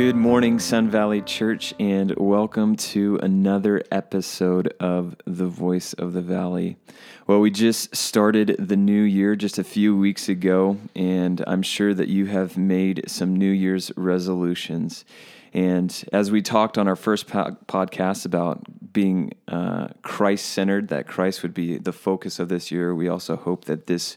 Good 0.00 0.16
morning, 0.16 0.58
Sun 0.58 0.88
Valley 0.88 1.20
Church, 1.20 1.74
and 1.78 2.14
welcome 2.16 2.74
to 2.76 3.18
another 3.22 3.82
episode 3.92 4.68
of 4.80 5.14
The 5.26 5.44
Voice 5.44 5.92
of 5.92 6.14
the 6.14 6.22
Valley. 6.22 6.78
Well, 7.26 7.40
we 7.40 7.50
just 7.50 7.94
started 7.94 8.56
the 8.58 8.78
new 8.78 9.02
year 9.02 9.36
just 9.36 9.58
a 9.58 9.62
few 9.62 9.94
weeks 9.94 10.26
ago, 10.26 10.78
and 10.96 11.44
I'm 11.46 11.60
sure 11.60 11.92
that 11.92 12.08
you 12.08 12.24
have 12.26 12.56
made 12.56 13.04
some 13.08 13.36
New 13.36 13.50
Year's 13.50 13.92
resolutions. 13.94 15.04
And 15.52 15.94
as 16.14 16.30
we 16.30 16.40
talked 16.40 16.78
on 16.78 16.88
our 16.88 16.96
first 16.96 17.26
po- 17.26 17.58
podcast 17.68 18.24
about 18.24 18.62
being 18.94 19.34
uh, 19.48 19.88
Christ 20.00 20.46
centered, 20.46 20.88
that 20.88 21.08
Christ 21.08 21.42
would 21.42 21.52
be 21.52 21.76
the 21.76 21.92
focus 21.92 22.38
of 22.38 22.48
this 22.48 22.70
year, 22.70 22.94
we 22.94 23.06
also 23.06 23.36
hope 23.36 23.66
that 23.66 23.86
this 23.86 24.16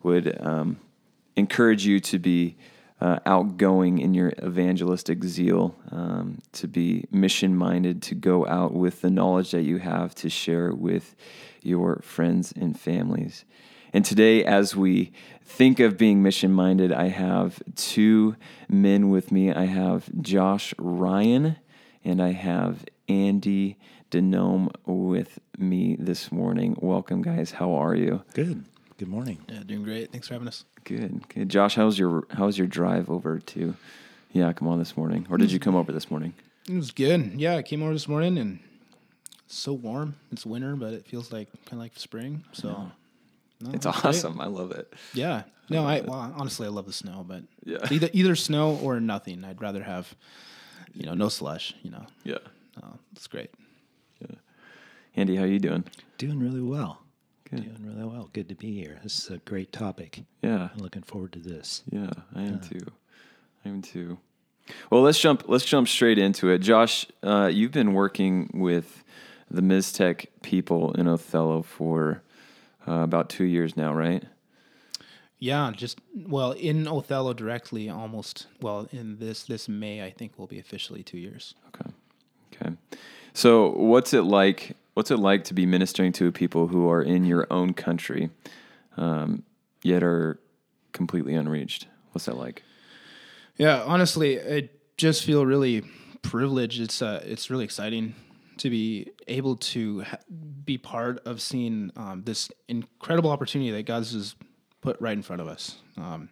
would 0.00 0.40
um, 0.40 0.78
encourage 1.34 1.84
you 1.84 1.98
to 1.98 2.20
be 2.20 2.56
uh, 3.00 3.18
outgoing 3.26 3.98
in 3.98 4.14
your 4.14 4.32
evangelistic 4.42 5.24
zeal, 5.24 5.74
um, 5.90 6.38
to 6.52 6.68
be 6.68 7.04
mission 7.10 7.56
minded, 7.56 8.02
to 8.02 8.14
go 8.14 8.46
out 8.46 8.72
with 8.72 9.00
the 9.00 9.10
knowledge 9.10 9.50
that 9.50 9.62
you 9.62 9.78
have 9.78 10.14
to 10.14 10.30
share 10.30 10.72
with 10.72 11.14
your 11.62 12.00
friends 12.02 12.52
and 12.56 12.78
families. 12.78 13.44
And 13.92 14.04
today, 14.04 14.44
as 14.44 14.74
we 14.74 15.12
think 15.44 15.78
of 15.80 15.96
being 15.96 16.22
mission 16.22 16.52
minded, 16.52 16.92
I 16.92 17.08
have 17.08 17.62
two 17.76 18.36
men 18.68 19.10
with 19.10 19.30
me. 19.30 19.52
I 19.52 19.66
have 19.66 20.08
Josh 20.20 20.74
Ryan 20.78 21.56
and 22.04 22.20
I 22.20 22.32
have 22.32 22.84
Andy 23.08 23.78
Denome 24.10 24.72
with 24.86 25.38
me 25.58 25.96
this 25.98 26.32
morning. 26.32 26.76
Welcome, 26.80 27.22
guys. 27.22 27.52
How 27.52 27.72
are 27.74 27.94
you? 27.94 28.22
Good. 28.34 28.64
Good 28.96 29.08
morning. 29.08 29.38
Yeah, 29.48 29.62
doing 29.66 29.82
great. 29.82 30.12
Thanks 30.12 30.28
for 30.28 30.34
having 30.34 30.46
us. 30.46 30.64
Good, 30.84 31.28
good. 31.28 31.48
Josh, 31.48 31.74
how's 31.74 31.98
your 31.98 32.26
how's 32.30 32.56
your 32.56 32.68
drive 32.68 33.10
over 33.10 33.40
to 33.40 33.74
Yakima 34.32 34.78
this 34.78 34.96
morning, 34.96 35.26
or 35.30 35.36
did 35.36 35.50
you 35.50 35.58
come 35.58 35.74
over 35.74 35.90
this 35.90 36.10
morning? 36.10 36.34
It 36.68 36.76
was 36.76 36.92
good. 36.92 37.32
Yeah, 37.36 37.56
I 37.56 37.62
came 37.62 37.82
over 37.82 37.92
this 37.92 38.06
morning 38.06 38.38
and 38.38 38.60
it's 39.44 39.56
so 39.56 39.72
warm. 39.72 40.14
It's 40.30 40.46
winter, 40.46 40.76
but 40.76 40.92
it 40.92 41.06
feels 41.06 41.32
like 41.32 41.48
kind 41.64 41.74
of 41.74 41.78
like 41.80 41.92
spring. 41.96 42.44
So 42.52 42.90
no, 43.60 43.70
it's 43.72 43.84
awesome. 43.84 44.34
Great. 44.34 44.44
I 44.44 44.48
love 44.48 44.70
it. 44.70 44.92
Yeah. 45.12 45.42
No, 45.68 45.86
I, 45.86 45.96
I 45.96 46.00
well, 46.02 46.32
honestly, 46.36 46.66
I 46.66 46.70
love 46.70 46.86
the 46.86 46.92
snow, 46.92 47.24
but 47.26 47.42
yeah, 47.64 47.78
either 47.90 48.10
either 48.12 48.36
snow 48.36 48.76
or 48.76 49.00
nothing. 49.00 49.44
I'd 49.44 49.60
rather 49.60 49.82
have, 49.82 50.14
you 50.94 51.06
know, 51.06 51.14
no 51.14 51.28
slush. 51.28 51.74
You 51.82 51.90
know. 51.90 52.06
Yeah. 52.22 52.38
Oh, 52.82 52.94
it's 53.12 53.26
great. 53.26 53.50
Yeah. 54.20 54.36
Andy, 55.16 55.36
how 55.36 55.42
are 55.44 55.48
you 55.48 55.58
doing? 55.58 55.84
Doing 56.18 56.38
really 56.38 56.60
well. 56.60 57.00
Good. 57.50 57.64
Doing 57.64 57.94
really 57.94 58.08
well. 58.08 58.30
Good 58.32 58.48
to 58.48 58.54
be 58.54 58.74
here. 58.74 59.00
This 59.02 59.18
is 59.18 59.30
a 59.30 59.38
great 59.38 59.72
topic. 59.72 60.24
Yeah. 60.42 60.68
I'm 60.72 60.78
looking 60.78 61.02
forward 61.02 61.32
to 61.32 61.38
this. 61.38 61.82
Yeah, 61.90 62.10
I 62.34 62.42
am 62.42 62.60
yeah. 62.62 62.68
too. 62.78 62.86
I 63.64 63.68
am 63.68 63.82
too. 63.82 64.18
Well, 64.90 65.02
let's 65.02 65.20
jump. 65.20 65.44
Let's 65.46 65.64
jump 65.64 65.88
straight 65.88 66.18
into 66.18 66.48
it. 66.48 66.58
Josh, 66.58 67.06
uh, 67.22 67.50
you've 67.52 67.72
been 67.72 67.92
working 67.92 68.50
with 68.54 69.04
the 69.50 69.60
Mixtec 69.60 70.26
people 70.42 70.92
in 70.94 71.06
Othello 71.06 71.62
for 71.62 72.22
uh, 72.88 73.00
about 73.00 73.28
two 73.28 73.44
years 73.44 73.76
now, 73.76 73.92
right? 73.92 74.24
Yeah, 75.38 75.70
just 75.74 75.98
well 76.14 76.52
in 76.52 76.88
Othello 76.88 77.34
directly, 77.34 77.90
almost. 77.90 78.46
Well, 78.62 78.88
in 78.90 79.18
this 79.18 79.44
this 79.44 79.68
May, 79.68 80.02
I 80.02 80.10
think 80.10 80.38
will 80.38 80.46
be 80.46 80.58
officially 80.58 81.02
two 81.02 81.18
years. 81.18 81.54
Okay. 81.68 81.90
Okay. 82.54 82.76
So, 83.34 83.70
what's 83.70 84.14
it 84.14 84.22
like 84.22 84.76
what's 84.94 85.10
it 85.10 85.18
like 85.18 85.44
to 85.44 85.54
be 85.54 85.66
ministering 85.66 86.12
to 86.12 86.32
people 86.32 86.68
who 86.68 86.88
are 86.88 87.02
in 87.02 87.24
your 87.24 87.46
own 87.50 87.74
country, 87.74 88.30
um, 88.96 89.42
yet 89.82 90.02
are 90.02 90.40
completely 90.92 91.34
unreached? 91.34 91.86
What's 92.12 92.24
that 92.26 92.36
like? 92.36 92.62
Yeah, 93.56 93.82
honestly, 93.82 94.40
I 94.40 94.70
just 94.96 95.24
feel 95.24 95.44
really 95.44 95.82
privileged. 96.22 96.80
It's 96.80 97.02
uh, 97.02 97.22
it's 97.24 97.50
really 97.50 97.64
exciting 97.64 98.14
to 98.58 98.70
be 98.70 99.10
able 99.26 99.56
to 99.56 100.02
ha- 100.02 100.18
be 100.64 100.78
part 100.78 101.24
of 101.26 101.40
seeing 101.40 101.90
um, 101.96 102.22
this 102.24 102.50
incredible 102.68 103.30
opportunity 103.30 103.70
that 103.72 103.84
God's 103.84 104.12
has 104.12 104.34
put 104.80 105.00
right 105.00 105.12
in 105.12 105.22
front 105.22 105.42
of 105.42 105.48
us. 105.48 105.76
Um, 105.96 106.28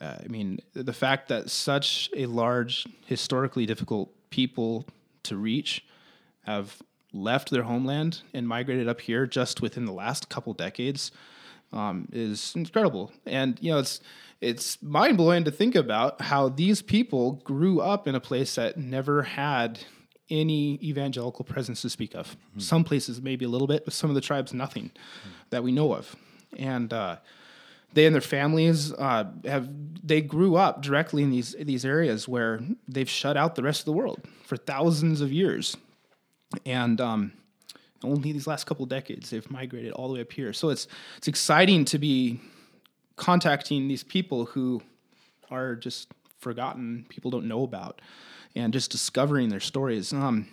uh, 0.00 0.16
I 0.24 0.28
mean, 0.28 0.60
the 0.74 0.92
fact 0.92 1.28
that 1.28 1.50
such 1.50 2.10
a 2.16 2.26
large, 2.26 2.86
historically 3.06 3.66
difficult 3.66 4.12
people 4.30 4.86
to 5.24 5.36
reach 5.36 5.84
have 6.42 6.82
left 7.14 7.50
their 7.50 7.62
homeland 7.62 8.22
and 8.34 8.46
migrated 8.46 8.88
up 8.88 9.00
here 9.00 9.26
just 9.26 9.62
within 9.62 9.84
the 9.84 9.92
last 9.92 10.28
couple 10.28 10.52
decades 10.52 11.12
um, 11.72 12.08
is 12.12 12.52
incredible. 12.54 13.12
And 13.24 13.58
you 13.60 13.72
know, 13.72 13.78
it's 13.78 14.00
it's 14.40 14.82
mind 14.82 15.16
blowing 15.16 15.44
to 15.44 15.50
think 15.50 15.74
about 15.74 16.20
how 16.20 16.48
these 16.48 16.82
people 16.82 17.32
grew 17.44 17.80
up 17.80 18.06
in 18.06 18.14
a 18.14 18.20
place 18.20 18.56
that 18.56 18.76
never 18.76 19.22
had 19.22 19.80
any 20.30 20.78
evangelical 20.82 21.44
presence 21.44 21.82
to 21.82 21.90
speak 21.90 22.14
of. 22.14 22.36
Mm-hmm. 22.50 22.60
Some 22.60 22.84
places 22.84 23.20
maybe 23.22 23.44
a 23.44 23.48
little 23.48 23.66
bit, 23.66 23.84
but 23.84 23.94
some 23.94 24.10
of 24.10 24.14
the 24.14 24.20
tribes 24.20 24.52
nothing 24.52 24.90
mm-hmm. 24.90 25.30
that 25.50 25.62
we 25.62 25.72
know 25.72 25.94
of. 25.94 26.14
And 26.56 26.92
uh, 26.92 27.16
they 27.94 28.06
and 28.06 28.14
their 28.14 28.20
families 28.20 28.92
uh, 28.92 29.24
have 29.44 29.68
they 30.02 30.20
grew 30.20 30.56
up 30.56 30.82
directly 30.82 31.22
in 31.22 31.30
these 31.30 31.54
these 31.58 31.84
areas 31.84 32.28
where 32.28 32.60
they've 32.88 33.08
shut 33.08 33.36
out 33.36 33.54
the 33.54 33.62
rest 33.62 33.80
of 33.80 33.86
the 33.86 33.92
world 33.92 34.26
for 34.44 34.56
thousands 34.56 35.20
of 35.20 35.32
years 35.32 35.76
and 36.64 37.00
um, 37.00 37.32
only 38.02 38.32
these 38.32 38.46
last 38.46 38.64
couple 38.64 38.86
decades 38.86 39.30
they've 39.30 39.50
migrated 39.50 39.92
all 39.92 40.08
the 40.08 40.14
way 40.14 40.20
up 40.20 40.32
here. 40.32 40.52
So 40.52 40.70
it's 40.70 40.86
it's 41.16 41.28
exciting 41.28 41.84
to 41.86 41.98
be 41.98 42.40
contacting 43.16 43.88
these 43.88 44.02
people 44.02 44.46
who 44.46 44.82
are 45.50 45.74
just 45.76 46.08
forgotten, 46.38 47.06
people 47.08 47.30
don't 47.30 47.46
know 47.46 47.62
about, 47.62 48.00
and 48.54 48.72
just 48.72 48.90
discovering 48.90 49.48
their 49.48 49.60
stories. 49.60 50.12
Um, 50.12 50.48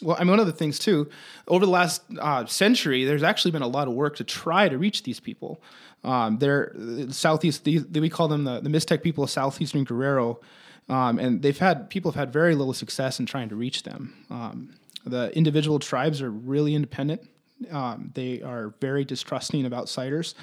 well, 0.00 0.16
I 0.18 0.20
mean, 0.20 0.30
one 0.30 0.40
of 0.40 0.46
the 0.46 0.52
things 0.52 0.78
too, 0.78 1.08
over 1.48 1.64
the 1.64 1.70
last 1.70 2.02
uh, 2.20 2.46
century, 2.46 3.04
there's 3.04 3.22
actually 3.22 3.50
been 3.50 3.62
a 3.62 3.68
lot 3.68 3.88
of 3.88 3.94
work 3.94 4.16
to 4.16 4.24
try 4.24 4.68
to 4.68 4.78
reach 4.78 5.02
these 5.02 5.20
people. 5.20 5.60
Um, 6.04 6.38
they're 6.38 6.72
southeast. 7.10 7.64
The, 7.64 7.80
we 8.00 8.08
call 8.08 8.28
them 8.28 8.44
the, 8.44 8.60
the 8.60 8.70
Mixtec 8.70 9.02
people 9.02 9.24
of 9.24 9.30
southeastern 9.30 9.84
Guerrero, 9.84 10.40
um, 10.88 11.18
and 11.18 11.42
they've 11.42 11.58
had 11.58 11.90
people 11.90 12.12
have 12.12 12.18
had 12.18 12.32
very 12.32 12.54
little 12.54 12.74
success 12.74 13.18
in 13.18 13.26
trying 13.26 13.48
to 13.48 13.56
reach 13.56 13.82
them. 13.82 14.14
Um, 14.30 14.74
the 15.04 15.36
individual 15.36 15.78
tribes 15.78 16.22
are 16.22 16.30
really 16.30 16.74
independent. 16.74 17.28
Um, 17.70 18.12
they 18.14 18.40
are 18.42 18.74
very 18.80 19.04
distrusting 19.04 19.66
of 19.66 19.72
outsiders. 19.72 20.34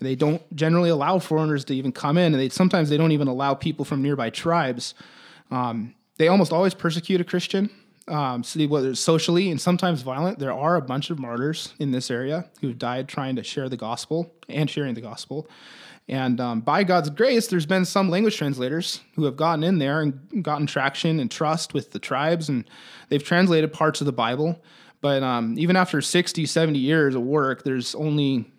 They 0.00 0.16
don't 0.16 0.42
generally 0.56 0.90
allow 0.90 1.18
foreigners 1.20 1.64
to 1.66 1.74
even 1.74 1.92
come 1.92 2.18
in, 2.18 2.34
and 2.34 2.40
they 2.40 2.48
sometimes 2.48 2.88
they 2.90 2.96
don't 2.96 3.12
even 3.12 3.28
allow 3.28 3.54
people 3.54 3.84
from 3.84 4.02
nearby 4.02 4.30
tribes. 4.30 4.94
Um, 5.50 5.94
they 6.16 6.28
almost 6.28 6.52
always 6.52 6.74
persecute 6.74 7.20
a 7.20 7.24
Christian, 7.24 7.70
um, 8.08 8.42
whether 8.68 8.90
it's 8.90 9.00
socially 9.00 9.50
and 9.50 9.60
sometimes 9.60 10.02
violent. 10.02 10.38
There 10.38 10.52
are 10.52 10.76
a 10.76 10.82
bunch 10.82 11.10
of 11.10 11.18
martyrs 11.18 11.74
in 11.78 11.92
this 11.92 12.10
area 12.10 12.46
who 12.60 12.72
died 12.72 13.08
trying 13.08 13.36
to 13.36 13.44
share 13.44 13.68
the 13.68 13.76
gospel 13.76 14.32
and 14.48 14.68
sharing 14.68 14.94
the 14.94 15.00
gospel. 15.00 15.48
And 16.08 16.38
um, 16.38 16.60
by 16.60 16.84
God's 16.84 17.08
grace, 17.08 17.46
there's 17.46 17.66
been 17.66 17.86
some 17.86 18.10
language 18.10 18.36
translators 18.36 19.00
who 19.14 19.24
have 19.24 19.36
gotten 19.36 19.64
in 19.64 19.78
there 19.78 20.02
and 20.02 20.44
gotten 20.44 20.66
traction 20.66 21.18
and 21.18 21.30
trust 21.30 21.72
with 21.72 21.92
the 21.92 21.98
tribes, 21.98 22.48
and 22.48 22.68
they've 23.08 23.24
translated 23.24 23.72
parts 23.72 24.00
of 24.02 24.04
the 24.04 24.12
Bible. 24.12 24.60
But 25.00 25.22
um, 25.22 25.54
even 25.58 25.76
after 25.76 26.00
60, 26.00 26.46
70 26.46 26.78
years 26.78 27.14
of 27.14 27.22
work, 27.22 27.62
there's 27.64 27.94
only 27.94 28.50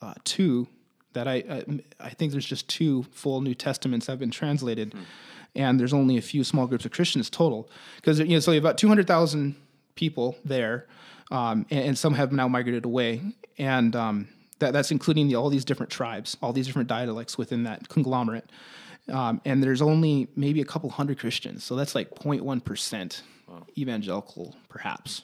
uh, 0.00 0.14
two 0.24 0.66
that 1.12 1.26
I, 1.26 1.34
I, 1.34 1.64
I 2.00 2.10
think 2.10 2.32
there's 2.32 2.44
just 2.44 2.68
two 2.68 3.04
full 3.10 3.40
New 3.40 3.54
Testaments 3.54 4.06
have 4.06 4.18
been 4.18 4.30
translated, 4.30 4.92
hmm. 4.92 5.00
and 5.54 5.78
there's 5.78 5.92
only 5.92 6.16
a 6.16 6.22
few 6.22 6.44
small 6.44 6.66
groups 6.66 6.84
of 6.84 6.92
Christians 6.92 7.30
total. 7.30 7.70
Because 7.96 8.18
you 8.18 8.26
know, 8.26 8.40
so 8.40 8.50
you 8.50 8.56
have 8.56 8.64
about 8.64 8.78
200,000 8.78 9.56
people 9.94 10.36
there, 10.44 10.86
um, 11.30 11.66
and, 11.70 11.80
and, 11.86 11.98
some 11.98 12.14
have 12.14 12.32
now 12.32 12.48
migrated 12.48 12.84
away, 12.84 13.20
and 13.58 13.94
um, 13.94 14.28
that, 14.58 14.72
that's 14.72 14.90
including 14.90 15.28
the, 15.28 15.36
all 15.36 15.50
these 15.50 15.64
different 15.64 15.90
tribes, 15.90 16.36
all 16.42 16.52
these 16.52 16.66
different 16.66 16.88
dialects 16.88 17.38
within 17.38 17.64
that 17.64 17.88
conglomerate. 17.88 18.50
Um, 19.08 19.40
and 19.44 19.62
there's 19.62 19.82
only 19.82 20.28
maybe 20.36 20.60
a 20.60 20.64
couple 20.64 20.90
hundred 20.90 21.18
Christians. 21.18 21.64
So 21.64 21.76
that's 21.76 21.94
like 21.94 22.10
0.1% 22.10 23.22
wow. 23.48 23.66
evangelical, 23.76 24.54
perhaps. 24.68 25.22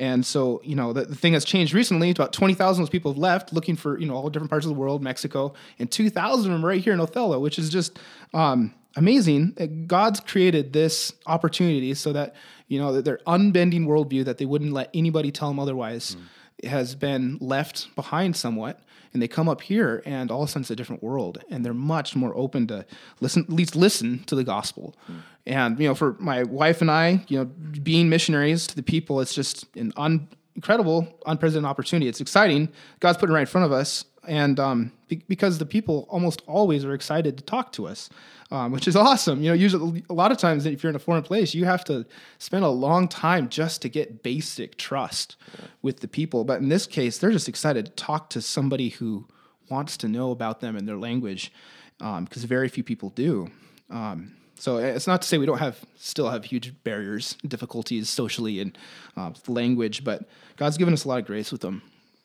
And 0.00 0.24
so, 0.24 0.60
you 0.62 0.76
know, 0.76 0.92
the, 0.92 1.06
the 1.06 1.16
thing 1.16 1.32
that's 1.32 1.44
changed 1.44 1.74
recently, 1.74 2.10
about 2.10 2.32
20,000 2.32 2.82
of 2.82 2.86
those 2.86 2.90
people 2.90 3.12
have 3.12 3.18
left 3.18 3.52
looking 3.52 3.74
for, 3.74 3.98
you 3.98 4.06
know, 4.06 4.14
all 4.14 4.30
different 4.30 4.50
parts 4.50 4.64
of 4.64 4.70
the 4.70 4.78
world, 4.78 5.02
Mexico, 5.02 5.54
and 5.80 5.90
2,000 5.90 6.46
of 6.46 6.52
them 6.52 6.64
right 6.64 6.80
here 6.80 6.92
in 6.92 7.00
Othello, 7.00 7.40
which 7.40 7.58
is 7.58 7.68
just 7.68 7.98
um, 8.32 8.72
amazing. 8.94 9.84
God's 9.88 10.20
created 10.20 10.72
this 10.72 11.12
opportunity 11.26 11.94
so 11.94 12.12
that, 12.12 12.36
you 12.68 12.78
know, 12.78 12.92
that 12.92 13.04
their 13.04 13.18
unbending 13.26 13.86
worldview 13.86 14.24
that 14.26 14.38
they 14.38 14.46
wouldn't 14.46 14.72
let 14.72 14.88
anybody 14.94 15.32
tell 15.32 15.48
them 15.48 15.58
otherwise. 15.58 16.14
Mm 16.14 16.20
has 16.64 16.94
been 16.94 17.38
left 17.40 17.94
behind 17.94 18.36
somewhat 18.36 18.80
and 19.12 19.22
they 19.22 19.28
come 19.28 19.48
up 19.48 19.62
here 19.62 20.02
and 20.04 20.30
all 20.30 20.42
of 20.42 20.48
a 20.48 20.52
sudden 20.52 20.62
it's 20.62 20.70
a 20.70 20.76
different 20.76 21.02
world 21.02 21.42
and 21.50 21.64
they're 21.64 21.72
much 21.72 22.14
more 22.16 22.36
open 22.36 22.66
to 22.66 22.84
listen 23.20 23.44
at 23.44 23.50
least 23.50 23.76
listen 23.76 24.22
to 24.24 24.34
the 24.34 24.44
gospel. 24.44 24.94
Mm. 25.10 25.20
and 25.46 25.80
you 25.80 25.88
know 25.88 25.94
for 25.94 26.16
my 26.18 26.42
wife 26.42 26.80
and 26.80 26.90
i 26.90 27.24
you 27.28 27.38
know 27.38 27.44
being 27.44 28.08
missionaries 28.08 28.66
to 28.66 28.76
the 28.76 28.82
people 28.82 29.20
it's 29.20 29.34
just 29.34 29.64
an 29.76 29.92
un- 29.96 30.28
incredible 30.58 31.06
unprecedented 31.24 31.70
opportunity. 31.70 32.08
It's 32.08 32.20
exciting. 32.20 32.68
God's 32.98 33.16
putting 33.16 33.32
it 33.32 33.36
right 33.36 33.42
in 33.42 33.46
front 33.46 33.64
of 33.64 33.70
us 33.70 34.04
and 34.28 34.60
um, 34.60 34.92
be- 35.08 35.24
because 35.26 35.58
the 35.58 35.66
people 35.66 36.06
almost 36.08 36.42
always 36.46 36.84
are 36.84 36.94
excited 36.94 37.36
to 37.38 37.44
talk 37.44 37.72
to 37.72 37.86
us, 37.88 38.10
um, 38.50 38.70
which 38.70 38.86
is 38.86 38.94
awesome. 38.94 39.42
You 39.42 39.48
know, 39.48 39.54
usually 39.54 40.04
a 40.08 40.14
lot 40.14 40.30
of 40.30 40.38
times 40.38 40.66
if 40.66 40.82
you're 40.82 40.90
in 40.90 40.96
a 40.96 41.00
foreign 41.00 41.22
place, 41.22 41.54
you 41.54 41.64
have 41.64 41.84
to 41.84 42.06
spend 42.38 42.64
a 42.64 42.68
long 42.68 43.08
time 43.08 43.48
just 43.48 43.82
to 43.82 43.88
get 43.88 44.22
basic 44.22 44.76
trust 44.76 45.36
with 45.82 46.00
the 46.00 46.08
people. 46.08 46.44
But 46.44 46.60
in 46.60 46.68
this 46.68 46.86
case, 46.86 47.18
they're 47.18 47.32
just 47.32 47.48
excited 47.48 47.86
to 47.86 47.92
talk 47.92 48.30
to 48.30 48.40
somebody 48.40 48.90
who 48.90 49.26
wants 49.70 49.96
to 49.98 50.08
know 50.08 50.30
about 50.30 50.60
them 50.60 50.76
and 50.76 50.86
their 50.86 50.96
language, 50.96 51.52
because 51.98 52.44
very 52.44 52.68
few 52.68 52.84
people 52.84 53.10
do. 53.10 53.50
Um, 53.90 54.34
so 54.54 54.78
it's 54.78 55.06
not 55.06 55.22
to 55.22 55.28
say 55.28 55.38
we 55.38 55.46
don't 55.46 55.58
have 55.58 55.78
still 55.96 56.30
have 56.30 56.44
huge 56.44 56.72
barriers, 56.82 57.36
difficulties 57.46 58.10
socially 58.10 58.60
and 58.60 58.76
uh, 59.16 59.30
language, 59.46 60.02
but 60.04 60.28
God's 60.56 60.76
given 60.76 60.94
us 60.94 61.04
a 61.04 61.08
lot 61.08 61.20
of 61.20 61.26
grace 61.26 61.52
with 61.52 61.60
them. 61.60 61.82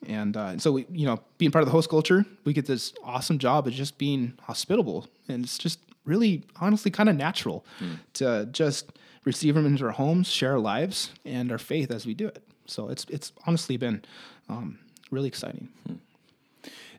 And, 0.07 0.35
uh, 0.35 0.45
and 0.47 0.61
so 0.61 0.71
we, 0.71 0.85
you 0.91 1.05
know, 1.05 1.19
being 1.37 1.51
part 1.51 1.63
of 1.63 1.67
the 1.67 1.71
host 1.71 1.89
culture, 1.89 2.25
we 2.43 2.53
get 2.53 2.65
this 2.65 2.93
awesome 3.03 3.37
job 3.37 3.67
of 3.67 3.73
just 3.73 3.97
being 3.97 4.33
hospitable, 4.43 5.07
and 5.27 5.43
it's 5.43 5.57
just 5.57 5.79
really, 6.05 6.43
honestly, 6.59 6.91
kind 6.91 7.09
of 7.09 7.15
natural 7.15 7.65
to 8.13 8.47
just 8.51 8.91
receive 9.25 9.55
them 9.55 9.65
into 9.65 9.85
our 9.85 9.91
homes, 9.91 10.27
share 10.27 10.53
our 10.53 10.59
lives 10.59 11.11
and 11.25 11.51
our 11.51 11.57
faith 11.57 11.91
as 11.91 12.05
we 12.05 12.13
do 12.13 12.27
it. 12.27 12.43
So 12.65 12.89
it's 12.89 13.05
it's 13.09 13.31
honestly 13.45 13.77
been 13.77 14.03
um, 14.49 14.79
really 15.11 15.27
exciting. 15.27 15.69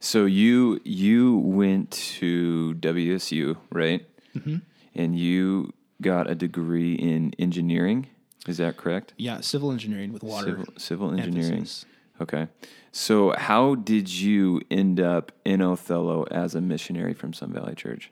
So 0.01 0.27
you 0.27 0.81
you 0.85 1.39
went 1.39 1.91
to 2.19 2.75
WSU, 2.81 3.56
right? 3.71 4.06
Mm-hmm. 4.37 4.56
And 4.95 5.19
you 5.19 5.73
got 6.01 6.31
a 6.31 6.35
degree 6.35 6.95
in 6.95 7.35
engineering. 7.39 8.06
Is 8.47 8.59
that 8.59 8.77
correct? 8.77 9.15
Yeah, 9.17 9.41
civil 9.41 9.73
engineering 9.73 10.12
with 10.12 10.23
water. 10.23 10.51
Civil, 10.51 10.67
civil 10.77 11.11
engineering. 11.12 11.53
emphasis. 11.55 11.87
Okay. 12.21 12.49
So 12.93 13.35
how 13.37 13.75
did 13.75 14.09
you 14.09 14.61
end 14.71 15.01
up 15.01 15.33
in 15.45 15.61
Othello 15.61 16.25
as 16.31 16.55
a 16.55 16.61
missionary 16.61 17.13
from 17.13 17.33
Sun 17.33 17.53
Valley 17.53 17.75
Church? 17.75 18.11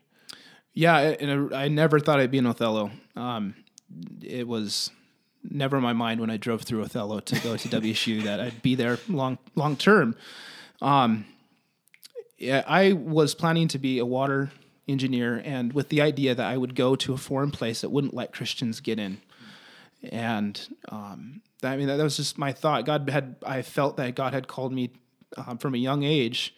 Yeah, 0.75 0.99
and 0.99 1.55
I 1.55 1.69
never 1.69 2.01
thought 2.01 2.19
I'd 2.19 2.31
be 2.31 2.39
in 2.39 2.47
Othello. 2.47 2.91
Um, 3.15 3.55
it 4.23 4.49
was 4.49 4.91
never 5.45 5.77
in 5.77 5.83
my 5.83 5.93
mind 5.93 6.21
when 6.21 6.31
I 6.31 6.37
drove 6.37 6.63
through 6.63 6.83
Othello 6.83 7.21
to 7.21 7.41
go 7.41 7.57
to 7.57 7.69
WSU 7.69 8.23
that 8.25 8.41
I'd 8.41 8.63
be 8.63 8.75
there 8.75 8.99
long 9.09 9.39
long 9.55 9.77
term. 9.77 10.17
Um, 10.81 11.27
yeah, 12.39 12.65
I 12.67 12.93
was 12.93 13.35
planning 13.35 13.69
to 13.69 13.79
be 13.79 13.99
a 13.99 14.07
water 14.07 14.51
engineer, 14.89 15.41
and 15.45 15.73
with 15.73 15.91
the 15.91 16.01
idea 16.01 16.35
that 16.35 16.47
I 16.47 16.57
would 16.57 16.75
go 16.75 16.97
to 16.97 17.13
a 17.13 17.19
foreign 17.19 17.51
place 17.51 17.83
that 17.83 17.91
wouldn't 17.91 18.15
let 18.15 18.33
Christians 18.33 18.81
get 18.81 18.99
in, 18.99 19.19
and 20.11 20.69
um, 20.89 21.43
I 21.63 21.77
mean 21.77 21.87
that, 21.89 21.97
that 21.97 22.03
was 22.03 22.17
just 22.17 22.39
my 22.39 22.53
thought. 22.53 22.85
God 22.85 23.09
had 23.09 23.37
I 23.45 23.63
felt 23.63 23.97
that 23.97 24.15
God 24.15 24.35
had 24.35 24.49
called 24.49 24.73
me 24.73 24.91
um, 25.37 25.59
from 25.59 25.75
a 25.75 25.79
young 25.79 26.03
age 26.03 26.55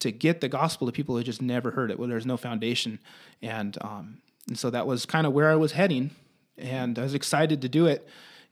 to 0.00 0.10
get 0.10 0.40
the 0.40 0.48
gospel 0.48 0.86
to 0.86 0.92
people 0.92 1.16
who 1.16 1.22
just 1.22 1.40
never 1.40 1.70
heard 1.70 1.90
it, 1.90 1.98
where 1.98 2.08
there's 2.08 2.26
no 2.26 2.36
foundation, 2.36 2.98
and 3.40 3.78
um, 3.80 4.18
and 4.48 4.58
so 4.58 4.70
that 4.70 4.86
was 4.86 5.06
kind 5.06 5.26
of 5.26 5.32
where 5.32 5.50
I 5.50 5.56
was 5.56 5.72
heading, 5.72 6.10
and 6.58 6.98
I 6.98 7.02
was 7.02 7.14
excited 7.14 7.62
to 7.62 7.68
do 7.68 7.86
it, 7.86 8.08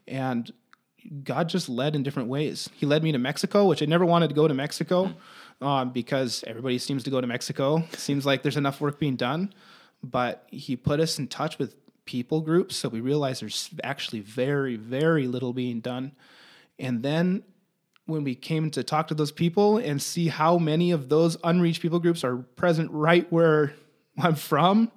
and 0.06 0.52
God 1.25 1.49
just 1.49 1.69
led 1.69 1.97
in 1.97 2.03
different 2.03 2.29
ways. 2.29 2.69
He 2.75 2.87
led 2.87 3.03
me 3.03 3.12
to 3.12 3.19
Mexico, 3.19 3.67
which 3.67 3.82
I 3.82 3.87
never 3.87 4.05
wanted 4.05 4.29
to 4.29 4.35
go 4.35 4.46
to 4.46 4.55
Mexico 4.55 5.12
um, 5.61 5.93
because 5.93 6.44
everybody 6.46 6.79
seems 6.79 7.05
to 7.05 7.11
go 7.11 7.20
to 7.20 7.26
Mexico. 7.26 7.85
Seems 7.96 8.26
like 8.26 8.43
there's 8.43 8.56
enough 8.56 8.81
work 8.81 8.99
being 8.99 9.17
done, 9.17 9.53
but 10.03 10.46
He 10.50 10.76
put 10.76 11.00
us 11.00 11.19
in 11.19 11.29
touch 11.29 11.58
with 11.58 11.75
people 12.11 12.41
groups, 12.41 12.75
so 12.75 12.89
we 12.89 13.01
realized 13.01 13.41
there's 13.41 13.71
actually 13.85 14.19
very, 14.19 14.75
very 14.75 15.29
little 15.29 15.53
being 15.53 15.79
done. 15.79 16.11
And 16.77 17.05
then 17.05 17.45
when 18.07 18.25
we 18.25 18.35
came 18.35 18.69
to 18.73 18.83
talk 18.83 19.07
to 19.07 19.15
those 19.15 19.31
people 19.31 19.79
and 19.79 20.03
see 20.03 20.27
how 20.27 20.59
many 20.59 20.91
of 20.91 21.09
those 21.09 21.37
unreached 21.45 21.81
people 21.81 22.01
groups 22.01 22.25
are 22.25 22.39
present 22.39 22.91
right 22.91 23.31
where 23.31 23.75
I'm 24.19 24.35
from, 24.35 24.91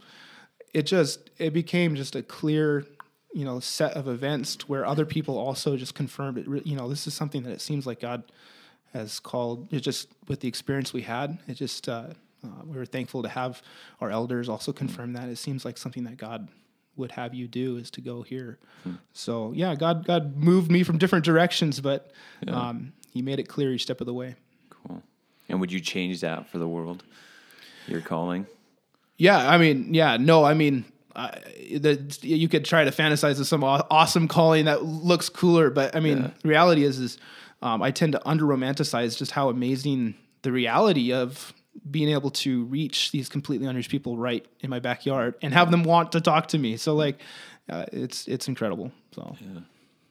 it 0.73 0.87
just 0.87 1.29
it 1.37 1.53
became 1.53 1.95
just 1.95 2.15
a 2.15 2.23
clear 2.23 2.83
you 3.31 3.45
know 3.45 3.59
set 3.59 3.93
of 3.93 4.07
events 4.07 4.67
where 4.67 4.83
other 4.83 5.05
people 5.05 5.37
also 5.37 5.77
just 5.77 5.93
confirmed 5.93 6.39
it 6.39 6.65
you 6.65 6.75
know 6.75 6.89
this 6.89 7.05
is 7.05 7.13
something 7.13 7.43
that 7.43 7.51
it 7.51 7.61
seems 7.61 7.87
like 7.87 7.99
god 7.99 8.23
has 8.93 9.19
called 9.19 9.71
it 9.73 9.79
just 9.79 10.07
with 10.27 10.39
the 10.39 10.47
experience 10.47 10.93
we 10.93 11.01
had 11.01 11.39
it 11.47 11.55
just 11.55 11.89
uh, 11.89 12.05
uh, 12.43 12.47
we 12.65 12.77
were 12.77 12.85
thankful 12.85 13.23
to 13.23 13.29
have 13.29 13.63
our 14.01 14.11
elders 14.11 14.49
also 14.49 14.71
confirm 14.71 15.13
that 15.13 15.29
it 15.29 15.37
seems 15.37 15.65
like 15.65 15.79
something 15.79 16.03
that 16.03 16.17
god 16.17 16.47
would 16.95 17.11
have 17.11 17.33
you 17.33 17.47
do 17.47 17.77
is 17.77 17.89
to 17.91 18.01
go 18.01 18.21
here 18.21 18.57
so 19.13 19.51
yeah 19.55 19.75
god 19.75 20.05
god 20.05 20.35
moved 20.35 20.69
me 20.71 20.83
from 20.83 20.97
different 20.97 21.23
directions 21.25 21.79
but 21.81 22.11
um, 22.47 22.93
he 23.11 23.21
made 23.21 23.39
it 23.39 23.47
clear 23.47 23.71
each 23.73 23.83
step 23.83 23.99
of 24.01 24.07
the 24.07 24.13
way 24.13 24.35
Cool. 24.69 25.01
And 25.49 25.59
would 25.59 25.71
you 25.71 25.79
change 25.79 26.21
that 26.21 26.49
for 26.49 26.57
the 26.57 26.67
world? 26.67 27.03
Your 27.87 28.01
calling? 28.01 28.47
Yeah, 29.17 29.37
I 29.47 29.57
mean, 29.57 29.93
yeah, 29.93 30.17
no, 30.17 30.43
I 30.43 30.53
mean, 30.53 30.83
uh, 31.15 31.29
the, 31.77 32.17
you 32.21 32.47
could 32.47 32.65
try 32.65 32.83
to 32.83 32.91
fantasize 32.91 33.39
of 33.39 33.45
some 33.47 33.63
awesome 33.63 34.27
calling 34.27 34.65
that 34.65 34.83
looks 34.83 35.29
cooler, 35.29 35.69
but 35.69 35.95
I 35.95 35.99
mean, 35.99 36.17
Yeah. 36.17 36.29
reality 36.43 36.83
is, 36.83 36.97
is 36.99 37.17
um, 37.61 37.81
I 37.83 37.91
tend 37.91 38.13
to 38.13 38.27
under 38.27 38.45
romanticize 38.45 39.17
just 39.17 39.31
how 39.31 39.49
amazing 39.49 40.15
the 40.41 40.51
reality 40.51 41.13
of 41.13 41.53
being 41.89 42.09
able 42.09 42.29
to 42.29 42.65
reach 42.65 43.11
these 43.11 43.29
completely 43.29 43.67
unreached 43.67 43.89
people 43.89 44.17
right 44.17 44.45
in 44.61 44.69
my 44.69 44.79
backyard 44.79 45.35
and 45.41 45.53
have 45.53 45.71
them 45.71 45.83
want 45.83 46.11
to 46.11 46.21
talk 46.21 46.47
to 46.49 46.57
me. 46.57 46.77
So 46.77 46.95
like, 46.95 47.19
uh, 47.69 47.85
it's 47.91 48.27
it's 48.27 48.47
incredible. 48.47 48.91
So 49.13 49.35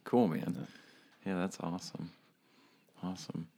Cool, 0.04 0.28
man. 0.28 0.66
Yeah, 1.24 1.36
that's 1.38 1.58
awesome. 1.60 2.10
Awesome. 3.02 3.48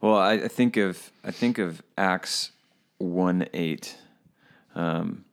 Well, 0.00 0.16
I, 0.16 0.34
I 0.34 0.48
think 0.48 0.76
of 0.76 1.10
I 1.24 1.30
think 1.30 1.58
of 1.58 1.82
Acts 1.96 2.52
one 2.98 3.46
eight, 3.52 3.96
um, 4.74 5.24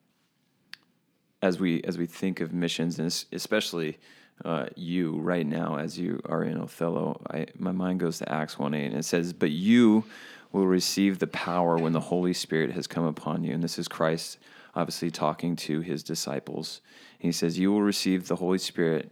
as 1.42 1.60
we 1.60 1.82
as 1.84 1.98
we 1.98 2.06
think 2.06 2.40
of 2.40 2.54
missions, 2.54 3.00
and 3.00 3.26
especially 3.32 3.98
uh, 4.46 4.68
you 4.76 5.20
right 5.20 5.46
now 5.46 5.78
as 5.78 5.98
you 6.00 6.22
are 6.26 6.44
in 6.44 6.58
Othello. 6.58 7.22
I, 7.30 7.48
my 7.58 7.72
mind 7.72 8.00
goes 8.00 8.20
to 8.20 8.32
Acts 8.32 8.58
one 8.58 8.74
eight, 8.74 8.88
and 8.88 8.98
it 8.98 9.06
says, 9.06 9.34
"But 9.34 9.52
you 9.52 10.06
will 10.52 10.68
receive 10.68 11.20
the 11.20 11.28
power 11.28 11.78
when 11.78 11.94
the 11.94 12.00
Holy 12.00 12.34
Spirit 12.34 12.72
has 12.72 12.88
come 12.88 13.06
upon 13.06 13.44
you." 13.44 13.54
And 13.54 13.64
this 13.64 13.80
is 13.80 13.88
Christ, 13.88 14.38
obviously 14.76 15.12
talking 15.12 15.56
to 15.58 15.82
his 15.82 16.04
disciples. 16.04 16.82
he 17.20 17.32
says, 17.32 17.60
"You 17.60 17.72
will 17.72 17.84
receive 17.84 18.28
the 18.28 18.38
Holy 18.38 18.58
Spirit." 18.58 19.12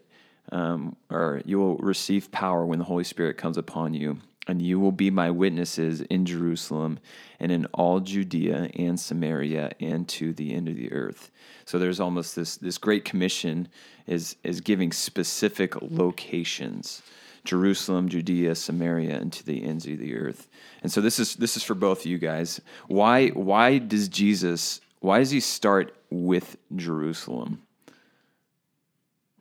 um, 0.51 0.96
or 1.10 1.41
you 1.46 1.60
will 1.60 1.77
receive 1.77 2.31
power 2.31 2.65
when 2.65 2.79
the 2.79 2.86
Holy 2.86 3.03
Spirit 3.03 3.38
comes 3.38 3.58
upon 3.58 3.93
you, 3.93 4.17
and 4.48 4.62
you 4.62 4.79
will 4.79 4.91
be 4.91 5.12
my 5.12 5.29
witnesses 5.29 6.01
in 6.01 6.25
Jerusalem 6.25 7.00
and 7.39 7.51
in 7.51 7.65
all 7.67 8.00
Judea 8.00 8.72
and 8.75 9.00
Samaria 9.00 9.72
and 9.79 10.08
to 10.10 10.34
the 10.34 10.53
end 10.53 10.67
of 10.67 10.75
the 10.75 10.91
earth. 10.91 11.29
So 11.65 11.77
there's 11.77 12.00
almost 12.00 12.36
this 12.36 12.58
this 12.58 12.77
great 12.77 13.05
commission 13.05 13.67
is 14.08 14.36
is 14.43 14.62
giving 14.62 14.91
specific 14.91 15.79
locations. 15.81 17.03
Jerusalem, 17.50 18.10
Judea, 18.10 18.53
Samaria, 18.53 19.18
and 19.18 19.34
to 19.34 19.44
the 19.44 19.63
ends 19.63 19.88
of 19.88 19.98
the 19.98 20.15
earth. 20.15 20.48
And 20.84 20.91
so 20.91 21.01
this 21.01 21.18
is 21.18 21.36
this 21.36 21.58
is 21.58 21.63
for 21.63 21.74
both 21.74 22.01
of 22.01 22.06
you 22.06 22.20
guys. 22.20 22.62
Why 22.88 23.29
why 23.29 23.79
does 23.79 24.08
Jesus 24.08 24.82
why 25.00 25.18
does 25.18 25.32
he 25.32 25.39
start 25.39 25.96
with 26.12 26.58
Jerusalem? 26.75 27.63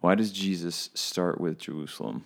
Why 0.00 0.14
does 0.14 0.32
Jesus 0.32 0.88
start 0.94 1.38
with 1.38 1.58
Jerusalem? 1.58 2.24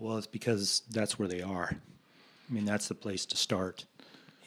Well, 0.00 0.18
it's 0.18 0.26
because 0.26 0.82
that's 0.90 1.16
where 1.16 1.28
they 1.28 1.42
are. 1.42 1.70
I 1.70 2.52
mean, 2.52 2.64
that's 2.64 2.88
the 2.88 2.96
place 2.96 3.24
to 3.26 3.36
start. 3.36 3.84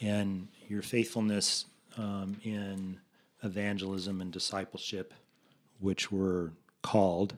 And 0.02 0.48
your 0.68 0.82
faithfulness 0.82 1.64
um, 1.96 2.36
in 2.44 2.98
evangelism 3.42 4.20
and 4.20 4.30
discipleship, 4.30 5.14
which 5.80 6.12
we're 6.12 6.50
called 6.82 7.36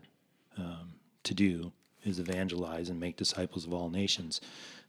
um, 0.57 0.95
to 1.23 1.33
do, 1.33 1.71
is 2.05 2.19
evangelize 2.19 2.89
and 2.89 3.01
make 3.01 3.17
disciples 3.17 3.67
of 3.67 3.73
all 3.73 3.91
nations. 3.91 4.41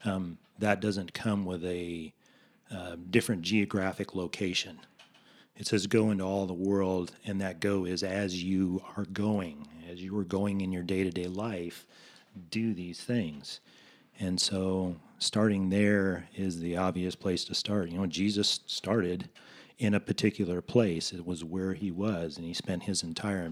Um, 0.05 0.37
that 0.59 0.79
doesn't 0.79 1.13
come 1.13 1.45
with 1.45 1.63
a 1.65 2.13
uh, 2.71 2.95
different 3.09 3.41
geographic 3.41 4.15
location. 4.15 4.79
It 5.55 5.67
says, 5.67 5.87
go 5.87 6.11
into 6.11 6.23
all 6.23 6.45
the 6.45 6.53
world, 6.53 7.11
and 7.25 7.41
that 7.41 7.59
go 7.59 7.85
is 7.85 8.03
as 8.03 8.41
you 8.43 8.81
are 8.95 9.05
going, 9.05 9.67
as 9.91 10.01
you 10.01 10.17
are 10.17 10.23
going 10.23 10.61
in 10.61 10.71
your 10.71 10.83
day 10.83 11.03
to 11.03 11.09
day 11.09 11.27
life, 11.27 11.85
do 12.49 12.73
these 12.73 13.01
things. 13.01 13.59
And 14.19 14.39
so, 14.39 14.95
starting 15.17 15.69
there 15.69 16.27
is 16.35 16.59
the 16.59 16.77
obvious 16.77 17.15
place 17.15 17.43
to 17.45 17.55
start. 17.55 17.89
You 17.89 17.97
know, 17.97 18.05
Jesus 18.05 18.61
started 18.67 19.29
in 19.77 19.93
a 19.93 19.99
particular 19.99 20.61
place, 20.61 21.13
it 21.13 21.25
was 21.25 21.43
where 21.43 21.73
he 21.73 21.89
was, 21.89 22.37
and 22.37 22.45
he 22.45 22.53
spent 22.53 22.83
his 22.83 23.01
entire 23.01 23.51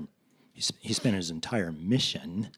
he 0.54 0.64
he 0.80 0.94
spent 0.94 1.16
his 1.16 1.30
entire 1.30 1.72
mission 1.72 2.50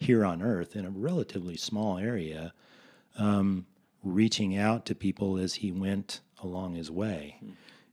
here 0.00 0.24
on 0.24 0.42
earth 0.42 0.76
in 0.76 0.84
a 0.84 0.90
relatively 0.90 1.56
small 1.56 1.98
area 1.98 2.52
um, 3.18 3.66
reaching 4.02 4.56
out 4.56 4.86
to 4.86 4.94
people 4.94 5.36
as 5.36 5.54
he 5.54 5.72
went 5.72 6.20
along 6.42 6.74
his 6.74 6.90
way, 6.90 7.40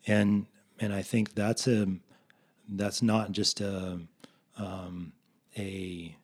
and 0.05 0.45
and 0.79 0.93
I 0.93 1.01
think 1.01 1.33
that's 1.33 1.67
a 1.67 1.87
that's 2.69 3.01
not 3.01 3.31
just 3.31 3.61
a 3.61 3.99
um, 4.57 5.13
a 5.57 6.15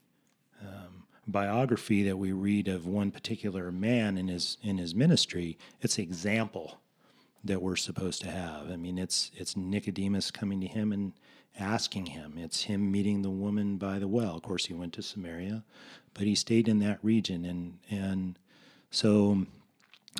um, 0.61 1.03
biography 1.27 2.03
that 2.03 2.17
we 2.17 2.31
read 2.31 2.67
of 2.67 2.85
one 2.85 3.11
particular 3.11 3.71
man 3.71 4.17
in 4.17 4.27
his 4.27 4.57
in 4.61 4.77
his 4.77 4.93
ministry, 4.93 5.57
it's 5.81 5.95
the 5.95 6.03
example 6.03 6.79
that 7.43 7.61
we're 7.61 7.75
supposed 7.75 8.21
to 8.21 8.29
have. 8.29 8.69
I 8.69 8.75
mean, 8.75 8.97
it's 8.97 9.31
it's 9.35 9.57
Nicodemus 9.57 10.31
coming 10.31 10.61
to 10.61 10.67
him 10.67 10.91
and 10.91 11.13
asking 11.59 12.07
him. 12.07 12.35
It's 12.37 12.63
him 12.63 12.91
meeting 12.91 13.21
the 13.21 13.29
woman 13.29 13.77
by 13.77 13.99
the 13.99 14.07
well. 14.07 14.35
Of 14.35 14.43
course, 14.43 14.65
he 14.65 14.73
went 14.73 14.93
to 14.93 15.01
Samaria, 15.01 15.63
but 16.13 16.23
he 16.23 16.35
stayed 16.35 16.67
in 16.67 16.79
that 16.79 16.99
region, 17.03 17.45
and 17.45 17.79
and 17.89 18.39
so 18.89 19.45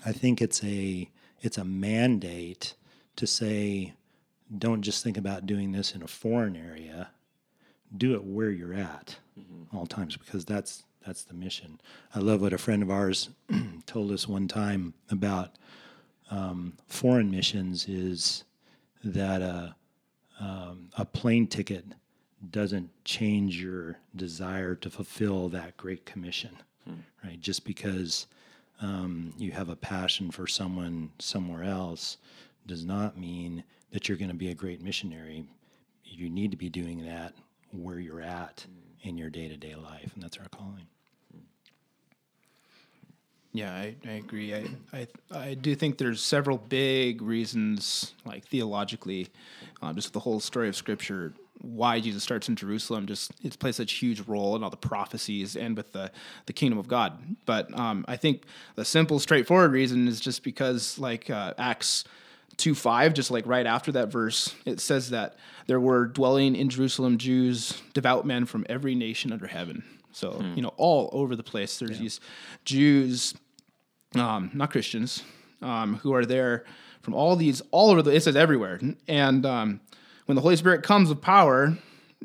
I 0.05 0.11
think 0.11 0.41
it's 0.41 0.63
a 0.63 1.09
it's 1.41 1.57
a 1.57 1.65
mandate 1.65 2.75
to 3.15 3.27
say, 3.27 3.93
don't 4.57 4.81
just 4.81 5.03
think 5.03 5.17
about 5.17 5.45
doing 5.45 5.71
this 5.71 5.95
in 5.95 6.01
a 6.01 6.07
foreign 6.07 6.55
area. 6.55 7.09
Do 7.95 8.13
it 8.13 8.23
where 8.23 8.51
you're 8.51 8.73
at 8.73 9.17
mm-hmm. 9.37 9.75
all 9.75 9.85
times 9.85 10.15
because 10.17 10.45
that's 10.45 10.83
that's 11.05 11.23
the 11.23 11.33
mission. 11.33 11.81
I 12.13 12.19
love 12.19 12.41
what 12.41 12.53
a 12.53 12.57
friend 12.57 12.83
of 12.83 12.91
ours 12.91 13.29
told 13.85 14.11
us 14.11 14.27
one 14.27 14.47
time 14.47 14.93
about 15.09 15.55
um, 16.29 16.73
foreign 16.87 17.31
missions 17.31 17.87
is 17.87 18.43
that 19.03 19.41
a, 19.41 19.75
um, 20.41 20.89
a 20.97 21.05
plane 21.05 21.45
ticket 21.47 21.85
doesn't 22.49 22.89
change 23.05 23.61
your 23.61 23.97
desire 24.15 24.73
to 24.75 24.89
fulfill 24.89 25.47
that 25.49 25.77
great 25.77 26.05
commission, 26.05 26.57
hmm. 26.85 26.95
right? 27.23 27.39
Just 27.39 27.63
because 27.63 28.25
um, 28.81 29.33
you 29.37 29.51
have 29.51 29.69
a 29.69 29.75
passion 29.75 30.31
for 30.31 30.47
someone 30.47 31.11
somewhere 31.19 31.63
else 31.63 32.17
does 32.65 32.83
not 32.83 33.17
mean 33.17 33.63
that 33.91 34.09
you're 34.09 34.17
going 34.17 34.31
to 34.31 34.35
be 34.35 34.49
a 34.49 34.55
great 34.55 34.81
missionary. 34.81 35.45
You 36.03 36.29
need 36.29 36.49
to 36.51 36.57
be 36.57 36.69
doing 36.69 37.05
that 37.05 37.33
where 37.71 37.99
you're 37.99 38.21
at 38.21 38.65
hmm. 38.67 39.07
in 39.09 39.17
your 39.17 39.29
day 39.29 39.47
to 39.47 39.57
day 39.57 39.75
life, 39.75 40.11
and 40.15 40.23
that's 40.23 40.37
our 40.37 40.49
calling. 40.49 40.70
Yeah, 43.53 43.73
I, 43.73 43.95
I 44.07 44.11
agree. 44.13 44.55
I, 44.55 44.65
I 44.93 45.07
I 45.29 45.53
do 45.55 45.75
think 45.75 45.97
there's 45.97 46.21
several 46.21 46.57
big 46.57 47.21
reasons, 47.21 48.13
like 48.25 48.45
theologically, 48.45 49.27
um, 49.81 49.95
just 49.95 50.13
the 50.13 50.21
whole 50.21 50.39
story 50.39 50.69
of 50.69 50.75
Scripture, 50.75 51.33
why 51.59 51.99
Jesus 51.99 52.23
starts 52.23 52.47
in 52.47 52.55
Jerusalem. 52.55 53.07
Just 53.07 53.33
it 53.43 53.59
plays 53.59 53.75
such 53.75 53.91
a 53.91 53.95
huge 53.95 54.21
role 54.21 54.55
in 54.55 54.63
all 54.63 54.69
the 54.69 54.77
prophecies 54.77 55.57
and 55.57 55.75
with 55.75 55.91
the 55.91 56.11
the 56.45 56.53
kingdom 56.53 56.79
of 56.79 56.87
God. 56.87 57.19
But 57.45 57.77
um, 57.77 58.05
I 58.07 58.15
think 58.15 58.43
the 58.75 58.85
simple, 58.85 59.19
straightforward 59.19 59.73
reason 59.73 60.07
is 60.07 60.21
just 60.21 60.43
because, 60.43 60.97
like 60.97 61.29
uh, 61.29 61.53
Acts 61.57 62.05
two 62.55 62.73
five, 62.73 63.13
just 63.13 63.31
like 63.31 63.45
right 63.45 63.65
after 63.65 63.91
that 63.91 64.07
verse, 64.09 64.55
it 64.65 64.79
says 64.79 65.09
that 65.09 65.35
there 65.67 65.79
were 65.79 66.05
dwelling 66.05 66.55
in 66.55 66.69
Jerusalem 66.69 67.17
Jews, 67.17 67.81
devout 67.93 68.25
men 68.25 68.45
from 68.45 68.65
every 68.69 68.95
nation 68.95 69.33
under 69.33 69.47
heaven. 69.47 69.83
So 70.11 70.31
hmm. 70.33 70.53
you 70.55 70.61
know, 70.61 70.73
all 70.77 71.09
over 71.13 71.35
the 71.35 71.43
place, 71.43 71.79
there's 71.79 71.91
yeah. 71.91 72.03
these 72.03 72.19
Jews, 72.65 73.33
um, 74.15 74.51
not 74.53 74.71
Christians, 74.71 75.23
um, 75.61 75.95
who 75.97 76.13
are 76.13 76.25
there 76.25 76.65
from 77.01 77.13
all 77.13 77.35
these 77.35 77.61
all 77.71 77.91
over 77.91 78.01
the. 78.01 78.11
It 78.11 78.23
says 78.23 78.35
everywhere, 78.35 78.79
and 79.07 79.45
um, 79.45 79.81
when 80.25 80.35
the 80.35 80.41
Holy 80.41 80.55
Spirit 80.55 80.83
comes 80.83 81.09
with 81.09 81.21
power, 81.21 81.77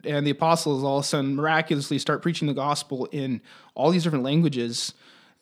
and 0.04 0.26
the 0.26 0.30
apostles 0.30 0.84
all 0.84 0.98
of 0.98 1.04
a 1.04 1.06
sudden 1.06 1.34
miraculously 1.34 1.98
start 1.98 2.22
preaching 2.22 2.48
the 2.48 2.54
gospel 2.54 3.06
in 3.12 3.40
all 3.74 3.90
these 3.90 4.02
different 4.02 4.24
languages 4.24 4.94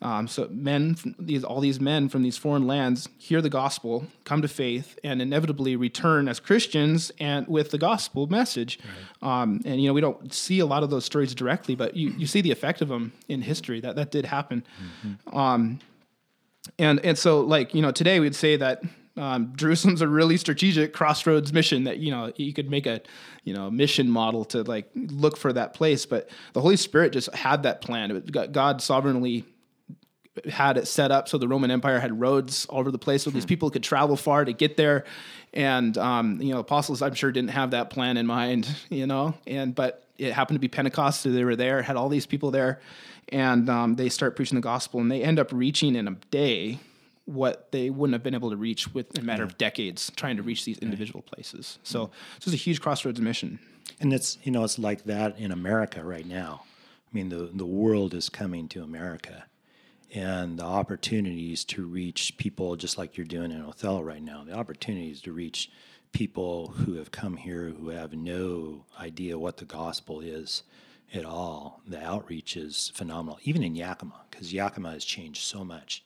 um, 0.04 0.28
so 0.28 0.46
men, 0.50 0.96
these 1.18 1.44
all 1.44 1.60
these 1.60 1.80
men 1.80 2.10
from 2.10 2.22
these 2.22 2.36
foreign 2.36 2.66
lands 2.66 3.08
hear 3.16 3.40
the 3.40 3.48
gospel, 3.48 4.06
come 4.24 4.42
to 4.42 4.48
faith, 4.48 4.98
and 5.02 5.22
inevitably 5.22 5.76
return 5.76 6.28
as 6.28 6.38
Christians 6.38 7.10
and 7.18 7.48
with 7.48 7.70
the 7.70 7.78
gospel 7.78 8.26
message. 8.26 8.78
Right. 9.22 9.42
Um, 9.42 9.62
and 9.64 9.82
you 9.82 9.88
know 9.88 9.94
we 9.94 10.02
don't 10.02 10.32
see 10.32 10.60
a 10.60 10.66
lot 10.66 10.82
of 10.82 10.90
those 10.90 11.06
stories 11.06 11.34
directly, 11.34 11.74
but 11.74 11.96
you, 11.96 12.10
you 12.18 12.26
see 12.26 12.42
the 12.42 12.50
effect 12.50 12.82
of 12.82 12.88
them 12.88 13.14
in 13.28 13.40
history. 13.40 13.80
That 13.80 13.96
that 13.96 14.10
did 14.10 14.26
happen. 14.26 14.62
Mm-hmm. 15.06 15.36
Um, 15.36 15.80
and 16.78 17.00
and 17.00 17.16
so 17.16 17.40
like 17.40 17.74
you 17.74 17.80
know 17.80 17.90
today 17.90 18.20
we'd 18.20 18.34
say 18.34 18.56
that 18.56 18.82
um, 19.16 19.54
Jerusalem's 19.56 20.02
a 20.02 20.08
really 20.08 20.36
strategic 20.36 20.92
crossroads 20.92 21.50
mission 21.50 21.84
that 21.84 21.96
you 22.00 22.10
know 22.10 22.30
you 22.36 22.52
could 22.52 22.68
make 22.68 22.84
a 22.84 23.00
you 23.44 23.54
know 23.54 23.70
mission 23.70 24.10
model 24.10 24.44
to 24.46 24.64
like 24.64 24.90
look 24.94 25.38
for 25.38 25.50
that 25.54 25.72
place, 25.72 26.04
but 26.04 26.28
the 26.52 26.60
Holy 26.60 26.76
Spirit 26.76 27.14
just 27.14 27.34
had 27.34 27.62
that 27.62 27.80
plan. 27.80 28.22
God 28.52 28.82
sovereignly 28.82 29.46
had 30.50 30.76
it 30.76 30.86
set 30.88 31.10
up 31.10 31.28
so 31.28 31.38
the 31.38 31.48
Roman 31.48 31.70
Empire 31.70 32.00
had 32.00 32.18
roads 32.20 32.66
all 32.66 32.80
over 32.80 32.90
the 32.90 32.98
place 32.98 33.22
so 33.22 33.30
these 33.30 33.44
hmm. 33.44 33.48
people 33.48 33.70
could 33.70 33.82
travel 33.82 34.16
far 34.16 34.44
to 34.44 34.52
get 34.52 34.76
there. 34.76 35.04
And 35.52 35.96
um, 35.96 36.40
you 36.40 36.52
know, 36.52 36.60
apostles 36.60 37.02
I'm 37.02 37.14
sure 37.14 37.30
didn't 37.30 37.50
have 37.50 37.70
that 37.70 37.90
plan 37.90 38.16
in 38.16 38.26
mind, 38.26 38.68
you 38.90 39.06
know. 39.06 39.34
And 39.46 39.74
but 39.74 40.04
it 40.18 40.32
happened 40.32 40.56
to 40.56 40.60
be 40.60 40.68
Pentecost, 40.68 41.22
so 41.22 41.30
they 41.30 41.44
were 41.44 41.56
there, 41.56 41.82
had 41.82 41.96
all 41.96 42.08
these 42.08 42.26
people 42.26 42.50
there, 42.50 42.80
and 43.30 43.68
um, 43.68 43.94
they 43.94 44.08
start 44.08 44.36
preaching 44.36 44.56
the 44.56 44.62
gospel, 44.62 45.00
and 45.00 45.10
they 45.10 45.22
end 45.22 45.38
up 45.38 45.52
reaching 45.52 45.96
in 45.96 46.06
a 46.08 46.12
day 46.30 46.78
what 47.26 47.72
they 47.72 47.88
wouldn't 47.88 48.12
have 48.12 48.22
been 48.22 48.34
able 48.34 48.50
to 48.50 48.56
reach 48.56 48.92
with 48.92 49.18
a 49.18 49.22
matter 49.22 49.44
yeah. 49.44 49.48
of 49.48 49.58
decades 49.58 50.12
trying 50.14 50.36
to 50.36 50.42
reach 50.42 50.64
these 50.64 50.78
individual 50.78 51.20
right. 51.20 51.32
places. 51.32 51.78
So 51.82 52.10
this 52.38 52.48
is 52.48 52.54
a 52.54 52.58
huge 52.58 52.80
crossroads 52.80 53.20
mission. 53.20 53.58
And 54.00 54.12
it's 54.12 54.38
you 54.42 54.52
know 54.52 54.64
it's 54.64 54.78
like 54.78 55.04
that 55.04 55.38
in 55.38 55.52
America 55.52 56.04
right 56.04 56.26
now. 56.26 56.64
I 56.64 57.16
mean 57.16 57.28
the 57.28 57.50
the 57.52 57.66
world 57.66 58.12
is 58.12 58.28
coming 58.28 58.68
to 58.68 58.82
America 58.82 59.44
and 60.14 60.58
the 60.58 60.64
opportunities 60.64 61.64
to 61.64 61.84
reach 61.84 62.36
people 62.38 62.76
just 62.76 62.96
like 62.96 63.16
you're 63.16 63.26
doing 63.26 63.50
in 63.50 63.60
Othello 63.60 64.00
right 64.00 64.22
now, 64.22 64.44
the 64.44 64.54
opportunities 64.54 65.20
to 65.22 65.32
reach 65.32 65.70
people 66.12 66.68
who 66.68 66.94
have 66.94 67.10
come 67.10 67.36
here 67.36 67.70
who 67.70 67.88
have 67.88 68.14
no 68.14 68.84
idea 69.00 69.36
what 69.36 69.56
the 69.56 69.64
gospel 69.64 70.20
is 70.20 70.62
at 71.12 71.24
all. 71.24 71.82
The 71.86 72.02
outreach 72.02 72.56
is 72.56 72.92
phenomenal, 72.94 73.40
even 73.42 73.64
in 73.64 73.74
Yakima, 73.74 74.20
because 74.30 74.52
Yakima 74.52 74.92
has 74.92 75.04
changed 75.04 75.42
so 75.42 75.64
much 75.64 76.04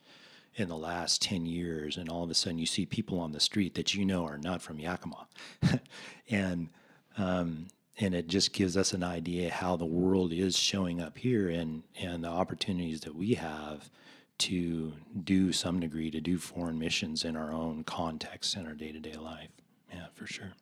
in 0.54 0.68
the 0.68 0.76
last 0.76 1.20
10 1.20 1.44
years. 1.44 1.98
And 1.98 2.08
all 2.08 2.24
of 2.24 2.30
a 2.30 2.34
sudden, 2.34 2.58
you 2.58 2.66
see 2.66 2.86
people 2.86 3.20
on 3.20 3.32
the 3.32 3.40
street 3.40 3.74
that 3.74 3.94
you 3.94 4.06
know 4.06 4.24
are 4.24 4.38
not 4.38 4.62
from 4.62 4.80
Yakima. 4.80 5.28
and 6.30 6.70
um, 7.18 7.66
and 8.00 8.14
it 8.14 8.28
just 8.28 8.52
gives 8.52 8.76
us 8.76 8.92
an 8.92 9.02
idea 9.02 9.50
how 9.50 9.76
the 9.76 9.84
world 9.84 10.32
is 10.32 10.56
showing 10.56 11.00
up 11.00 11.18
here 11.18 11.48
and 11.48 11.82
and 12.00 12.24
the 12.24 12.28
opportunities 12.28 13.00
that 13.00 13.14
we 13.14 13.34
have 13.34 13.90
to 14.38 14.92
do 15.24 15.52
some 15.52 15.80
degree 15.80 16.10
to 16.10 16.20
do 16.20 16.38
foreign 16.38 16.78
missions 16.78 17.24
in 17.24 17.36
our 17.36 17.52
own 17.52 17.82
context 17.82 18.56
in 18.56 18.66
our 18.66 18.74
day-to-day 18.74 19.14
life. 19.14 19.48
Yeah 19.92 20.06
for 20.14 20.26
sure. 20.26 20.52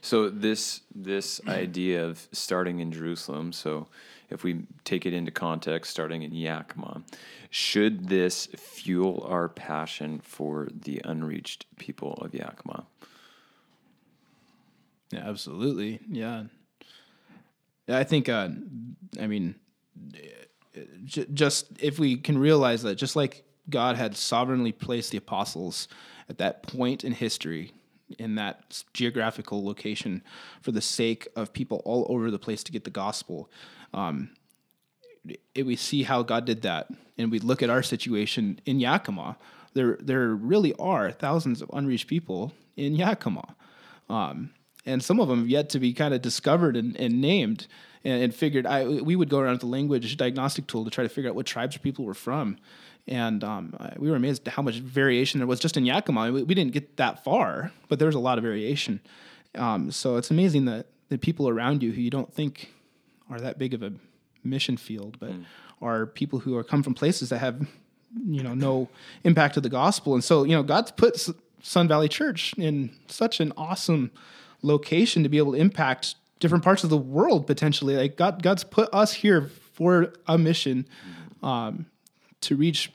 So 0.00 0.30
this 0.30 0.80
this 0.94 1.42
idea 1.46 2.04
of 2.04 2.26
starting 2.32 2.80
in 2.80 2.90
Jerusalem 2.90 3.52
so 3.52 3.86
if 4.30 4.42
we 4.42 4.62
take 4.84 5.04
it 5.04 5.12
into 5.12 5.30
context 5.30 5.90
starting 5.90 6.22
in 6.22 6.32
Yakima 6.34 7.02
should 7.50 8.08
this 8.08 8.46
fuel 8.56 9.24
our 9.28 9.48
passion 9.48 10.20
for 10.20 10.68
the 10.72 11.02
unreached 11.04 11.66
people 11.76 12.14
of 12.14 12.34
Yakima 12.34 12.86
yeah, 15.14 15.28
absolutely. 15.28 16.00
Yeah. 16.08 16.44
Yeah, 17.86 17.98
I 17.98 18.04
think. 18.04 18.28
Uh, 18.28 18.48
I 19.20 19.26
mean, 19.26 19.54
j- 21.04 21.26
just 21.32 21.66
if 21.80 21.98
we 21.98 22.16
can 22.16 22.36
realize 22.38 22.82
that, 22.82 22.96
just 22.96 23.16
like 23.16 23.44
God 23.70 23.96
had 23.96 24.16
sovereignly 24.16 24.72
placed 24.72 25.12
the 25.12 25.18
apostles 25.18 25.88
at 26.28 26.38
that 26.38 26.62
point 26.62 27.04
in 27.04 27.12
history, 27.12 27.72
in 28.18 28.34
that 28.36 28.82
geographical 28.92 29.64
location, 29.64 30.22
for 30.62 30.72
the 30.72 30.80
sake 30.80 31.28
of 31.36 31.52
people 31.52 31.82
all 31.84 32.06
over 32.08 32.30
the 32.30 32.38
place 32.38 32.64
to 32.64 32.72
get 32.72 32.84
the 32.84 32.90
gospel. 32.90 33.50
Um, 33.92 34.30
it, 35.54 35.64
we 35.64 35.76
see 35.76 36.02
how 36.02 36.22
God 36.22 36.44
did 36.44 36.62
that, 36.62 36.88
and 37.16 37.30
we 37.30 37.38
look 37.38 37.62
at 37.62 37.70
our 37.70 37.82
situation 37.82 38.60
in 38.66 38.80
Yakima. 38.80 39.36
There, 39.74 39.98
there 40.00 40.28
really 40.28 40.74
are 40.74 41.10
thousands 41.12 41.62
of 41.62 41.70
unreached 41.72 42.08
people 42.08 42.52
in 42.76 42.94
Yakima. 42.94 43.54
Um, 44.08 44.50
and 44.86 45.02
some 45.02 45.20
of 45.20 45.28
them 45.28 45.40
have 45.40 45.48
yet 45.48 45.68
to 45.70 45.78
be 45.78 45.92
kind 45.92 46.14
of 46.14 46.22
discovered 46.22 46.76
and, 46.76 46.96
and 46.96 47.20
named 47.20 47.66
and, 48.04 48.22
and, 48.22 48.34
figured. 48.34 48.66
I 48.66 48.84
we 48.86 49.16
would 49.16 49.28
go 49.28 49.38
around 49.38 49.52
with 49.52 49.60
the 49.60 49.66
language 49.66 50.16
diagnostic 50.16 50.66
tool 50.66 50.84
to 50.84 50.90
try 50.90 51.04
to 51.04 51.08
figure 51.08 51.30
out 51.30 51.36
what 51.36 51.46
tribes 51.46 51.76
people 51.76 52.04
were 52.04 52.14
from, 52.14 52.58
and 53.06 53.42
um, 53.44 53.76
we 53.96 54.10
were 54.10 54.16
amazed 54.16 54.46
at 54.46 54.54
how 54.54 54.62
much 54.62 54.76
variation 54.76 55.40
there 55.40 55.46
was 55.46 55.60
just 55.60 55.76
in 55.76 55.84
Yakima. 55.84 56.32
We, 56.32 56.42
we 56.42 56.54
didn't 56.54 56.72
get 56.72 56.96
that 56.96 57.24
far, 57.24 57.72
but 57.88 57.98
there 57.98 58.06
was 58.06 58.14
a 58.14 58.20
lot 58.20 58.38
of 58.38 58.44
variation. 58.44 59.00
Um, 59.54 59.90
so 59.90 60.16
it's 60.16 60.30
amazing 60.30 60.64
that 60.66 60.86
the 61.08 61.18
people 61.18 61.48
around 61.48 61.82
you 61.82 61.92
who 61.92 62.00
you 62.00 62.10
don't 62.10 62.32
think 62.32 62.72
are 63.30 63.40
that 63.40 63.58
big 63.58 63.74
of 63.74 63.82
a 63.82 63.92
mission 64.42 64.76
field, 64.76 65.16
but 65.18 65.30
mm. 65.30 65.44
are 65.80 66.06
people 66.06 66.40
who 66.40 66.56
are 66.56 66.64
come 66.64 66.82
from 66.82 66.94
places 66.94 67.28
that 67.30 67.38
have 67.38 67.66
you 68.26 68.42
know 68.42 68.54
no 68.54 68.88
impact 69.24 69.56
of 69.56 69.62
the 69.62 69.68
gospel. 69.68 70.14
And 70.14 70.22
so 70.22 70.44
you 70.44 70.54
know 70.54 70.62
God's 70.62 70.90
put 70.90 71.28
Sun 71.62 71.88
Valley 71.88 72.08
Church 72.08 72.54
in 72.54 72.90
such 73.08 73.40
an 73.40 73.52
awesome 73.56 74.10
location 74.64 75.22
to 75.22 75.28
be 75.28 75.38
able 75.38 75.52
to 75.52 75.58
impact 75.58 76.16
different 76.40 76.64
parts 76.64 76.84
of 76.84 76.90
the 76.90 76.96
world 76.96 77.46
potentially. 77.46 77.96
Like 77.96 78.16
God, 78.16 78.42
God's 78.42 78.64
put 78.64 78.88
us 78.92 79.12
here 79.12 79.50
for 79.72 80.12
a 80.26 80.38
mission 80.38 80.86
um, 81.42 81.86
to 82.42 82.56
reach 82.56 82.90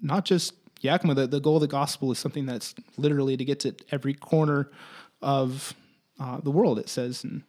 not 0.00 0.24
just 0.24 0.54
Yakima. 0.80 1.14
The, 1.14 1.26
the 1.26 1.40
goal 1.40 1.56
of 1.56 1.60
the 1.60 1.68
gospel 1.68 2.10
is 2.12 2.18
something 2.18 2.46
that's 2.46 2.74
literally 2.96 3.36
to 3.36 3.44
get 3.44 3.60
to 3.60 3.74
every 3.90 4.14
corner 4.14 4.70
of 5.22 5.74
uh, 6.18 6.40
the 6.40 6.50
world. 6.50 6.78
It 6.78 6.88
says, 6.88 7.24
and 7.24 7.42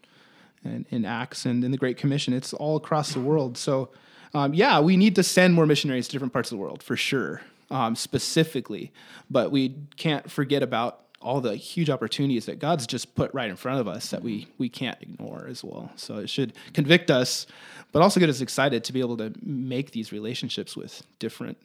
and 0.64 0.86
in 0.90 1.06
Acts 1.06 1.46
and 1.46 1.64
in 1.64 1.72
the 1.72 1.78
Great 1.78 1.98
Commission. 1.98 2.34
It's 2.34 2.54
all 2.54 2.76
across 2.76 3.14
the 3.14 3.20
world. 3.20 3.58
So, 3.58 3.90
um, 4.34 4.54
yeah, 4.54 4.80
we 4.80 4.98
need 4.98 5.16
to 5.16 5.24
send 5.24 5.54
more 5.54 5.66
missionaries 5.66 6.08
to 6.08 6.12
different 6.12 6.34
parts 6.34 6.52
of 6.52 6.58
the 6.58 6.62
world 6.62 6.84
for 6.84 6.96
sure, 6.96 7.42
um, 7.72 7.96
specifically. 7.96 8.92
But 9.30 9.52
we 9.52 9.76
can't 9.98 10.30
forget 10.30 10.64
about 10.64 11.07
all 11.22 11.42
the 11.42 11.56
huge 11.56 11.90
opportunities 11.90 12.46
that 12.46 12.60
God's 12.60 12.86
just 12.86 13.16
put 13.16 13.34
right 13.34 13.50
in 13.50 13.56
front 13.56 13.80
of 13.80 13.88
us 13.88 14.10
that 14.12 14.22
we 14.22 14.48
we 14.58 14.70
can't 14.70 14.98
ignore 15.02 15.48
as 15.50 15.64
well. 15.64 15.92
So 15.96 16.18
it 16.18 16.30
should 16.30 16.54
convict 16.74 17.10
us, 17.10 17.48
but 17.92 18.02
also 18.02 18.20
get 18.20 18.30
us 18.30 18.42
excited 18.42 18.84
to 18.86 18.94
be 18.94 19.00
able 19.00 19.18
to 19.18 19.34
make 19.42 19.92
these 19.92 20.12
relationships 20.12 20.76
with 20.76 21.04
different 21.20 21.58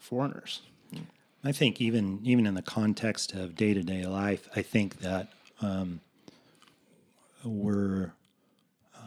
foreigners. 0.00 0.62
I 1.44 1.52
think 1.52 1.80
even 1.80 2.20
even 2.24 2.46
in 2.46 2.54
the 2.54 2.62
context 2.62 3.34
of 3.34 3.54
day 3.54 3.74
to 3.74 3.82
day 3.82 4.06
life, 4.06 4.48
I 4.56 4.62
think 4.62 5.00
that 5.00 5.28
um, 5.60 6.00
we're 7.44 8.12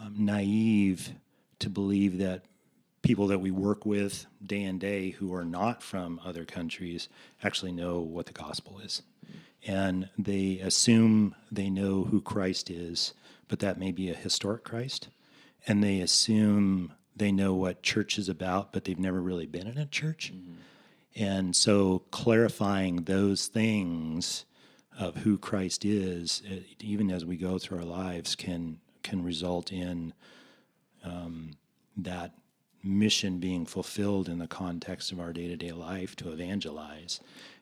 um, 0.00 0.14
naive 0.16 1.10
to 1.58 1.68
believe 1.68 2.18
that 2.18 2.42
people 3.02 3.26
that 3.28 3.40
we 3.40 3.50
work 3.50 3.84
with 3.84 4.26
day 4.44 4.62
in 4.62 4.78
day 4.78 5.10
who 5.10 5.34
are 5.34 5.44
not 5.44 5.82
from 5.82 6.20
other 6.24 6.44
countries 6.44 7.08
actually 7.42 7.72
know 7.72 7.98
what 7.98 8.26
the 8.26 8.32
gospel 8.32 8.78
is, 8.80 9.02
and 9.66 10.08
they 10.16 10.58
assume 10.58 11.34
they 11.50 11.70
know 11.70 12.04
who 12.04 12.20
Christ 12.20 12.70
is, 12.70 13.14
but 13.48 13.58
that 13.60 13.78
may 13.78 13.92
be 13.92 14.10
a 14.10 14.14
historic 14.14 14.64
Christ, 14.64 15.08
and 15.66 15.82
they 15.82 16.00
assume 16.00 16.92
they 17.16 17.32
know 17.32 17.54
what 17.54 17.82
church 17.82 18.18
is 18.18 18.28
about, 18.28 18.72
but 18.72 18.84
they've 18.84 18.98
never 18.98 19.20
really 19.20 19.46
been 19.46 19.66
in 19.66 19.78
a 19.78 19.86
church. 19.86 20.32
Mm-hmm. 20.34 20.52
And 21.16 21.56
so 21.56 22.02
clarifying 22.10 23.04
those 23.04 23.48
things 23.48 24.44
of 24.98 25.16
who 25.18 25.38
Christ 25.38 25.84
is, 25.84 26.42
uh, 26.50 26.60
even 26.80 27.10
as 27.10 27.24
we 27.24 27.36
go 27.36 27.58
through 27.58 27.78
our 27.78 27.84
lives, 27.84 28.34
can 28.34 28.80
can 29.02 29.22
result 29.22 29.72
in 29.72 30.12
um, 31.04 31.52
that 31.96 32.32
mission 32.82 33.38
being 33.38 33.64
fulfilled 33.64 34.28
in 34.28 34.38
the 34.38 34.46
context 34.46 35.12
of 35.12 35.18
our 35.20 35.32
day 35.32 35.48
to 35.48 35.56
day 35.56 35.72
life 35.72 36.14
to 36.16 36.30
evangelize 36.32 37.20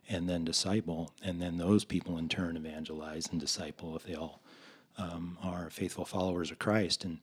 and 0.09 0.29
then 0.29 0.45
disciple, 0.45 1.13
and 1.23 1.41
then 1.41 1.59
those 1.59 1.85
people 1.85 2.19
in 2.19 2.29
turn 2.29 2.57
evangelize 2.57 3.29
and 3.31 3.41
disciple 3.41 3.97
if 3.97 4.05
they 4.05 4.15
all 4.15 4.41
um, 4.99 5.37
are 5.43 5.71
faithful 5.71 6.05
followers 6.05 6.51
of 6.51 6.59
Christ. 6.59 7.05
And 7.05 7.19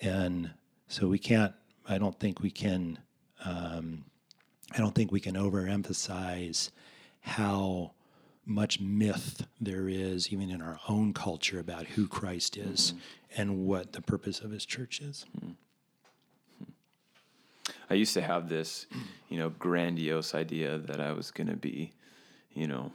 and 0.00 0.50
so 0.88 1.08
we 1.08 1.18
can't. 1.18 1.54
I 1.88 1.98
don't 1.98 2.18
think 2.18 2.40
we 2.40 2.50
can. 2.50 2.98
Um, 3.44 4.04
I 4.72 4.78
don't 4.78 4.94
think 4.94 5.12
we 5.12 5.20
can 5.20 5.34
overemphasize 5.34 6.70
how 7.20 7.92
much 8.44 8.80
myth 8.80 9.46
there 9.60 9.88
is, 9.88 10.32
even 10.32 10.50
in 10.50 10.62
our 10.62 10.78
own 10.88 11.12
culture, 11.12 11.58
about 11.58 11.86
who 11.86 12.06
Christ 12.06 12.56
is 12.56 12.92
mm-hmm. 12.92 13.40
and 13.40 13.66
what 13.66 13.92
the 13.92 14.00
purpose 14.00 14.40
of 14.40 14.50
his 14.50 14.64
church 14.64 15.00
is. 15.00 15.26
Mm-hmm. 15.36 15.52
I 17.90 17.94
used 17.94 18.14
to 18.14 18.22
have 18.22 18.48
this, 18.48 18.86
you 19.28 19.38
know, 19.38 19.50
grandiose 19.50 20.34
idea 20.34 20.78
that 20.78 21.00
I 21.00 21.12
was 21.12 21.30
going 21.30 21.48
to 21.48 21.56
be, 21.56 21.92
you 22.56 22.66
know, 22.66 22.90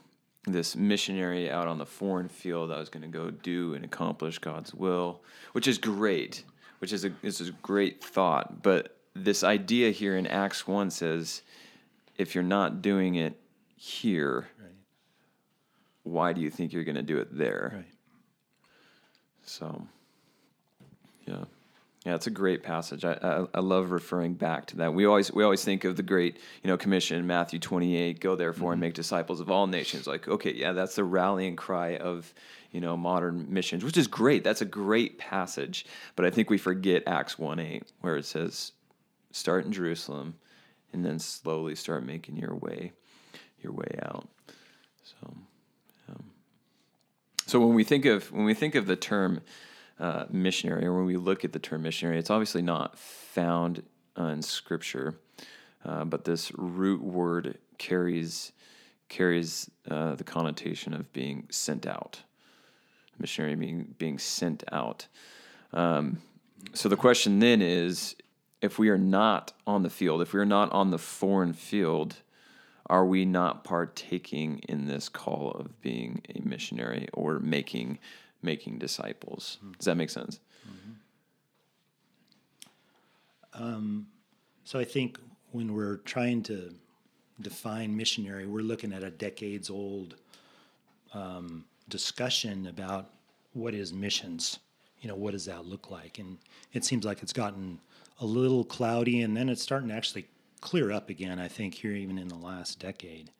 this 0.45 0.75
missionary 0.75 1.49
out 1.49 1.67
on 1.67 1.77
the 1.77 1.85
foreign 1.85 2.27
field. 2.27 2.71
I 2.71 2.79
was 2.79 2.89
going 2.89 3.03
to 3.03 3.07
go 3.07 3.29
do 3.29 3.75
and 3.75 3.85
accomplish 3.85 4.39
God's 4.39 4.73
will, 4.73 5.21
which 5.53 5.67
is 5.67 5.77
great, 5.77 6.43
which 6.79 6.91
is 6.91 7.05
a, 7.05 7.11
is 7.21 7.41
a 7.41 7.51
great 7.61 8.03
thought. 8.03 8.63
But 8.63 8.97
this 9.15 9.43
idea 9.43 9.91
here 9.91 10.17
in 10.17 10.25
Acts 10.25 10.67
1 10.67 10.89
says, 10.89 11.43
if 12.17 12.33
you're 12.33 12.43
not 12.43 12.81
doing 12.81 13.15
it 13.15 13.39
here, 13.75 14.47
right. 14.59 14.71
why 16.03 16.33
do 16.33 16.41
you 16.41 16.49
think 16.49 16.73
you're 16.73 16.83
going 16.83 16.95
to 16.95 17.01
do 17.03 17.17
it 17.17 17.35
there? 17.37 17.71
Right. 17.75 17.85
So, 19.45 19.87
yeah. 21.27 21.43
Yeah, 22.05 22.15
it's 22.15 22.25
a 22.25 22.31
great 22.31 22.63
passage. 22.63 23.05
I, 23.05 23.13
I, 23.21 23.45
I 23.53 23.59
love 23.59 23.91
referring 23.91 24.33
back 24.33 24.65
to 24.67 24.77
that. 24.77 24.93
We 24.93 25.05
always 25.05 25.31
we 25.31 25.43
always 25.43 25.63
think 25.63 25.83
of 25.83 25.95
the 25.95 26.03
great 26.03 26.37
you 26.63 26.67
know 26.67 26.77
commission 26.77 27.27
Matthew 27.27 27.59
twenty 27.59 27.95
eight. 27.95 28.19
Go 28.19 28.35
therefore 28.35 28.69
mm-hmm. 28.69 28.73
and 28.73 28.81
make 28.81 28.93
disciples 28.95 29.39
of 29.39 29.51
all 29.51 29.67
nations. 29.67 30.07
Like 30.07 30.27
okay, 30.27 30.53
yeah, 30.53 30.71
that's 30.71 30.95
the 30.95 31.03
rallying 31.03 31.55
cry 31.55 31.97
of 31.97 32.33
you 32.71 32.81
know 32.81 32.97
modern 32.97 33.53
missions, 33.53 33.83
which 33.83 33.97
is 33.97 34.07
great. 34.07 34.43
That's 34.43 34.61
a 34.61 34.65
great 34.65 35.19
passage. 35.19 35.85
But 36.15 36.25
I 36.25 36.31
think 36.31 36.49
we 36.49 36.57
forget 36.57 37.03
Acts 37.05 37.37
one 37.37 37.59
eight 37.59 37.83
where 38.01 38.17
it 38.17 38.25
says, 38.25 38.71
"Start 39.31 39.65
in 39.65 39.71
Jerusalem, 39.71 40.35
and 40.93 41.05
then 41.05 41.19
slowly 41.19 41.75
start 41.75 42.03
making 42.03 42.35
your 42.35 42.55
way 42.55 42.93
your 43.61 43.73
way 43.73 43.99
out. 44.01 44.27
So, 45.03 45.33
um, 46.09 46.23
so 47.45 47.59
when 47.59 47.75
we 47.75 47.83
think 47.83 48.05
of 48.05 48.31
when 48.31 48.45
we 48.45 48.53
think 48.53 48.75
of 48.75 48.87
the 48.87 48.95
term 48.95 49.41
uh, 50.01 50.25
missionary, 50.31 50.85
or 50.85 50.93
when 50.95 51.05
we 51.05 51.15
look 51.15 51.45
at 51.45 51.53
the 51.53 51.59
term 51.59 51.83
missionary, 51.83 52.17
it's 52.17 52.31
obviously 52.31 52.63
not 52.63 52.97
found 52.97 53.83
uh, 54.19 54.23
in 54.23 54.41
Scripture, 54.41 55.15
uh, 55.85 56.03
but 56.03 56.25
this 56.25 56.51
root 56.57 57.01
word 57.01 57.59
carries 57.77 58.51
carries 59.09 59.69
uh, 59.89 60.15
the 60.15 60.23
connotation 60.23 60.93
of 60.93 61.11
being 61.13 61.45
sent 61.51 61.85
out. 61.85 62.21
Missionary 63.19 63.55
being 63.55 63.93
being 63.99 64.17
sent 64.17 64.63
out. 64.71 65.07
Um, 65.71 66.21
so 66.73 66.89
the 66.89 66.97
question 66.97 67.39
then 67.39 67.61
is 67.61 68.15
if 68.61 68.79
we 68.79 68.89
are 68.89 68.97
not 68.97 69.53
on 69.67 69.83
the 69.83 69.89
field, 69.89 70.21
if 70.21 70.33
we 70.33 70.39
are 70.39 70.45
not 70.45 70.71
on 70.71 70.89
the 70.89 70.97
foreign 70.97 71.53
field, 71.53 72.15
are 72.87 73.05
we 73.05 73.23
not 73.23 73.63
partaking 73.63 74.59
in 74.67 74.87
this 74.87 75.09
call 75.09 75.51
of 75.51 75.79
being 75.81 76.21
a 76.35 76.41
missionary 76.47 77.07
or 77.13 77.39
making 77.39 77.99
making 78.41 78.79
disciples? 78.79 79.57
Mm-hmm. 79.57 79.73
Does 79.73 79.85
that 79.85 79.95
make 79.95 80.09
sense? 80.09 80.39
Mm-hmm. 80.67 80.91
Um, 83.63 84.07
so 84.63 84.79
I 84.79 84.85
think 84.85 85.19
when 85.51 85.73
we're 85.73 85.97
trying 85.97 86.43
to 86.43 86.73
define 87.41 87.95
missionary, 87.95 88.45
we're 88.45 88.61
looking 88.61 88.93
at 88.93 89.03
a 89.03 89.11
decades 89.11 89.69
old 89.69 90.15
um, 91.13 91.65
discussion 91.89 92.67
about 92.67 93.09
what 93.53 93.73
is 93.73 93.93
missions. 93.93 94.59
You 95.01 95.09
know, 95.09 95.15
what 95.15 95.31
does 95.31 95.45
that 95.45 95.65
look 95.65 95.89
like? 95.91 96.19
And 96.19 96.37
it 96.73 96.85
seems 96.85 97.05
like 97.05 97.21
it's 97.23 97.33
gotten 97.33 97.79
a 98.19 98.25
little 98.25 98.63
cloudy, 98.63 99.21
and 99.21 99.35
then 99.35 99.49
it's 99.49 99.63
starting 99.63 99.89
to 99.89 99.95
actually 99.95 100.27
clear 100.61 100.91
up 100.91 101.09
again. 101.09 101.39
I 101.39 101.47
think 101.47 101.73
here 101.73 101.91
even 101.91 102.17
in 102.17 102.27
the 102.27 102.35
last 102.35 102.79
decade. 102.79 103.31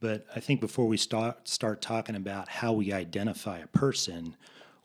But 0.00 0.26
I 0.34 0.40
think 0.40 0.60
before 0.60 0.86
we 0.86 0.96
start 0.96 1.46
start 1.48 1.82
talking 1.82 2.16
about 2.16 2.48
how 2.48 2.72
we 2.72 2.92
identify 2.92 3.58
a 3.58 3.66
person, 3.66 4.36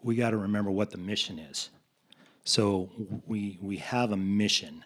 we 0.03 0.15
got 0.15 0.31
to 0.31 0.37
remember 0.37 0.71
what 0.71 0.91
the 0.91 0.97
mission 0.97 1.39
is. 1.39 1.69
So 2.43 2.89
we 3.25 3.57
we 3.61 3.77
have 3.77 4.11
a 4.11 4.17
mission, 4.17 4.83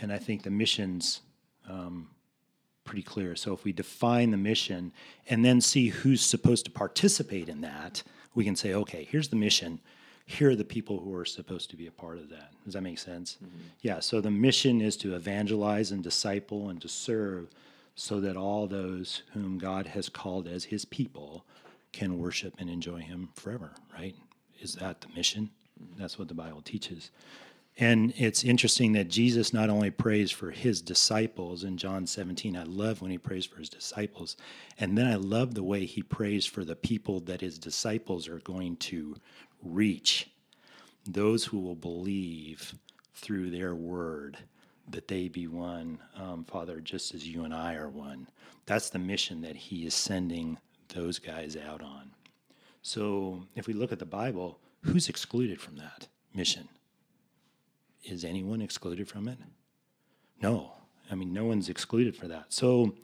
and 0.00 0.12
I 0.12 0.18
think 0.18 0.42
the 0.42 0.50
mission's 0.50 1.20
um, 1.68 2.08
pretty 2.84 3.02
clear. 3.02 3.36
So 3.36 3.52
if 3.52 3.64
we 3.64 3.72
define 3.72 4.30
the 4.30 4.38
mission 4.38 4.92
and 5.28 5.44
then 5.44 5.60
see 5.60 5.88
who's 5.88 6.22
supposed 6.22 6.64
to 6.64 6.70
participate 6.70 7.50
in 7.50 7.60
that, 7.60 8.02
we 8.34 8.44
can 8.44 8.56
say, 8.56 8.72
okay, 8.72 9.06
here's 9.10 9.28
the 9.28 9.36
mission 9.36 9.80
here 10.28 10.50
are 10.50 10.54
the 10.54 10.62
people 10.62 11.00
who 11.00 11.14
are 11.14 11.24
supposed 11.24 11.70
to 11.70 11.76
be 11.76 11.86
a 11.86 11.90
part 11.90 12.18
of 12.18 12.28
that. 12.28 12.52
Does 12.62 12.74
that 12.74 12.82
make 12.82 12.98
sense? 12.98 13.38
Mm-hmm. 13.42 13.60
Yeah, 13.80 14.00
so 14.00 14.20
the 14.20 14.30
mission 14.30 14.82
is 14.82 14.94
to 14.98 15.14
evangelize 15.14 15.90
and 15.90 16.04
disciple 16.04 16.68
and 16.68 16.78
to 16.82 16.88
serve 16.88 17.48
so 17.98 18.20
that 18.20 18.36
all 18.36 18.68
those 18.68 19.22
whom 19.32 19.58
God 19.58 19.88
has 19.88 20.08
called 20.08 20.46
as 20.46 20.62
his 20.62 20.84
people 20.84 21.44
can 21.90 22.16
worship 22.16 22.54
and 22.56 22.70
enjoy 22.70 23.00
him 23.00 23.30
forever, 23.34 23.72
right? 23.92 24.14
Is 24.60 24.74
that 24.74 25.00
the 25.00 25.08
mission? 25.08 25.50
That's 25.98 26.16
what 26.16 26.28
the 26.28 26.34
Bible 26.34 26.62
teaches. 26.62 27.10
And 27.76 28.14
it's 28.16 28.44
interesting 28.44 28.92
that 28.92 29.08
Jesus 29.08 29.52
not 29.52 29.68
only 29.68 29.90
prays 29.90 30.30
for 30.30 30.52
his 30.52 30.80
disciples 30.80 31.64
in 31.64 31.76
John 31.76 32.06
17, 32.06 32.56
I 32.56 32.62
love 32.62 33.02
when 33.02 33.10
he 33.10 33.18
prays 33.18 33.46
for 33.46 33.56
his 33.56 33.68
disciples. 33.68 34.36
And 34.78 34.96
then 34.96 35.08
I 35.08 35.16
love 35.16 35.54
the 35.54 35.64
way 35.64 35.84
he 35.84 36.02
prays 36.02 36.46
for 36.46 36.64
the 36.64 36.76
people 36.76 37.18
that 37.22 37.40
his 37.40 37.58
disciples 37.58 38.28
are 38.28 38.38
going 38.38 38.76
to 38.76 39.16
reach 39.60 40.30
those 41.04 41.46
who 41.46 41.58
will 41.58 41.74
believe 41.74 42.74
through 43.12 43.50
their 43.50 43.74
word 43.74 44.38
that 44.90 45.08
they 45.08 45.28
be 45.28 45.46
one, 45.46 45.98
um, 46.16 46.44
Father, 46.44 46.80
just 46.80 47.14
as 47.14 47.26
you 47.26 47.44
and 47.44 47.54
I 47.54 47.74
are 47.74 47.88
one. 47.88 48.28
That's 48.66 48.90
the 48.90 48.98
mission 48.98 49.40
that 49.42 49.56
He 49.56 49.86
is 49.86 49.94
sending 49.94 50.58
those 50.94 51.18
guys 51.18 51.56
out 51.56 51.82
on. 51.82 52.10
So 52.82 53.42
if 53.54 53.66
we 53.66 53.74
look 53.74 53.92
at 53.92 53.98
the 53.98 54.06
Bible, 54.06 54.58
who's 54.82 55.08
excluded 55.08 55.60
from 55.60 55.76
that 55.76 56.08
mission? 56.34 56.68
Is 58.04 58.24
anyone 58.24 58.62
excluded 58.62 59.08
from 59.08 59.28
it? 59.28 59.38
No. 60.40 60.72
I 61.10 61.14
mean, 61.14 61.32
no 61.32 61.44
one's 61.44 61.68
excluded 61.68 62.16
for 62.16 62.28
that. 62.28 62.46
So 62.48 62.94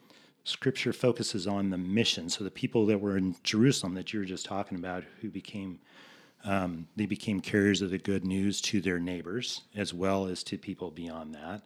Scripture 0.45 0.93
focuses 0.93 1.47
on 1.47 1.71
the 1.71 1.79
mission. 1.79 2.29
So 2.29 2.45
the 2.45 2.51
people 2.51 2.87
that 2.87 3.01
were 3.01 3.17
in 3.17 3.37
Jerusalem 3.43 3.95
that 3.95 4.13
you 4.13 4.21
were 4.21 4.27
just 4.27 4.45
talking 4.45 4.79
about 4.79 5.05
who 5.21 5.31
became 5.31 5.81
um, 6.45 6.87
they 6.95 7.07
became 7.07 7.41
carriers 7.41 7.81
of 7.83 7.91
the 7.91 7.99
good 7.99 8.25
news 8.25 8.61
to 8.61 8.81
their 8.81 8.99
neighbors 8.99 9.63
as 9.75 9.95
well 9.95 10.27
as 10.27 10.43
to 10.45 10.59
people 10.59 10.91
beyond 10.91 11.35
that. 11.35 11.63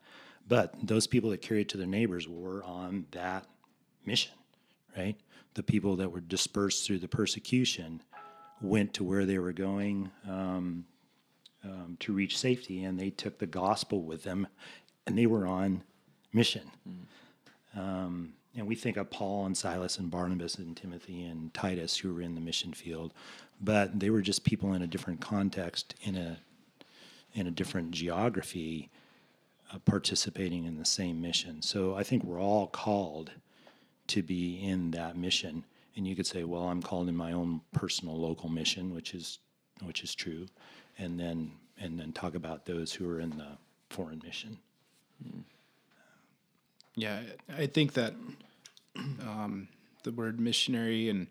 But 0.46 0.74
those 0.82 1.06
people 1.06 1.30
that 1.30 1.42
carried 1.42 1.68
to 1.70 1.76
their 1.76 1.86
neighbors 1.86 2.28
were 2.28 2.62
on 2.64 3.06
that 3.10 3.46
mission, 4.06 4.32
right? 4.96 5.16
The 5.54 5.62
people 5.62 5.96
that 5.96 6.10
were 6.10 6.20
dispersed 6.20 6.86
through 6.86 7.00
the 7.00 7.08
persecution 7.08 8.02
went 8.62 8.94
to 8.94 9.04
where 9.04 9.26
they 9.26 9.38
were 9.38 9.52
going, 9.52 10.10
um, 10.28 10.86
um, 11.64 11.96
to 12.00 12.12
reach 12.12 12.38
safety, 12.38 12.84
and 12.84 12.98
they 12.98 13.10
took 13.10 13.38
the 13.38 13.46
gospel 13.46 14.02
with 14.02 14.22
them, 14.22 14.46
and 15.06 15.18
they 15.18 15.26
were 15.26 15.46
on 15.46 15.82
mission. 16.32 16.70
Um, 17.76 18.34
and 18.54 18.66
we 18.66 18.74
think 18.74 18.96
of 18.96 19.10
Paul 19.10 19.46
and 19.46 19.56
Silas 19.56 19.98
and 19.98 20.10
Barnabas 20.10 20.56
and 20.56 20.76
Timothy 20.76 21.24
and 21.24 21.52
Titus 21.54 21.96
who 21.96 22.12
were 22.12 22.22
in 22.22 22.34
the 22.34 22.40
mission 22.40 22.72
field, 22.72 23.12
but 23.60 23.98
they 23.98 24.10
were 24.10 24.22
just 24.22 24.44
people 24.44 24.72
in 24.72 24.82
a 24.82 24.86
different 24.86 25.20
context, 25.20 25.94
in 26.02 26.16
a 26.16 26.38
in 27.34 27.46
a 27.46 27.50
different 27.50 27.90
geography, 27.90 28.90
uh, 29.72 29.78
participating 29.80 30.64
in 30.64 30.78
the 30.78 30.84
same 30.84 31.20
mission. 31.20 31.60
So 31.62 31.94
I 31.94 32.02
think 32.02 32.24
we're 32.24 32.40
all 32.40 32.66
called 32.66 33.30
to 34.08 34.22
be 34.22 34.56
in 34.62 34.90
that 34.92 35.16
mission. 35.16 35.64
And 35.94 36.06
you 36.06 36.16
could 36.16 36.26
say, 36.26 36.44
well, 36.44 36.62
I'm 36.62 36.82
called 36.82 37.08
in 37.08 37.16
my 37.16 37.32
own 37.32 37.60
personal 37.72 38.16
local 38.16 38.48
mission, 38.48 38.94
which 38.94 39.14
is 39.14 39.38
which 39.82 40.02
is 40.02 40.14
true, 40.14 40.46
and 40.98 41.18
then 41.18 41.52
and 41.80 41.98
then 41.98 42.12
talk 42.12 42.34
about 42.34 42.66
those 42.66 42.92
who 42.92 43.08
are 43.08 43.20
in 43.20 43.30
the 43.30 43.58
foreign 43.90 44.20
mission. 44.24 44.58
Yeah, 46.94 47.20
I 47.56 47.66
think 47.66 47.92
that 47.94 48.14
um, 48.96 49.68
the 50.02 50.10
word 50.10 50.40
missionary 50.40 51.08
and 51.08 51.26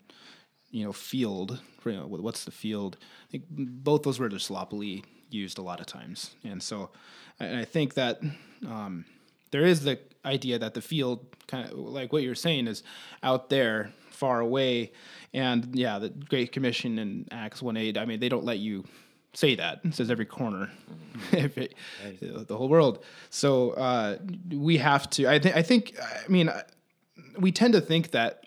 you 0.70 0.84
know 0.84 0.92
field. 0.92 1.60
You 1.84 1.92
know, 1.92 2.06
what's 2.06 2.44
the 2.44 2.50
field? 2.50 2.98
I 3.28 3.30
think 3.30 3.44
both 3.48 4.02
those 4.02 4.20
words 4.20 4.34
are 4.34 4.38
sloppily 4.38 5.04
used 5.30 5.58
a 5.58 5.62
lot 5.62 5.80
of 5.80 5.86
times, 5.86 6.34
and 6.44 6.62
so 6.62 6.90
and 7.40 7.56
I 7.56 7.64
think 7.64 7.94
that 7.94 8.20
um, 8.66 9.04
there 9.50 9.64
is 9.64 9.84
the 9.84 9.98
idea 10.24 10.58
that 10.58 10.74
the 10.74 10.82
field, 10.82 11.24
kind 11.46 11.70
of 11.70 11.78
like 11.78 12.12
what 12.12 12.22
you're 12.22 12.34
saying, 12.34 12.66
is 12.66 12.82
out 13.22 13.48
there, 13.48 13.92
far 14.10 14.40
away, 14.40 14.92
and 15.32 15.74
yeah, 15.74 15.98
the 15.98 16.10
Great 16.10 16.52
Commission 16.52 16.98
in 16.98 17.26
Acts 17.30 17.62
one 17.62 17.76
eight. 17.76 17.96
I 17.96 18.04
mean, 18.04 18.20
they 18.20 18.28
don't 18.28 18.44
let 18.44 18.58
you 18.58 18.84
say 19.34 19.54
that. 19.54 19.80
It 19.84 19.94
says 19.94 20.10
every 20.10 20.26
corner, 20.26 20.70
it, 21.32 21.74
the 22.20 22.56
whole 22.56 22.68
world. 22.68 23.04
So 23.30 23.70
uh, 23.72 24.18
we 24.50 24.78
have 24.78 25.08
to. 25.10 25.28
I 25.28 25.38
think. 25.38 25.56
I 25.56 25.62
think. 25.62 25.96
I 26.00 26.28
mean, 26.28 26.50
we 27.38 27.52
tend 27.52 27.74
to 27.74 27.80
think 27.80 28.10
that 28.10 28.44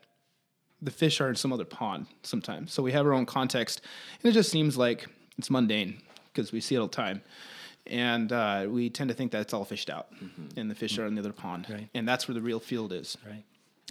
the 0.81 0.91
fish 0.91 1.21
are 1.21 1.29
in 1.29 1.35
some 1.35 1.53
other 1.53 1.65
pond 1.65 2.07
sometimes. 2.23 2.73
So 2.73 2.81
we 2.83 2.91
have 2.91 3.05
our 3.05 3.13
own 3.13 3.25
context, 3.25 3.81
and 4.21 4.29
it 4.29 4.33
just 4.33 4.51
seems 4.51 4.77
like 4.77 5.07
it's 5.37 5.49
mundane 5.49 6.01
because 6.33 6.51
we 6.51 6.61
see 6.61 6.75
it 6.75 6.79
all 6.79 6.87
the 6.87 6.95
time. 6.95 7.21
And 7.87 8.31
uh, 8.31 8.67
we 8.69 8.89
tend 8.89 9.09
to 9.09 9.15
think 9.15 9.31
that 9.31 9.41
it's 9.41 9.53
all 9.53 9.65
fished 9.65 9.89
out, 9.89 10.13
mm-hmm. 10.13 10.59
and 10.59 10.69
the 10.69 10.75
fish 10.75 10.93
mm-hmm. 10.93 11.03
are 11.03 11.05
in 11.07 11.15
the 11.15 11.21
other 11.21 11.33
pond, 11.33 11.67
right. 11.69 11.89
and 11.93 12.07
that's 12.07 12.27
where 12.27 12.35
the 12.35 12.41
real 12.41 12.59
field 12.59 12.93
is. 12.93 13.17
Right. 13.27 13.43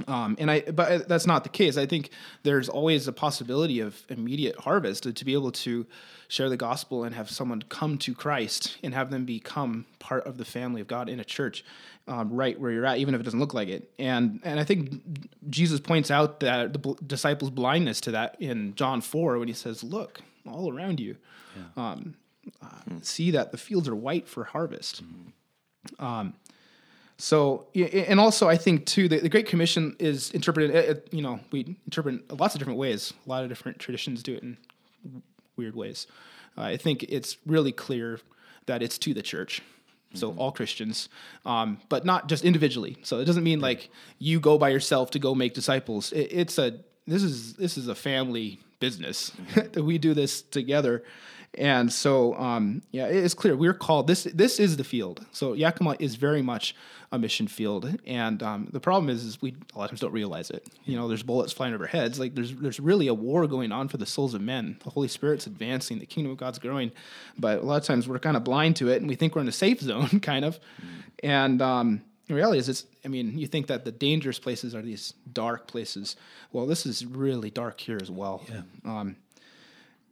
Um, 0.06 0.36
and 0.38 0.50
I, 0.50 0.60
but 0.60 1.08
that's 1.08 1.26
not 1.26 1.42
the 1.42 1.50
case. 1.50 1.76
I 1.76 1.86
think 1.86 2.10
there's 2.42 2.68
always 2.68 3.06
a 3.08 3.12
possibility 3.12 3.80
of 3.80 4.02
immediate 4.08 4.56
harvest 4.56 5.02
to, 5.04 5.12
to, 5.12 5.24
be 5.24 5.34
able 5.34 5.52
to 5.52 5.86
share 6.28 6.48
the 6.48 6.56
gospel 6.56 7.04
and 7.04 7.14
have 7.14 7.30
someone 7.30 7.62
come 7.68 7.98
to 7.98 8.14
Christ 8.14 8.78
and 8.82 8.94
have 8.94 9.10
them 9.10 9.24
become 9.24 9.86
part 9.98 10.26
of 10.26 10.38
the 10.38 10.44
family 10.44 10.80
of 10.80 10.86
God 10.86 11.08
in 11.08 11.20
a 11.20 11.24
church, 11.24 11.64
um, 12.08 12.32
right 12.32 12.58
where 12.58 12.70
you're 12.70 12.86
at, 12.86 12.98
even 12.98 13.14
if 13.14 13.20
it 13.20 13.24
doesn't 13.24 13.40
look 13.40 13.54
like 13.54 13.68
it. 13.68 13.90
And 13.98 14.40
and 14.44 14.58
I 14.58 14.64
think 14.64 15.02
Jesus 15.50 15.80
points 15.80 16.10
out 16.10 16.40
that 16.40 16.72
the 16.72 16.78
b- 16.78 16.96
disciples' 17.06 17.50
blindness 17.50 18.00
to 18.02 18.12
that 18.12 18.36
in 18.40 18.74
John 18.74 19.00
four 19.00 19.38
when 19.38 19.48
he 19.48 19.54
says, 19.54 19.82
"Look 19.82 20.20
all 20.46 20.72
around 20.72 21.00
you, 21.00 21.16
yeah. 21.56 21.90
um, 21.90 22.14
uh, 22.62 23.00
see 23.02 23.30
that 23.32 23.52
the 23.52 23.58
fields 23.58 23.88
are 23.88 23.96
white 23.96 24.28
for 24.28 24.44
harvest." 24.44 25.02
Mm-hmm. 25.04 26.04
Um, 26.04 26.34
so, 27.20 27.66
and 27.74 28.18
also, 28.18 28.48
I 28.48 28.56
think 28.56 28.86
too, 28.86 29.06
the, 29.06 29.18
the 29.18 29.28
Great 29.28 29.46
Commission 29.46 29.94
is 29.98 30.30
interpreted. 30.30 31.02
You 31.10 31.20
know, 31.20 31.40
we 31.50 31.76
interpret 31.84 32.32
lots 32.40 32.54
of 32.54 32.60
different 32.60 32.78
ways. 32.78 33.12
A 33.26 33.28
lot 33.28 33.42
of 33.42 33.50
different 33.50 33.78
traditions 33.78 34.22
do 34.22 34.34
it 34.34 34.42
in 34.42 34.56
weird 35.54 35.76
ways. 35.76 36.06
Uh, 36.56 36.62
I 36.62 36.76
think 36.78 37.02
it's 37.02 37.36
really 37.44 37.72
clear 37.72 38.20
that 38.64 38.82
it's 38.82 38.96
to 38.98 39.12
the 39.12 39.20
church, 39.20 39.60
so 40.14 40.30
mm-hmm. 40.30 40.38
all 40.40 40.50
Christians, 40.50 41.10
um, 41.44 41.78
but 41.90 42.06
not 42.06 42.26
just 42.26 42.42
individually. 42.42 42.96
So 43.02 43.20
it 43.20 43.26
doesn't 43.26 43.44
mean 43.44 43.60
like 43.60 43.90
you 44.18 44.40
go 44.40 44.56
by 44.56 44.70
yourself 44.70 45.10
to 45.10 45.18
go 45.18 45.34
make 45.34 45.52
disciples. 45.52 46.12
It, 46.12 46.28
it's 46.30 46.58
a 46.58 46.80
this 47.06 47.22
is 47.22 47.52
this 47.54 47.76
is 47.76 47.88
a 47.88 47.94
family 47.94 48.60
business 48.78 49.30
mm-hmm. 49.30 49.72
that 49.72 49.84
we 49.84 49.98
do 49.98 50.14
this 50.14 50.40
together 50.40 51.04
and 51.54 51.92
so, 51.92 52.34
um, 52.36 52.82
yeah, 52.92 53.06
it's 53.06 53.34
clear 53.34 53.56
we're 53.56 53.74
called. 53.74 54.06
This 54.06 54.24
this 54.34 54.60
is 54.60 54.76
the 54.76 54.84
field. 54.84 55.26
So 55.32 55.54
Yakima 55.54 55.96
is 55.98 56.14
very 56.14 56.42
much 56.42 56.76
a 57.10 57.18
mission 57.18 57.48
field, 57.48 57.98
and 58.06 58.40
um, 58.40 58.68
the 58.72 58.78
problem 58.78 59.08
is, 59.08 59.24
is 59.24 59.42
we 59.42 59.56
a 59.74 59.78
lot 59.78 59.84
of 59.86 59.90
times 59.90 60.00
don't 60.00 60.12
realize 60.12 60.50
it. 60.50 60.68
You 60.84 60.96
know, 60.96 61.08
there's 61.08 61.24
bullets 61.24 61.52
flying 61.52 61.74
over 61.74 61.88
heads. 61.88 62.20
Like 62.20 62.36
there's 62.36 62.54
there's 62.54 62.78
really 62.78 63.08
a 63.08 63.14
war 63.14 63.48
going 63.48 63.72
on 63.72 63.88
for 63.88 63.96
the 63.96 64.06
souls 64.06 64.32
of 64.32 64.40
men. 64.40 64.76
The 64.84 64.90
Holy 64.90 65.08
Spirit's 65.08 65.48
advancing. 65.48 65.98
The 65.98 66.06
kingdom 66.06 66.30
of 66.30 66.38
God's 66.38 66.60
growing, 66.60 66.92
but 67.36 67.58
a 67.58 67.62
lot 67.62 67.78
of 67.78 67.84
times 67.84 68.06
we're 68.06 68.20
kind 68.20 68.36
of 68.36 68.44
blind 68.44 68.76
to 68.76 68.88
it, 68.88 69.00
and 69.00 69.08
we 69.08 69.16
think 69.16 69.34
we're 69.34 69.42
in 69.42 69.48
a 69.48 69.52
safe 69.52 69.80
zone, 69.80 70.20
kind 70.20 70.44
of. 70.44 70.60
And 71.24 71.60
um, 71.60 72.02
the 72.28 72.34
reality 72.34 72.60
is, 72.60 72.68
it's. 72.68 72.86
I 73.04 73.08
mean, 73.08 73.36
you 73.36 73.48
think 73.48 73.66
that 73.66 73.84
the 73.84 73.92
dangerous 73.92 74.38
places 74.38 74.72
are 74.72 74.82
these 74.82 75.14
dark 75.32 75.66
places. 75.66 76.14
Well, 76.52 76.66
this 76.66 76.86
is 76.86 77.04
really 77.04 77.50
dark 77.50 77.80
here 77.80 77.98
as 78.00 78.10
well. 78.10 78.44
Yeah. 78.48 78.62
Um, 78.84 79.16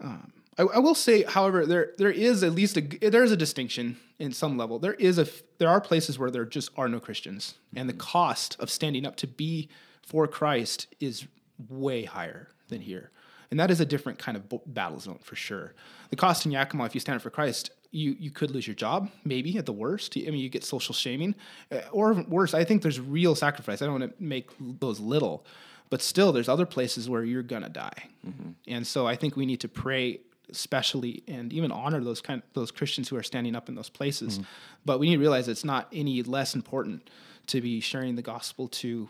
um, 0.01 0.33
I, 0.58 0.62
I, 0.62 0.78
will 0.78 0.94
say, 0.94 1.22
however, 1.22 1.64
there 1.64 1.92
there 1.98 2.10
is 2.10 2.42
at 2.42 2.52
least 2.52 2.76
a 2.76 2.80
there 2.80 3.22
is 3.22 3.32
a 3.32 3.36
distinction 3.36 3.96
in 4.18 4.32
some 4.32 4.58
level. 4.58 4.78
There 4.78 4.94
is 4.94 5.18
a 5.18 5.26
there 5.58 5.68
are 5.68 5.80
places 5.80 6.18
where 6.18 6.30
there 6.30 6.44
just 6.44 6.70
are 6.76 6.88
no 6.88 7.00
Christians, 7.00 7.54
and 7.74 7.88
the 7.88 7.94
cost 7.94 8.56
of 8.58 8.70
standing 8.70 9.06
up 9.06 9.16
to 9.16 9.26
be 9.26 9.68
for 10.02 10.26
Christ 10.26 10.88
is 11.00 11.26
way 11.68 12.04
higher 12.04 12.48
than 12.68 12.80
here, 12.80 13.10
and 13.50 13.60
that 13.60 13.70
is 13.70 13.80
a 13.80 13.86
different 13.86 14.18
kind 14.18 14.36
of 14.36 14.74
battle 14.74 14.98
zone 14.98 15.20
for 15.22 15.36
sure. 15.36 15.74
The 16.10 16.16
cost 16.16 16.44
in 16.44 16.52
Yakima, 16.52 16.84
if 16.84 16.94
you 16.94 17.00
stand 17.00 17.16
up 17.16 17.22
for 17.22 17.30
Christ, 17.30 17.70
you 17.92 18.16
you 18.18 18.30
could 18.30 18.50
lose 18.50 18.66
your 18.66 18.74
job, 18.74 19.10
maybe 19.24 19.56
at 19.58 19.66
the 19.66 19.72
worst. 19.72 20.14
I 20.16 20.22
mean, 20.22 20.40
you 20.40 20.48
get 20.48 20.64
social 20.64 20.94
shaming, 20.94 21.36
uh, 21.70 21.80
or 21.92 22.14
worse. 22.14 22.52
I 22.52 22.64
think 22.64 22.82
there's 22.82 23.00
real 23.00 23.34
sacrifice. 23.36 23.80
I 23.80 23.86
don't 23.86 24.00
want 24.00 24.16
to 24.16 24.22
make 24.22 24.50
those 24.58 24.98
little, 24.98 25.46
but 25.88 26.02
still, 26.02 26.32
there's 26.32 26.48
other 26.48 26.66
places 26.66 27.08
where 27.08 27.22
you're 27.22 27.44
gonna 27.44 27.68
die, 27.68 28.08
mm-hmm. 28.26 28.50
and 28.66 28.84
so 28.84 29.06
I 29.06 29.14
think 29.14 29.36
we 29.36 29.46
need 29.46 29.60
to 29.60 29.68
pray 29.68 30.20
especially 30.50 31.22
and 31.28 31.52
even 31.52 31.70
honor 31.72 32.02
those 32.02 32.20
kind 32.20 32.42
of, 32.42 32.48
those 32.54 32.70
Christians 32.70 33.08
who 33.08 33.16
are 33.16 33.22
standing 33.22 33.54
up 33.54 33.68
in 33.68 33.74
those 33.74 33.88
places. 33.88 34.38
Mm. 34.38 34.44
But 34.84 35.00
we 35.00 35.08
need 35.08 35.16
to 35.16 35.20
realize 35.20 35.48
it's 35.48 35.64
not 35.64 35.88
any 35.92 36.22
less 36.22 36.54
important 36.54 37.08
to 37.48 37.61
be 37.61 37.80
sharing 37.80 38.16
the 38.16 38.22
gospel 38.22 38.68
to 38.68 39.08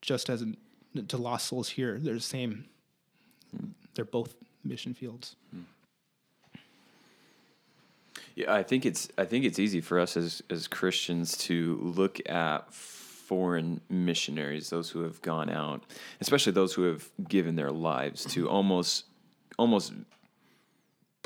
just 0.00 0.30
as 0.30 0.42
in, 0.42 0.56
to 1.08 1.16
lost 1.16 1.46
souls 1.46 1.68
here. 1.68 1.98
They're 1.98 2.14
the 2.14 2.20
same. 2.20 2.66
They're 3.94 4.04
both 4.04 4.34
mission 4.64 4.94
fields. 4.94 5.36
Mm. 5.54 5.64
Yeah, 8.34 8.52
I 8.52 8.62
think 8.62 8.84
it's 8.84 9.08
I 9.16 9.24
think 9.24 9.46
it's 9.46 9.58
easy 9.58 9.80
for 9.80 9.98
us 9.98 10.16
as 10.16 10.42
as 10.50 10.68
Christians 10.68 11.38
to 11.38 11.78
look 11.80 12.20
at 12.28 12.72
foreign 12.72 13.80
missionaries, 13.88 14.68
those 14.70 14.90
who 14.90 15.00
have 15.00 15.20
gone 15.22 15.48
out, 15.48 15.82
especially 16.20 16.52
those 16.52 16.74
who 16.74 16.82
have 16.82 17.08
given 17.28 17.56
their 17.56 17.72
lives 17.72 18.24
to 18.26 18.48
almost 18.48 19.06
almost 19.58 19.94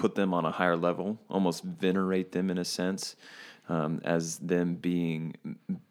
put 0.00 0.14
them 0.14 0.34
on 0.34 0.44
a 0.44 0.50
higher 0.50 0.76
level, 0.76 1.18
almost 1.28 1.62
venerate 1.62 2.32
them 2.32 2.50
in 2.50 2.58
a 2.58 2.64
sense. 2.64 3.16
Um, 3.68 4.00
as 4.04 4.38
them 4.38 4.74
being 4.74 5.36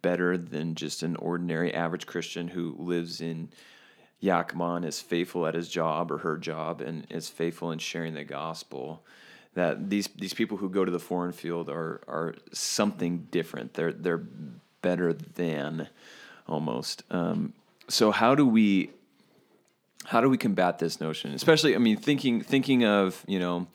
better 0.01 0.37
than 0.37 0.75
just 0.75 1.01
an 1.01 1.15
ordinary 1.15 1.73
average 1.73 2.07
Christian 2.07 2.49
who 2.49 2.75
lives 2.77 3.21
in 3.21 3.47
Yakima 4.19 4.75
and 4.75 4.85
is 4.85 4.99
faithful 4.99 5.47
at 5.47 5.55
his 5.55 5.69
job 5.69 6.11
or 6.11 6.17
her 6.17 6.37
job 6.37 6.81
and 6.81 7.07
is 7.09 7.29
faithful 7.29 7.71
in 7.71 7.79
sharing 7.79 8.15
the 8.15 8.25
gospel. 8.25 9.01
That 9.53 9.89
these 9.89 10.07
these 10.07 10.33
people 10.33 10.57
who 10.57 10.69
go 10.69 10.83
to 10.83 10.91
the 10.91 10.99
foreign 10.99 11.31
field 11.31 11.69
are 11.69 12.01
are 12.07 12.35
something 12.51 13.27
different. 13.31 13.75
They're 13.75 13.93
they're 13.93 14.23
better 14.81 15.13
than 15.13 15.87
almost. 16.47 17.03
Um, 17.09 17.53
so 17.87 18.11
how 18.11 18.35
do 18.35 18.45
we 18.45 18.91
how 20.05 20.21
do 20.21 20.29
we 20.29 20.37
combat 20.37 20.79
this 20.79 20.99
notion? 20.99 21.33
Especially, 21.33 21.75
I 21.75 21.77
mean, 21.77 21.97
thinking 21.97 22.41
thinking 22.41 22.85
of 22.85 23.23
you 23.27 23.39
know 23.39 23.67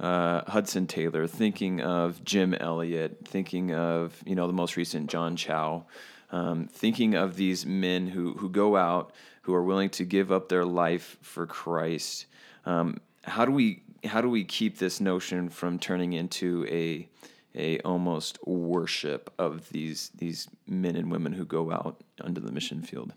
uh, 0.00 0.50
Hudson 0.50 0.86
Taylor, 0.86 1.26
thinking 1.26 1.80
of 1.82 2.24
Jim 2.24 2.54
Elliot, 2.54 3.18
thinking 3.24 3.74
of 3.74 4.20
you 4.24 4.34
know 4.34 4.46
the 4.46 4.52
most 4.52 4.76
recent 4.76 5.10
John 5.10 5.36
Chau, 5.36 5.84
um, 6.32 6.66
thinking 6.66 7.14
of 7.14 7.36
these 7.36 7.66
men 7.66 8.06
who 8.06 8.32
who 8.34 8.48
go 8.48 8.76
out 8.76 9.12
who 9.42 9.54
are 9.54 9.62
willing 9.62 9.90
to 9.90 10.04
give 10.04 10.32
up 10.32 10.48
their 10.48 10.64
life 10.64 11.18
for 11.20 11.46
Christ. 11.46 12.26
Um, 12.64 12.98
how 13.24 13.44
do 13.44 13.52
we 13.52 13.82
how 14.04 14.22
do 14.22 14.30
we 14.30 14.42
keep 14.44 14.78
this 14.78 15.00
notion 15.00 15.50
from 15.50 15.78
turning 15.78 16.14
into 16.14 16.66
a 16.68 17.06
a 17.54 17.78
almost 17.80 18.38
worship 18.46 19.30
of 19.38 19.68
these 19.68 20.10
these 20.14 20.48
men 20.66 20.96
and 20.96 21.10
women 21.10 21.34
who 21.34 21.44
go 21.44 21.70
out 21.70 22.02
under 22.22 22.40
the 22.40 22.52
mission 22.52 22.80
field? 22.82 23.12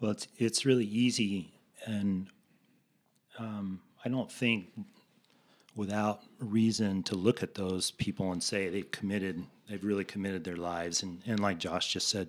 Well, 0.00 0.10
it's 0.10 0.28
it's 0.36 0.66
really 0.66 0.84
easy, 0.84 1.54
and 1.86 2.26
um, 3.38 3.80
I 4.04 4.08
don't 4.08 4.30
think 4.30 4.70
without 5.74 6.22
reason 6.40 7.02
to 7.04 7.14
look 7.14 7.42
at 7.42 7.54
those 7.54 7.92
people 7.92 8.32
and 8.32 8.42
say 8.42 8.68
they've 8.68 8.90
committed, 8.90 9.44
they've 9.68 9.84
really 9.84 10.04
committed 10.04 10.44
their 10.44 10.56
lives. 10.56 11.02
And, 11.02 11.20
and 11.26 11.40
like 11.40 11.58
Josh 11.58 11.92
just 11.92 12.08
said, 12.08 12.28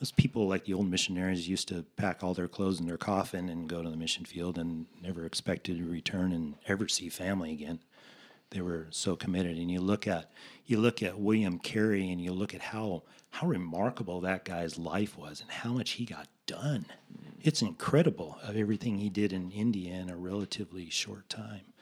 those 0.00 0.12
people, 0.12 0.46
like 0.46 0.64
the 0.64 0.74
old 0.74 0.88
missionaries, 0.88 1.48
used 1.48 1.68
to 1.68 1.84
pack 1.96 2.22
all 2.22 2.32
their 2.32 2.46
clothes 2.46 2.78
in 2.78 2.86
their 2.86 2.96
coffin 2.96 3.48
and 3.48 3.68
go 3.68 3.82
to 3.82 3.90
the 3.90 3.96
mission 3.96 4.24
field 4.24 4.56
and 4.56 4.86
never 5.02 5.26
expected 5.26 5.78
to 5.78 5.84
return 5.84 6.32
and 6.32 6.54
ever 6.66 6.86
see 6.86 7.08
family 7.08 7.52
again. 7.52 7.80
They 8.50 8.60
were 8.60 8.86
so 8.90 9.16
committed. 9.16 9.56
And 9.58 9.70
you 9.70 9.80
look 9.80 10.06
at 10.06 10.30
you 10.66 10.78
look 10.78 11.02
at 11.02 11.18
William 11.18 11.58
Carey, 11.58 12.10
and 12.10 12.20
you 12.20 12.32
look 12.32 12.54
at 12.54 12.60
how 12.60 13.02
how 13.30 13.46
remarkable 13.46 14.20
that 14.22 14.44
guy's 14.44 14.78
life 14.78 15.16
was, 15.18 15.40
and 15.40 15.50
how 15.50 15.72
much 15.72 15.92
he 15.92 16.04
got 16.04 16.28
done. 16.46 16.86
It's 17.40 17.62
incredible 17.62 18.38
of 18.42 18.56
everything 18.56 18.98
he 18.98 19.10
did 19.10 19.32
in 19.32 19.50
India 19.50 19.94
in 19.94 20.10
a 20.10 20.16
relatively 20.16 20.90
short 20.90 21.28
time, 21.28 21.72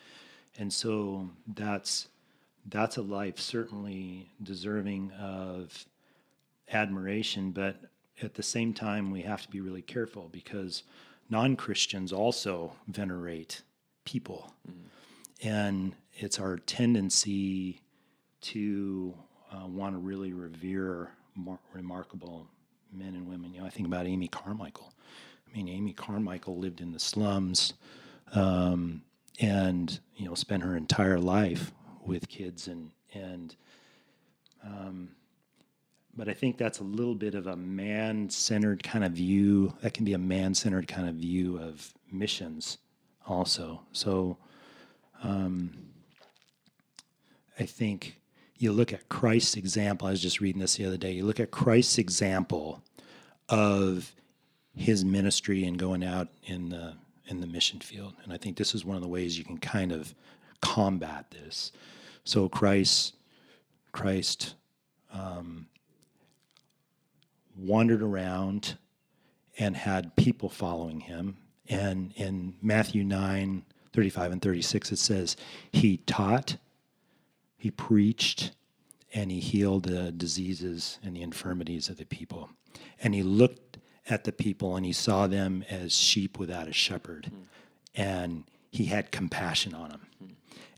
and 0.59 0.72
so 0.72 1.31
that's 1.46 2.09
that's 2.68 2.96
a 2.96 3.02
life 3.02 3.38
certainly 3.38 4.29
deserving 4.42 5.12
of 5.12 5.87
admiration, 6.72 7.52
but 7.52 7.76
at 8.22 8.35
the 8.35 8.42
same 8.42 8.72
time, 8.72 9.11
we 9.11 9.22
have 9.22 9.42
to 9.42 9.50
be 9.50 9.61
really 9.61 9.83
careful 9.83 10.29
because 10.33 10.83
non 11.31 11.57
Christians 11.57 12.12
also 12.12 12.72
venerate 12.88 13.62
people. 14.05 14.52
Mm-hmm. 14.68 15.48
And 15.48 15.94
it's 16.16 16.38
our 16.38 16.57
tendency 16.57 17.81
to 18.40 19.14
uh, 19.52 19.66
want 19.66 19.94
to 19.94 19.98
really 19.98 20.33
revere 20.33 21.11
mar- 21.35 21.59
remarkable 21.72 22.46
men 22.92 23.14
and 23.14 23.29
women. 23.29 23.52
You 23.52 23.61
know, 23.61 23.66
I 23.66 23.70
think 23.70 23.87
about 23.87 24.07
Amy 24.07 24.29
Carmichael. 24.29 24.92
I 25.46 25.57
mean, 25.57 25.68
Amy 25.68 25.92
Carmichael 25.92 26.59
lived 26.59 26.81
in 26.81 26.92
the 26.92 26.98
slums 26.98 27.74
um, 28.33 29.02
and, 29.40 29.98
you 30.16 30.26
know, 30.26 30.35
spent 30.35 30.62
her 30.62 30.76
entire 30.76 31.18
life 31.18 31.72
with 32.05 32.29
kids 32.29 32.68
and, 32.68 32.90
and, 33.14 33.55
um, 34.64 35.11
but 36.16 36.31
I 36.31 36.33
think 36.33 36.57
that's 36.57 36.79
a 36.79 36.85
little 36.85 37.14
bit 37.14 37.35
of 37.35 37.46
a 37.46 37.57
man 37.57 38.31
centered 38.31 38.83
kind 38.83 39.05
of 39.05 39.12
view. 39.12 39.74
That 39.83 39.92
can 39.92 40.07
be 40.07 40.14
a 40.14 40.18
man 40.18 40.55
centered 40.55 40.88
kind 40.88 41.09
of 41.09 41.16
view 41.16 41.59
of 41.59 41.92
missions 42.11 42.79
also. 43.26 43.83
So 43.92 44.38
um, 45.22 45.72
I 47.58 47.64
think 47.64 48.20
you 48.58 48.72
look 48.72 48.92
at 48.92 49.08
Christ's 49.08 49.56
example. 49.56 50.08
I 50.08 50.10
was 50.10 50.22
just 50.22 50.40
reading 50.40 50.60
this 50.60 50.76
the 50.76 50.86
other 50.86 50.96
day. 50.96 51.12
You 51.12 51.24
look 51.24 51.40
at 51.40 51.50
Christ's 51.50 51.98
example 51.98 52.82
of 53.48 54.14
his 54.74 55.04
ministry 55.04 55.64
and 55.64 55.78
going 55.78 56.04
out 56.04 56.28
in 56.44 56.68
the 56.70 56.94
in 57.28 57.40
the 57.40 57.46
mission 57.46 57.80
field, 57.80 58.14
and 58.22 58.32
I 58.32 58.36
think 58.36 58.56
this 58.56 58.72
is 58.72 58.84
one 58.84 58.94
of 58.94 59.02
the 59.02 59.08
ways 59.08 59.36
you 59.36 59.44
can 59.44 59.58
kind 59.58 59.90
of 59.90 60.14
combat 60.60 61.30
this. 61.30 61.72
So 62.24 62.48
Christ, 62.48 63.14
Christ. 63.92 64.54
Um, 65.12 65.66
wandered 67.56 68.02
around 68.02 68.76
and 69.58 69.76
had 69.76 70.14
people 70.16 70.48
following 70.48 71.00
him. 71.00 71.36
And 71.68 72.12
in 72.16 72.54
Matthew 72.62 73.02
9, 73.02 73.64
35 73.92 74.32
and 74.32 74.42
36, 74.42 74.92
it 74.92 74.98
says, 74.98 75.36
He 75.72 75.98
taught, 75.98 76.56
He 77.66 77.72
preached, 77.72 78.52
and 79.12 79.29
He 79.29 79.40
healed 79.40 79.87
the 79.87 80.12
diseases 80.12 81.00
and 81.02 81.16
the 81.16 81.22
infirmities 81.22 81.88
of 81.88 81.96
the 81.96 82.05
people. 82.05 82.50
And 83.02 83.12
He 83.12 83.24
looked 83.24 83.79
at 84.09 84.22
the 84.22 84.31
people 84.31 84.76
and 84.76 84.87
He 84.87 84.92
saw 84.92 85.26
them 85.26 85.64
as 85.68 85.92
sheep 85.92 86.38
without 86.38 86.68
a 86.68 86.72
shepherd. 86.72 87.29
Mm. 87.29 87.46
And 87.96 88.44
He 88.70 88.85
had 88.85 89.11
compassion 89.11 89.74
on 89.74 89.88
them. 89.88 90.07
Mm. 90.22 90.31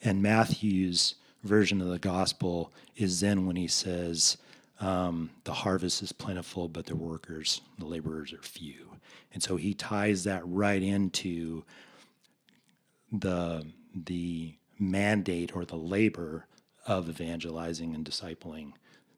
And 0.03 0.23
Matthew's 0.23 1.17
version 1.45 1.83
of 1.83 1.89
the 1.89 1.99
gospel 1.99 2.73
is 2.97 3.21
then 3.21 3.45
when 3.45 3.57
He 3.57 3.69
says, 3.69 4.39
um, 4.81 5.29
the 5.45 5.53
harvest 5.53 6.01
is 6.03 6.13
plentiful, 6.13 6.69
but 6.69 6.87
the 6.87 6.97
workers, 6.97 7.61
the 7.79 7.85
laborers 7.85 8.33
are 8.33 8.41
few. 8.41 8.93
And 9.35 9.43
so 9.43 9.57
he 9.57 9.75
ties 9.75 10.25
that 10.25 10.41
right 10.47 10.83
into 10.83 11.65
the 13.13 13.67
the 13.95 14.55
mandate 14.79 15.55
or 15.55 15.67
the 15.67 15.77
labor 15.77 16.47
of 16.89 17.09
evangelizing 17.09 17.95
and 17.95 18.05
discipling 18.05 18.73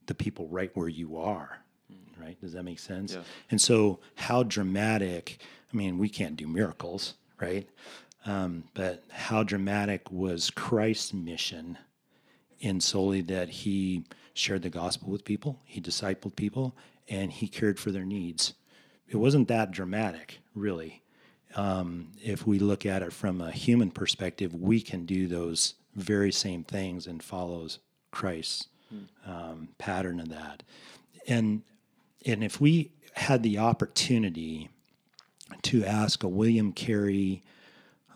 the 0.06 0.14
people 0.14 0.48
right 0.48 0.70
where 0.74 0.88
you 0.88 1.16
are. 1.16 1.58
Right? 2.20 2.38
Does 2.38 2.52
that 2.52 2.64
make 2.64 2.78
sense? 2.78 3.14
Yeah. 3.14 3.22
And 3.50 3.58
so, 3.58 4.00
how 4.14 4.42
dramatic? 4.42 5.38
I 5.72 5.76
mean, 5.76 5.96
we 5.96 6.10
can't 6.10 6.36
do 6.36 6.46
miracles, 6.46 7.14
right? 7.40 7.66
Um, 8.26 8.64
but 8.74 9.04
how 9.08 9.42
dramatic 9.42 10.10
was 10.12 10.50
Christ's 10.50 11.14
mission 11.14 11.78
in 12.58 12.82
solely 12.82 13.22
that 13.22 13.48
he 13.48 14.04
shared 14.34 14.62
the 14.62 14.70
gospel 14.70 15.10
with 15.10 15.24
people, 15.24 15.60
he 15.64 15.80
discipled 15.80 16.36
people, 16.36 16.76
and 17.08 17.32
he 17.32 17.48
cared 17.48 17.78
for 17.78 17.90
their 17.90 18.04
needs. 18.04 18.52
It 19.08 19.16
wasn't 19.16 19.48
that 19.48 19.70
dramatic, 19.70 20.40
really. 20.54 21.02
Um, 21.56 22.12
if 22.22 22.46
we 22.46 22.58
look 22.58 22.84
at 22.84 23.02
it 23.02 23.12
from 23.12 23.40
a 23.40 23.50
human 23.50 23.90
perspective, 23.90 24.54
we 24.54 24.80
can 24.80 25.06
do 25.06 25.26
those 25.26 25.74
very 25.94 26.32
same 26.32 26.64
things 26.64 27.06
and 27.06 27.22
follows 27.22 27.78
Christ's 28.10 28.68
um, 29.26 29.68
pattern 29.78 30.20
of 30.20 30.28
that. 30.30 30.62
And 31.26 31.62
and 32.26 32.44
if 32.44 32.60
we 32.60 32.92
had 33.14 33.42
the 33.42 33.58
opportunity 33.58 34.68
to 35.62 35.84
ask 35.84 36.22
a 36.22 36.28
William 36.28 36.72
Carey 36.72 37.42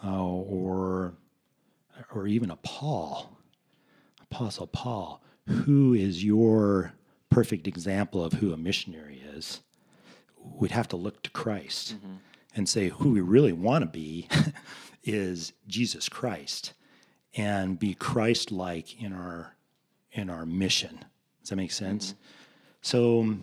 uh, 0.04 0.22
or 0.22 1.14
or 2.12 2.26
even 2.26 2.50
a 2.50 2.56
Paul, 2.56 3.38
Apostle 4.22 4.66
Paul, 4.66 5.22
who 5.46 5.94
is 5.94 6.24
your 6.24 6.94
perfect 7.30 7.66
example 7.66 8.22
of 8.22 8.34
who 8.34 8.52
a 8.52 8.56
missionary 8.56 9.22
is, 9.34 9.60
we'd 10.38 10.70
have 10.70 10.88
to 10.88 10.96
look 10.96 11.22
to 11.22 11.30
Christ 11.30 11.96
mm-hmm. 11.96 12.14
and 12.54 12.68
say 12.68 12.88
who 12.88 13.12
we 13.12 13.20
really 13.20 13.52
want 13.52 13.82
to 13.82 13.86
be 13.86 14.28
is 15.04 15.52
Jesus 15.66 16.08
Christ 16.08 16.72
and 17.36 17.78
be 17.78 17.94
Christ 17.94 18.52
like 18.52 19.02
in 19.02 19.12
our 19.12 19.54
in 20.12 20.30
our 20.30 20.46
mission. 20.46 21.04
Does 21.40 21.50
that 21.50 21.56
make 21.56 21.72
sense? 21.72 22.12
Mm-hmm. 22.12 22.18
So 22.82 23.36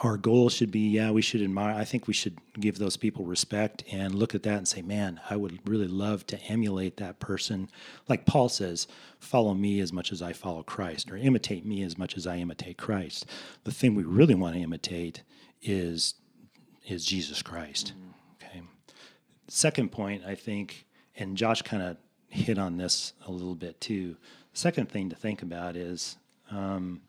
our 0.00 0.16
goal 0.16 0.48
should 0.48 0.70
be 0.70 0.88
yeah 0.88 1.10
we 1.10 1.22
should 1.22 1.42
admire 1.42 1.74
i 1.74 1.84
think 1.84 2.06
we 2.06 2.14
should 2.14 2.38
give 2.60 2.78
those 2.78 2.96
people 2.96 3.24
respect 3.24 3.82
and 3.90 4.14
look 4.14 4.34
at 4.34 4.42
that 4.42 4.58
and 4.58 4.68
say 4.68 4.82
man 4.82 5.20
i 5.28 5.36
would 5.36 5.58
really 5.68 5.88
love 5.88 6.26
to 6.26 6.40
emulate 6.42 6.96
that 6.96 7.18
person 7.18 7.68
like 8.08 8.26
paul 8.26 8.48
says 8.48 8.86
follow 9.18 9.54
me 9.54 9.80
as 9.80 9.92
much 9.92 10.12
as 10.12 10.22
i 10.22 10.32
follow 10.32 10.62
christ 10.62 11.10
or 11.10 11.16
imitate 11.16 11.64
me 11.64 11.82
as 11.82 11.98
much 11.98 12.16
as 12.16 12.26
i 12.26 12.36
imitate 12.36 12.78
christ 12.78 13.26
the 13.64 13.72
thing 13.72 13.94
we 13.94 14.04
really 14.04 14.34
want 14.34 14.54
to 14.54 14.60
imitate 14.60 15.22
is 15.62 16.14
is 16.86 17.04
jesus 17.04 17.42
christ 17.42 17.92
mm-hmm. 17.96 18.10
okay 18.46 18.62
second 19.48 19.90
point 19.90 20.22
i 20.26 20.34
think 20.34 20.86
and 21.16 21.36
josh 21.36 21.62
kind 21.62 21.82
of 21.82 21.96
hit 22.28 22.58
on 22.58 22.76
this 22.76 23.12
a 23.26 23.30
little 23.30 23.54
bit 23.54 23.80
too 23.80 24.16
the 24.52 24.58
second 24.58 24.88
thing 24.88 25.08
to 25.10 25.16
think 25.16 25.42
about 25.42 25.76
is 25.76 26.16
um, 26.50 27.02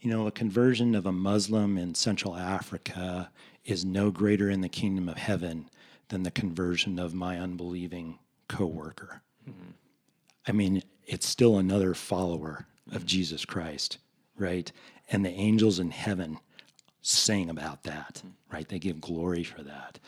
you 0.00 0.10
know, 0.10 0.26
a 0.26 0.32
conversion 0.32 0.94
of 0.94 1.06
a 1.06 1.12
Muslim 1.12 1.76
in 1.76 1.94
Central 1.94 2.36
Africa 2.36 3.30
is 3.64 3.84
no 3.84 4.10
greater 4.10 4.48
in 4.48 4.60
the 4.60 4.68
kingdom 4.68 5.08
of 5.08 5.16
heaven 5.16 5.68
than 6.08 6.22
the 6.22 6.30
conversion 6.30 6.98
of 6.98 7.14
my 7.14 7.38
unbelieving 7.38 8.18
coworker. 8.48 9.22
Mm-hmm. 9.48 9.70
I 10.46 10.52
mean, 10.52 10.82
it's 11.06 11.26
still 11.26 11.58
another 11.58 11.94
follower 11.94 12.66
of 12.90 12.98
mm-hmm. 12.98 13.06
Jesus 13.06 13.44
Christ, 13.44 13.98
right? 14.38 14.70
And 15.10 15.24
the 15.24 15.30
angels 15.30 15.78
in 15.78 15.90
heaven 15.90 16.38
sing 17.02 17.50
about 17.50 17.82
that, 17.82 18.14
mm-hmm. 18.18 18.54
right? 18.54 18.68
They 18.68 18.78
give 18.78 19.00
glory 19.00 19.42
for 19.42 19.62
that. 19.62 19.98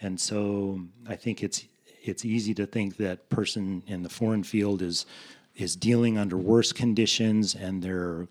And 0.00 0.20
so 0.20 0.80
I 1.08 1.16
think 1.16 1.42
it's 1.42 1.64
it's 2.02 2.24
easy 2.24 2.54
to 2.54 2.66
think 2.66 2.96
that 2.96 3.28
person 3.30 3.82
in 3.86 4.02
the 4.02 4.08
foreign 4.08 4.42
field 4.42 4.82
is 4.82 5.06
is 5.54 5.76
dealing 5.76 6.16
under 6.16 6.36
worse 6.36 6.72
conditions 6.72 7.54
and 7.54 7.82
they're 7.82 8.26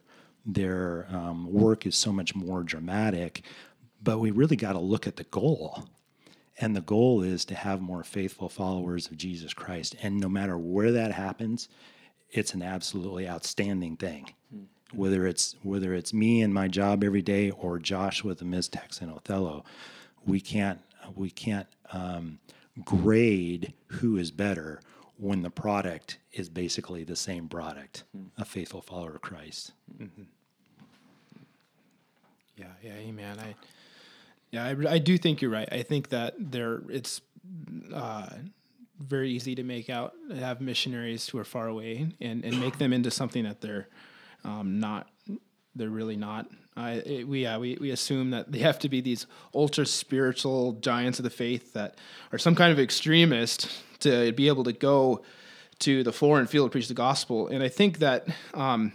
their 0.46 1.08
um, 1.12 1.52
work 1.52 1.86
is 1.86 1.96
so 1.96 2.12
much 2.12 2.36
more 2.36 2.64
dramatic. 2.64 3.44
But 4.02 4.20
we 4.20 4.32
really 4.32 4.56
got 4.56 4.74
to 4.74 4.80
look 4.80 5.06
at 5.06 5.16
the 5.16 5.24
goal. 5.26 5.84
And 6.60 6.76
the 6.76 6.82
goal 6.82 7.22
is 7.22 7.46
to 7.46 7.56
have 7.56 7.82
more 7.82 8.04
faithful 8.04 8.50
followers 8.50 9.08
of 9.08 9.18
Jesus 9.18 9.54
Christ. 9.54 9.96
And 10.02 10.20
no 10.20 10.30
matter 10.30 10.58
where 10.58 10.92
that 10.92 11.12
happens, 11.12 11.70
it's 12.30 12.54
an 12.54 12.62
absolutely 12.62 13.28
outstanding 13.28 13.98
thing. 13.98 14.32
Mm-hmm. 14.54 14.98
Whether 14.98 15.26
it's 15.26 15.56
whether 15.64 15.94
it's 15.94 16.14
me 16.14 16.42
and 16.42 16.54
my 16.54 16.68
job 16.68 17.04
every 17.04 17.22
day 17.22 17.52
or 17.52 17.80
Josh 17.80 18.24
with 18.24 18.40
the 18.40 18.46
Mixtecs 18.46 19.02
and 19.02 19.10
Othello, 19.10 19.64
we 20.26 20.42
can't 20.42 20.82
we 21.16 21.30
can't 21.30 21.68
um, 21.94 22.40
grade 22.84 23.74
who 23.88 24.18
is 24.18 24.32
better 24.32 24.82
when 25.18 25.44
the 25.44 25.50
product 25.50 26.18
is 26.34 26.50
basically 26.50 27.04
the 27.04 27.16
same 27.16 27.48
product, 27.48 28.04
mm. 28.18 28.26
a 28.38 28.46
faithful 28.46 28.82
follower 28.82 29.16
of 29.16 29.22
Christ. 29.22 29.74
Mm-hmm. 30.00 30.24
Yeah, 32.58 32.66
yeah, 32.84 32.94
amen. 32.94 33.40
I, 33.40 33.56
yeah, 34.52 34.66
I, 34.66 34.94
I 34.94 34.98
do 34.98 35.18
think 35.18 35.42
you're 35.42 35.52
right. 35.52 35.70
I 35.72 35.84
think 35.84 36.10
that 36.10 36.36
there 36.38 36.82
it's 36.90 37.22
uh, 37.94 38.30
very 39.00 39.32
easy 39.32 39.56
to 39.56 39.64
make 39.64 39.90
out 39.90 40.14
have 40.36 40.62
missionaries 40.62 41.28
who 41.30 41.38
are 41.38 41.44
far 41.44 41.68
away 41.68 42.10
and, 42.20 42.44
and 42.44 42.60
make 42.60 42.78
them 42.78 42.94
into 42.94 43.12
something 43.12 43.44
that 43.44 43.62
they're 43.62 43.88
um, 44.44 44.80
not. 44.80 45.08
They're 45.76 45.90
really 45.90 46.18
not. 46.18 46.48
I, 46.76 46.92
it, 46.92 47.28
we, 47.28 47.44
yeah, 47.44 47.58
we, 47.58 47.78
we 47.80 47.92
assume 47.92 48.32
that 48.32 48.52
they 48.52 48.60
have 48.60 48.80
to 48.80 48.90
be 48.90 49.02
these 49.02 49.28
ultra 49.54 49.86
spiritual 49.86 50.74
giants 50.74 51.20
of 51.20 51.24
the 51.24 51.30
faith 51.30 51.74
that 51.74 51.96
are 52.32 52.38
some 52.38 52.56
kind 52.56 52.72
of 52.72 52.80
extremist 52.80 53.70
to 54.00 54.32
be 54.32 54.48
able 54.48 54.64
to 54.64 54.74
go 54.74 55.22
to 55.80 56.04
the 56.04 56.14
foreign 56.14 56.48
field 56.48 56.70
to 56.70 56.72
preach 56.72 56.88
the 56.88 56.94
gospel. 56.94 57.48
And 57.48 57.62
I 57.62 57.68
think 57.68 58.00
that 58.00 58.28
um, 58.54 58.94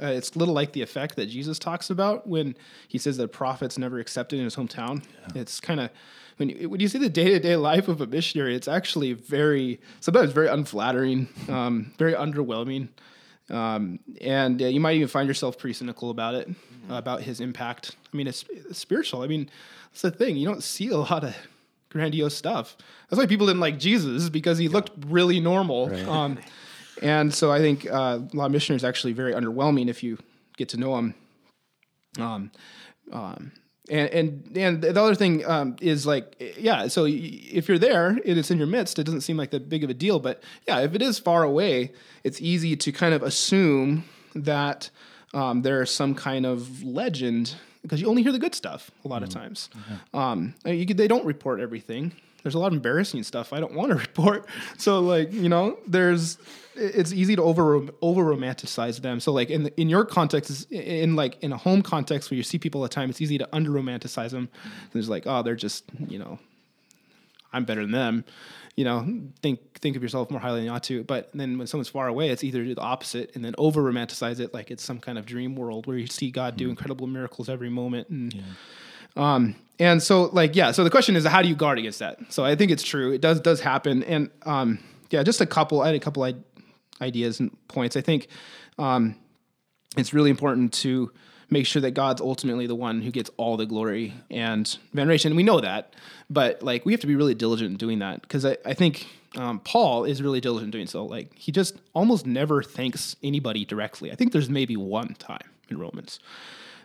uh, 0.00 0.06
it's 0.06 0.34
a 0.34 0.38
little 0.38 0.54
like 0.54 0.72
the 0.72 0.82
effect 0.82 1.16
that 1.16 1.26
Jesus 1.26 1.58
talks 1.58 1.90
about 1.90 2.26
when 2.26 2.54
he 2.88 2.98
says 2.98 3.16
that 3.16 3.28
prophets 3.28 3.76
never 3.78 3.98
accepted 3.98 4.38
in 4.38 4.44
his 4.44 4.56
hometown. 4.56 5.04
Yeah. 5.34 5.42
It's 5.42 5.60
kind 5.60 5.80
of 5.80 5.90
when 6.36 6.48
you, 6.48 6.68
when 6.68 6.80
you 6.80 6.88
see 6.88 6.98
the 6.98 7.08
day 7.08 7.30
to 7.30 7.40
day 7.40 7.56
life 7.56 7.88
of 7.88 8.00
a 8.00 8.06
missionary, 8.06 8.54
it's 8.54 8.68
actually 8.68 9.12
very 9.12 9.80
sometimes 10.00 10.32
very 10.32 10.48
unflattering, 10.48 11.28
um, 11.48 11.92
very 11.98 12.14
underwhelming, 12.14 12.88
um, 13.50 13.98
and 14.20 14.60
uh, 14.62 14.66
you 14.66 14.80
might 14.80 14.96
even 14.96 15.08
find 15.08 15.28
yourself 15.28 15.58
pretty 15.58 15.74
cynical 15.74 16.10
about 16.10 16.34
it, 16.34 16.48
mm-hmm. 16.48 16.92
uh, 16.92 16.98
about 16.98 17.22
his 17.22 17.40
impact. 17.40 17.96
I 18.12 18.16
mean, 18.16 18.26
it's, 18.26 18.44
it's 18.50 18.78
spiritual. 18.78 19.22
I 19.22 19.26
mean, 19.26 19.50
that's 19.92 20.02
the 20.02 20.10
thing. 20.10 20.36
You 20.36 20.46
don't 20.46 20.62
see 20.62 20.88
a 20.88 20.96
lot 20.96 21.24
of 21.24 21.36
grandiose 21.90 22.36
stuff. 22.36 22.76
That's 23.08 23.18
why 23.18 23.26
people 23.26 23.46
didn't 23.46 23.60
like 23.60 23.78
Jesus 23.78 24.28
because 24.28 24.58
he 24.58 24.68
looked 24.68 24.90
really 25.06 25.40
normal. 25.40 25.88
Right. 25.88 26.06
Um, 26.06 26.38
and 27.02 27.34
so 27.34 27.50
I 27.50 27.58
think 27.58 27.90
uh, 27.90 28.20
a 28.20 28.36
lot 28.36 28.46
of 28.46 28.52
missionaries 28.52 28.84
actually 28.84 29.12
very 29.12 29.32
underwhelming 29.32 29.88
if 29.88 30.02
you 30.02 30.18
get 30.56 30.68
to 30.70 30.76
know 30.76 30.96
him. 30.96 31.14
Um, 32.18 32.50
um, 33.12 33.52
and 33.90 34.08
and 34.10 34.56
and 34.56 34.82
the 34.82 35.02
other 35.02 35.14
thing 35.14 35.44
um, 35.46 35.76
is 35.80 36.06
like 36.06 36.36
yeah 36.56 36.86
so 36.86 37.04
if 37.06 37.68
you're 37.68 37.78
there 37.78 38.08
and 38.08 38.38
it's 38.38 38.50
in 38.50 38.56
your 38.58 38.66
midst 38.66 38.98
it 38.98 39.04
doesn't 39.04 39.22
seem 39.22 39.36
like 39.36 39.50
that 39.50 39.68
big 39.68 39.84
of 39.84 39.90
a 39.90 39.94
deal 39.94 40.18
but 40.20 40.42
yeah 40.66 40.78
if 40.80 40.94
it 40.94 41.02
is 41.02 41.18
far 41.18 41.42
away 41.42 41.92
it's 42.24 42.40
easy 42.40 42.76
to 42.76 42.92
kind 42.92 43.12
of 43.12 43.22
assume 43.22 44.04
that 44.34 44.90
um, 45.34 45.62
there's 45.62 45.90
some 45.90 46.14
kind 46.14 46.46
of 46.46 46.82
legend 46.82 47.54
because 47.82 48.00
you 48.00 48.08
only 48.08 48.22
hear 48.22 48.32
the 48.32 48.38
good 48.38 48.54
stuff 48.54 48.90
a 49.04 49.08
lot 49.08 49.16
mm-hmm. 49.16 49.24
of 49.24 49.30
times 49.30 49.68
mm-hmm. 49.76 50.16
um, 50.16 50.54
could, 50.64 50.96
they 50.96 51.08
don't 51.08 51.26
report 51.26 51.60
everything 51.60 52.12
there's 52.42 52.54
a 52.54 52.58
lot 52.58 52.68
of 52.68 52.74
embarrassing 52.74 53.22
stuff 53.22 53.52
I 53.52 53.60
don't 53.60 53.74
want 53.74 53.90
to 53.90 53.96
report. 53.98 54.46
So 54.78 55.00
like 55.00 55.32
you 55.32 55.48
know, 55.48 55.78
there's 55.86 56.38
it's 56.74 57.12
easy 57.12 57.36
to 57.36 57.42
over 57.42 57.80
over 58.00 58.24
romanticize 58.24 59.00
them. 59.00 59.20
So 59.20 59.32
like 59.32 59.50
in 59.50 59.64
the, 59.64 59.80
in 59.80 59.88
your 59.88 60.04
context, 60.04 60.70
in 60.72 61.16
like 61.16 61.42
in 61.42 61.52
a 61.52 61.56
home 61.56 61.82
context 61.82 62.30
where 62.30 62.36
you 62.36 62.42
see 62.42 62.58
people 62.58 62.80
all 62.80 62.82
the 62.84 62.88
time, 62.88 63.10
it's 63.10 63.20
easy 63.20 63.38
to 63.38 63.48
under 63.52 63.70
romanticize 63.70 64.30
them. 64.30 64.48
There's 64.92 65.08
like 65.08 65.26
oh 65.26 65.42
they're 65.42 65.56
just 65.56 65.84
you 66.08 66.18
know, 66.18 66.38
I'm 67.52 67.64
better 67.64 67.82
than 67.82 67.92
them. 67.92 68.24
You 68.76 68.84
know, 68.84 69.22
think 69.42 69.78
think 69.80 69.96
of 69.96 70.02
yourself 70.02 70.30
more 70.30 70.40
highly 70.40 70.60
than 70.60 70.66
you 70.66 70.70
ought 70.70 70.84
to. 70.84 71.04
But 71.04 71.30
then 71.34 71.58
when 71.58 71.66
someone's 71.66 71.88
far 71.88 72.08
away, 72.08 72.30
it's 72.30 72.44
either 72.44 72.64
the 72.64 72.80
opposite 72.80 73.34
and 73.34 73.44
then 73.44 73.54
over 73.58 73.82
romanticize 73.82 74.40
it 74.40 74.54
like 74.54 74.70
it's 74.70 74.84
some 74.84 75.00
kind 75.00 75.18
of 75.18 75.26
dream 75.26 75.56
world 75.56 75.86
where 75.86 75.98
you 75.98 76.06
see 76.06 76.30
God 76.30 76.56
do 76.56 76.66
mm. 76.66 76.70
incredible 76.70 77.06
miracles 77.06 77.48
every 77.48 77.70
moment 77.70 78.08
and. 78.08 78.32
Yeah 78.32 78.42
um, 79.16 79.56
and 79.78 80.02
so 80.02 80.24
like 80.32 80.54
yeah, 80.54 80.72
so 80.72 80.84
the 80.84 80.90
question 80.90 81.16
is 81.16 81.24
how 81.24 81.42
do 81.42 81.48
you 81.48 81.56
guard 81.56 81.78
against 81.78 81.98
that? 82.00 82.18
So 82.28 82.44
I 82.44 82.54
think 82.54 82.70
it's 82.70 82.82
true. 82.82 83.12
It 83.12 83.20
does 83.20 83.40
does 83.40 83.60
happen. 83.60 84.02
And 84.04 84.30
um, 84.42 84.78
yeah, 85.10 85.22
just 85.22 85.40
a 85.40 85.46
couple. 85.46 85.80
I 85.80 85.86
had 85.86 85.96
a 85.96 86.00
couple 86.00 86.30
ideas 87.00 87.40
and 87.40 87.50
points. 87.68 87.96
I 87.96 88.02
think 88.02 88.28
um, 88.78 89.16
it's 89.96 90.12
really 90.12 90.30
important 90.30 90.72
to 90.74 91.10
make 91.48 91.66
sure 91.66 91.82
that 91.82 91.92
God's 91.92 92.20
ultimately 92.20 92.66
the 92.66 92.74
one 92.76 93.00
who 93.00 93.10
gets 93.10 93.30
all 93.36 93.56
the 93.56 93.66
glory 93.66 94.14
and 94.30 94.78
veneration. 94.92 95.34
We 95.34 95.42
know 95.42 95.60
that, 95.60 95.94
but 96.28 96.62
like 96.62 96.86
we 96.86 96.92
have 96.92 97.00
to 97.00 97.06
be 97.06 97.16
really 97.16 97.34
diligent 97.34 97.70
in 97.72 97.76
doing 97.76 97.98
that 98.00 98.22
because 98.22 98.44
I, 98.44 98.56
I 98.64 98.74
think 98.74 99.06
um, 99.36 99.60
Paul 99.60 100.04
is 100.04 100.22
really 100.22 100.40
diligent 100.40 100.68
in 100.74 100.78
doing 100.78 100.86
so. 100.86 101.04
Like 101.04 101.34
he 101.34 101.52
just 101.52 101.76
almost 101.94 102.26
never 102.26 102.62
thanks 102.62 103.16
anybody 103.22 103.64
directly. 103.64 104.12
I 104.12 104.14
think 104.14 104.32
there's 104.32 104.50
maybe 104.50 104.76
one 104.76 105.14
time 105.14 105.48
in 105.68 105.78
Romans. 105.78 106.20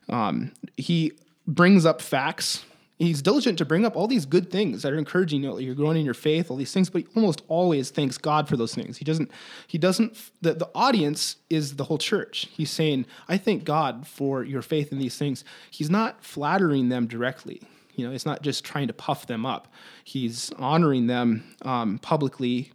Um, 0.10 0.54
he 0.78 1.12
brings 1.48 1.86
up 1.86 2.02
facts. 2.02 2.66
He's 2.98 3.22
diligent 3.22 3.58
to 3.58 3.66
bring 3.66 3.84
up 3.84 3.98
all 3.98 4.08
these 4.08 4.26
good 4.26 4.50
things 4.50 4.82
that 4.82 4.94
are 4.94 4.98
encouraging 4.98 5.44
you. 5.44 5.50
Know, 5.50 5.58
you're 5.58 5.76
growing 5.76 5.98
in 5.98 6.06
your 6.06 6.14
faith, 6.14 6.50
all 6.50 6.56
these 6.56 6.72
things, 6.72 6.90
but 6.90 7.02
he 7.02 7.08
almost 7.14 7.42
always 7.50 7.90
thanks 7.90 8.18
God 8.18 8.48
for 8.48 8.56
those 8.56 8.74
things. 8.74 8.98
He 8.98 9.04
doesn't. 9.04 9.30
He 9.68 9.78
doesn't. 9.78 10.18
The, 10.42 10.54
the 10.54 10.70
audience 10.74 11.36
is 11.50 11.76
the 11.76 11.84
whole 11.84 11.98
church. 11.98 12.48
He's 12.54 12.72
saying, 12.72 13.06
"I 13.28 13.38
thank 13.38 13.66
God 13.66 14.08
for 14.08 14.44
your 14.46 14.62
faith 14.62 14.94
in 14.94 15.00
these 15.00 15.18
things." 15.18 15.44
He's 15.70 15.90
not 15.90 16.24
flattering 16.24 16.88
them 16.88 17.06
directly. 17.06 17.62
You 17.96 18.08
know, 18.08 18.14
it's 18.14 18.26
not 18.26 18.42
just 18.42 18.64
trying 18.64 18.88
to 18.88 18.94
puff 18.94 19.28
them 19.28 19.46
up. 19.46 19.68
He's 20.04 20.52
honoring 20.58 21.08
them 21.08 21.44
um, 21.64 21.98
publicly, 22.00 22.72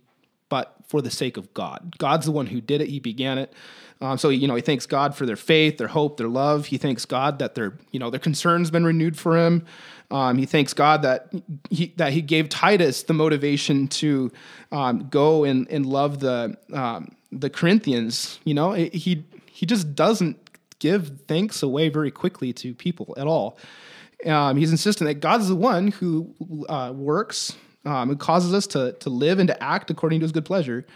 but 0.51 0.75
for 0.87 1.01
the 1.01 1.11
sake 1.11 1.39
of 1.39 1.55
God. 1.55 1.95
God's 1.97 2.27
the 2.27 2.33
one 2.33 2.47
who 2.47 2.61
did 2.61 2.83
it. 2.83 2.89
He 2.89 3.01
began 3.01 3.39
it. 3.39 3.51
Um, 4.03 4.19
so 4.19 4.29
you 4.29 4.49
know 4.49 4.55
he 4.55 4.63
thanks 4.63 4.87
God 4.87 5.15
for 5.15 5.25
their 5.25 5.37
faith, 5.37 5.79
their 5.79 5.89
hope, 5.89 6.17
their 6.17 6.29
love. 6.29 6.67
He 6.67 6.79
thanks 6.79 7.05
God 7.05 7.39
that 7.39 7.55
their 7.55 7.75
you 7.91 8.01
know 8.01 8.11
their 8.11 8.21
concerns 8.21 8.71
been 8.71 8.85
renewed 8.85 9.19
for 9.19 9.39
him. 9.39 9.65
Um, 10.11 10.39
he 10.39 10.47
thanks 10.47 10.75
God 10.75 11.03
that 11.03 11.33
he 11.71 11.95
that 11.97 12.13
he 12.13 12.23
gave 12.23 12.49
Titus 12.49 13.05
the 13.05 13.15
motivation 13.15 13.89
to 13.89 14.33
um, 14.73 15.09
go 15.09 15.45
and, 15.45 15.69
and 15.71 15.87
love 15.87 16.21
the 16.21 16.57
um, 16.73 17.15
the 17.31 17.51
Corinthians. 17.51 18.39
You 18.45 18.55
know 18.55 18.73
he 18.73 19.25
he 19.47 19.67
just 19.67 19.95
doesn't 19.95 20.39
give 20.79 21.21
thanks 21.29 21.63
away 21.63 21.91
very 21.91 22.11
quickly 22.11 22.53
to 22.55 22.75
people 22.75 23.15
at 23.19 23.27
all. 23.27 23.59
Um, 24.27 24.57
he's 24.57 24.71
insistent 24.71 25.09
that 25.09 25.21
God's 25.21 25.49
the 25.49 25.57
one 25.57 25.89
who 25.89 26.35
uh, 26.69 26.93
works 26.95 27.55
um, 27.85 28.11
and 28.11 28.21
causes 28.21 28.53
us 28.55 28.66
to 28.69 28.93
to 29.01 29.11
live 29.11 29.38
and 29.38 29.49
to 29.49 29.62
act 29.62 29.90
according 29.90 30.21
to 30.21 30.25
His 30.25 30.33
good 30.33 30.45
pleasure. 30.45 30.87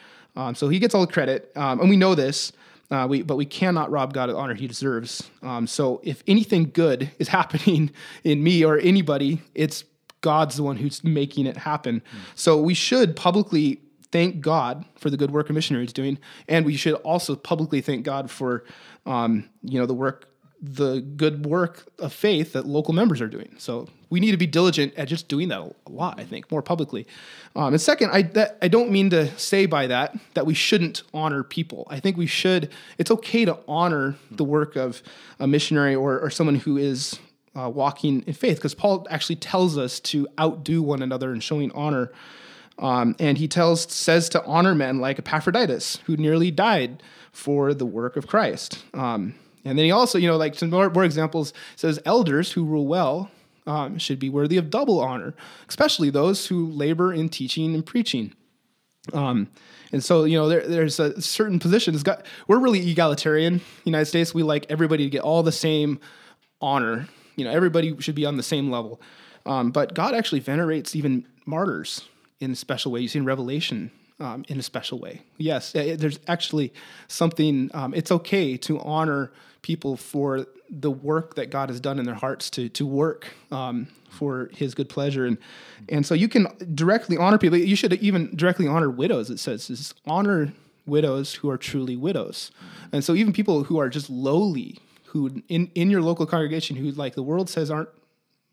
so 0.55 0.69
he 0.69 0.79
gets 0.79 0.95
all 0.95 1.01
the 1.07 1.13
credit, 1.13 1.51
and 1.55 1.89
we 1.89 1.97
know 1.97 2.15
this. 2.15 2.53
Uh, 2.91 3.07
we, 3.09 3.23
but 3.23 3.37
we 3.37 3.47
cannot 3.47 3.91
rob 3.91 4.13
God 4.13 4.29
of 4.29 4.37
the 4.37 4.41
honor 4.41 4.55
he 4.55 4.67
deserves. 4.67 5.29
Um, 5.43 5.67
so 5.67 6.01
if 6.05 6.23
anything 6.27 6.71
good 6.73 7.11
is 7.19 7.29
happening 7.39 7.91
in 8.25 8.43
me 8.43 8.65
or 8.65 8.79
anybody, 8.79 9.41
it's 9.55 9.85
God's 10.21 10.57
the 10.57 10.63
one 10.63 10.77
who's 10.77 11.03
making 11.05 11.47
it 11.47 11.57
happen. 11.57 12.01
Mm. 12.01 12.19
So 12.35 12.61
we 12.61 12.75
should 12.75 13.17
publicly 13.17 13.81
thank 14.11 14.41
God 14.41 14.85
for 14.97 15.11
the 15.11 15.17
good 15.17 15.33
work 15.33 15.51
a 15.51 15.53
missionary 15.53 15.85
is 15.85 15.93
doing, 15.93 16.19
and 16.49 16.65
we 16.65 16.77
should 16.77 16.95
also 16.95 17.37
publicly 17.37 17.81
thank 17.81 18.05
God 18.05 18.31
for, 18.31 18.65
um, 19.07 19.51
you 19.63 19.79
know, 19.79 19.87
the 19.87 19.95
work 19.95 20.31
the 20.63 21.01
good 21.01 21.45
work 21.45 21.87
of 21.99 22.11
faith 22.11 22.55
that 22.55 22.65
local 22.65 22.95
members 22.95 23.21
are 23.21 23.29
doing. 23.29 23.55
So 23.59 23.87
we 24.15 24.21
need 24.21 24.31
to 24.31 24.37
be 24.37 24.47
diligent 24.47 24.95
at 24.95 25.09
just 25.09 25.27
doing 25.27 25.49
that 25.49 25.59
a 25.59 25.91
lot. 25.91 26.21
I 26.21 26.25
think 26.25 26.49
more 26.49 26.63
publicly. 26.63 27.05
Um, 27.57 27.75
and 27.75 27.81
second, 27.81 28.11
I 28.13 28.23
that, 28.23 28.59
I 28.63 28.69
don't 28.69 28.93
mean 28.93 29.11
to 29.11 29.37
say 29.37 29.67
by 29.67 29.89
that 29.89 30.17
that 30.35 30.47
we 30.47 30.55
shouldn't 30.55 31.03
honor 31.13 31.43
people. 31.43 31.85
I 31.91 31.99
think 31.99 32.17
we 32.17 32.29
should. 32.29 32.71
It's 32.97 33.11
okay 33.11 33.45
to 33.45 33.59
honor 33.67 34.15
the 34.31 34.45
work 34.45 34.77
of 34.77 35.03
a 35.41 35.49
missionary 35.49 35.97
or, 35.97 36.21
or 36.21 36.31
someone 36.31 36.55
who 36.55 36.77
is 36.77 37.19
uh, 37.57 37.69
walking 37.69 38.23
in 38.29 38.35
faith, 38.35 38.59
because 38.59 38.75
Paul 38.75 39.05
actually 39.11 39.37
tells 39.37 39.77
us 39.77 39.99
to 40.01 40.29
outdo 40.39 40.81
one 40.81 41.03
another 41.03 41.35
in 41.35 41.41
showing 41.41 41.73
honor. 41.73 42.13
Um, 42.79 43.17
and 43.19 43.37
he 43.37 43.49
tells 43.49 43.93
says 43.93 44.29
to 44.29 44.45
honor 44.45 44.77
men 44.77 45.01
like 45.01 45.19
Epaphroditus, 45.19 45.99
who 46.07 46.17
nearly 46.17 46.53
died 46.53 47.03
for 47.33 47.75
the 47.75 47.87
work 47.87 48.17
of 48.17 48.29
Christ. 48.29 48.85
Um, 48.95 49.35
and 49.65 49.77
then 49.77 49.85
he 49.87 49.91
also, 49.91 50.19
you 50.19 50.29
know, 50.29 50.37
like 50.37 50.55
some 50.55 50.71
more, 50.71 50.89
more 50.91 51.05
examples 51.05 51.53
says 51.75 51.99
elders 52.05 52.53
who 52.53 52.65
rule 52.65 52.87
well 52.87 53.31
um, 53.67 53.99
should 53.99 54.19
be 54.19 54.29
worthy 54.29 54.57
of 54.57 54.71
double 54.71 55.01
honor, 55.01 55.35
especially 55.69 56.11
those 56.11 56.47
who 56.47 56.67
labor 56.67 57.13
in 57.13 57.29
teaching 57.29 57.75
and 57.75 57.85
preaching. 57.85 58.35
Um, 59.13 59.49
and 59.93 60.03
so, 60.03 60.25
you 60.25 60.37
know, 60.37 60.49
there, 60.49 60.67
there's 60.67 60.99
a 60.99 61.21
certain 61.21 61.59
positions. 61.59 62.03
Got, 62.03 62.25
we're 62.49 62.59
really 62.59 62.91
egalitarian. 62.91 63.61
United 63.85 64.07
States, 64.07 64.35
we 64.35 64.43
like 64.43 64.67
everybody 64.71 65.05
to 65.05 65.11
get 65.11 65.23
all 65.23 65.43
the 65.43 65.53
same 65.53 66.01
honor. 66.61 67.09
You 67.37 67.45
know, 67.45 67.51
everybody 67.51 68.01
should 68.01 68.15
be 68.15 68.27
on 68.27 68.37
the 68.37 68.43
same 68.43 68.71
level. 68.71 69.01
Um, 69.47 69.71
but 69.71 69.95
God 69.95 70.15
actually 70.15 70.41
venerates 70.41 70.97
even 70.97 71.27
martyrs 71.47 72.09
in 72.41 72.51
a 72.51 72.57
special 72.57 72.93
way. 72.93 73.01
You 73.01 73.09
see 73.09 73.19
in 73.19 73.25
Revelation 73.25 73.91
um, 74.21 74.45
in 74.49 74.59
a 74.59 74.63
special 74.63 74.99
way. 74.99 75.23
Yes, 75.37 75.75
it, 75.75 76.01
there's 76.01 76.19
actually 76.27 76.73
something. 77.09 77.71
Um, 77.75 77.95
it's 77.95 78.11
okay 78.11 78.57
to 78.59 78.81
honor 78.81 79.33
people 79.65 79.97
for 79.97 80.47
the 80.71 80.91
work 80.91 81.35
that 81.37 81.51
God 81.51 81.71
has 81.71 81.81
done 81.81 81.99
in 81.99 82.05
their 82.05 82.15
hearts 82.15 82.51
to 82.51 82.69
to 82.69 82.87
work 82.87 83.29
um, 83.51 83.89
for 84.11 84.51
His 84.53 84.75
good 84.75 84.89
pleasure, 84.89 85.27
and 85.27 85.39
and 85.89 86.07
so 86.07 86.15
you 86.15 86.29
can 86.29 86.47
directly 86.75 87.17
honor 87.17 87.39
people. 87.39 87.59
You 87.59 87.75
should 87.75 87.95
even 87.95 88.37
directly 88.37 88.69
honor 88.69 88.91
widows. 88.91 89.31
It 89.31 89.41
says 89.41 89.71
is 89.71 89.95
honor 90.07 90.53
widows 90.87 91.35
who 91.35 91.51
are 91.51 91.57
truly 91.57 91.97
widows, 91.97 92.53
and 92.93 93.03
so 93.03 93.15
even 93.15 93.33
people 93.33 93.65
who 93.65 93.79
are 93.79 93.89
just 93.89 94.11
lowly, 94.11 94.79
who 95.07 95.43
in 95.49 95.71
in 95.75 95.91
your 95.91 96.03
local 96.03 96.27
congregation, 96.27 96.77
who 96.77 96.91
like 96.93 97.15
the 97.15 97.23
world 97.23 97.49
says 97.49 97.71
aren't 97.71 97.89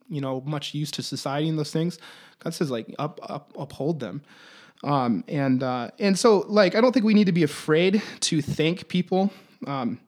you 0.10 0.22
know 0.22 0.42
much 0.46 0.74
used 0.74 0.94
to 0.96 1.04
society 1.04 1.50
and 1.50 1.60
those 1.60 1.72
things, 1.72 2.00
God 2.40 2.54
says 2.54 2.72
like 2.72 2.96
up, 2.98 3.20
up 3.22 3.54
uphold 3.60 4.00
them. 4.00 4.22
Um, 4.84 5.24
and 5.28 5.62
uh, 5.62 5.92
and 6.00 6.18
so 6.18 6.46
like 6.48 6.74
I 6.76 6.82
don't 6.82 6.94
think 6.94 7.06
we 7.06 7.14
need 7.14 7.28
to 7.28 7.32
be 7.34 7.44
afraid 7.44 8.02
to 8.22 8.42
thank 8.42 8.88
people. 8.88 9.32
Um, 9.68 10.00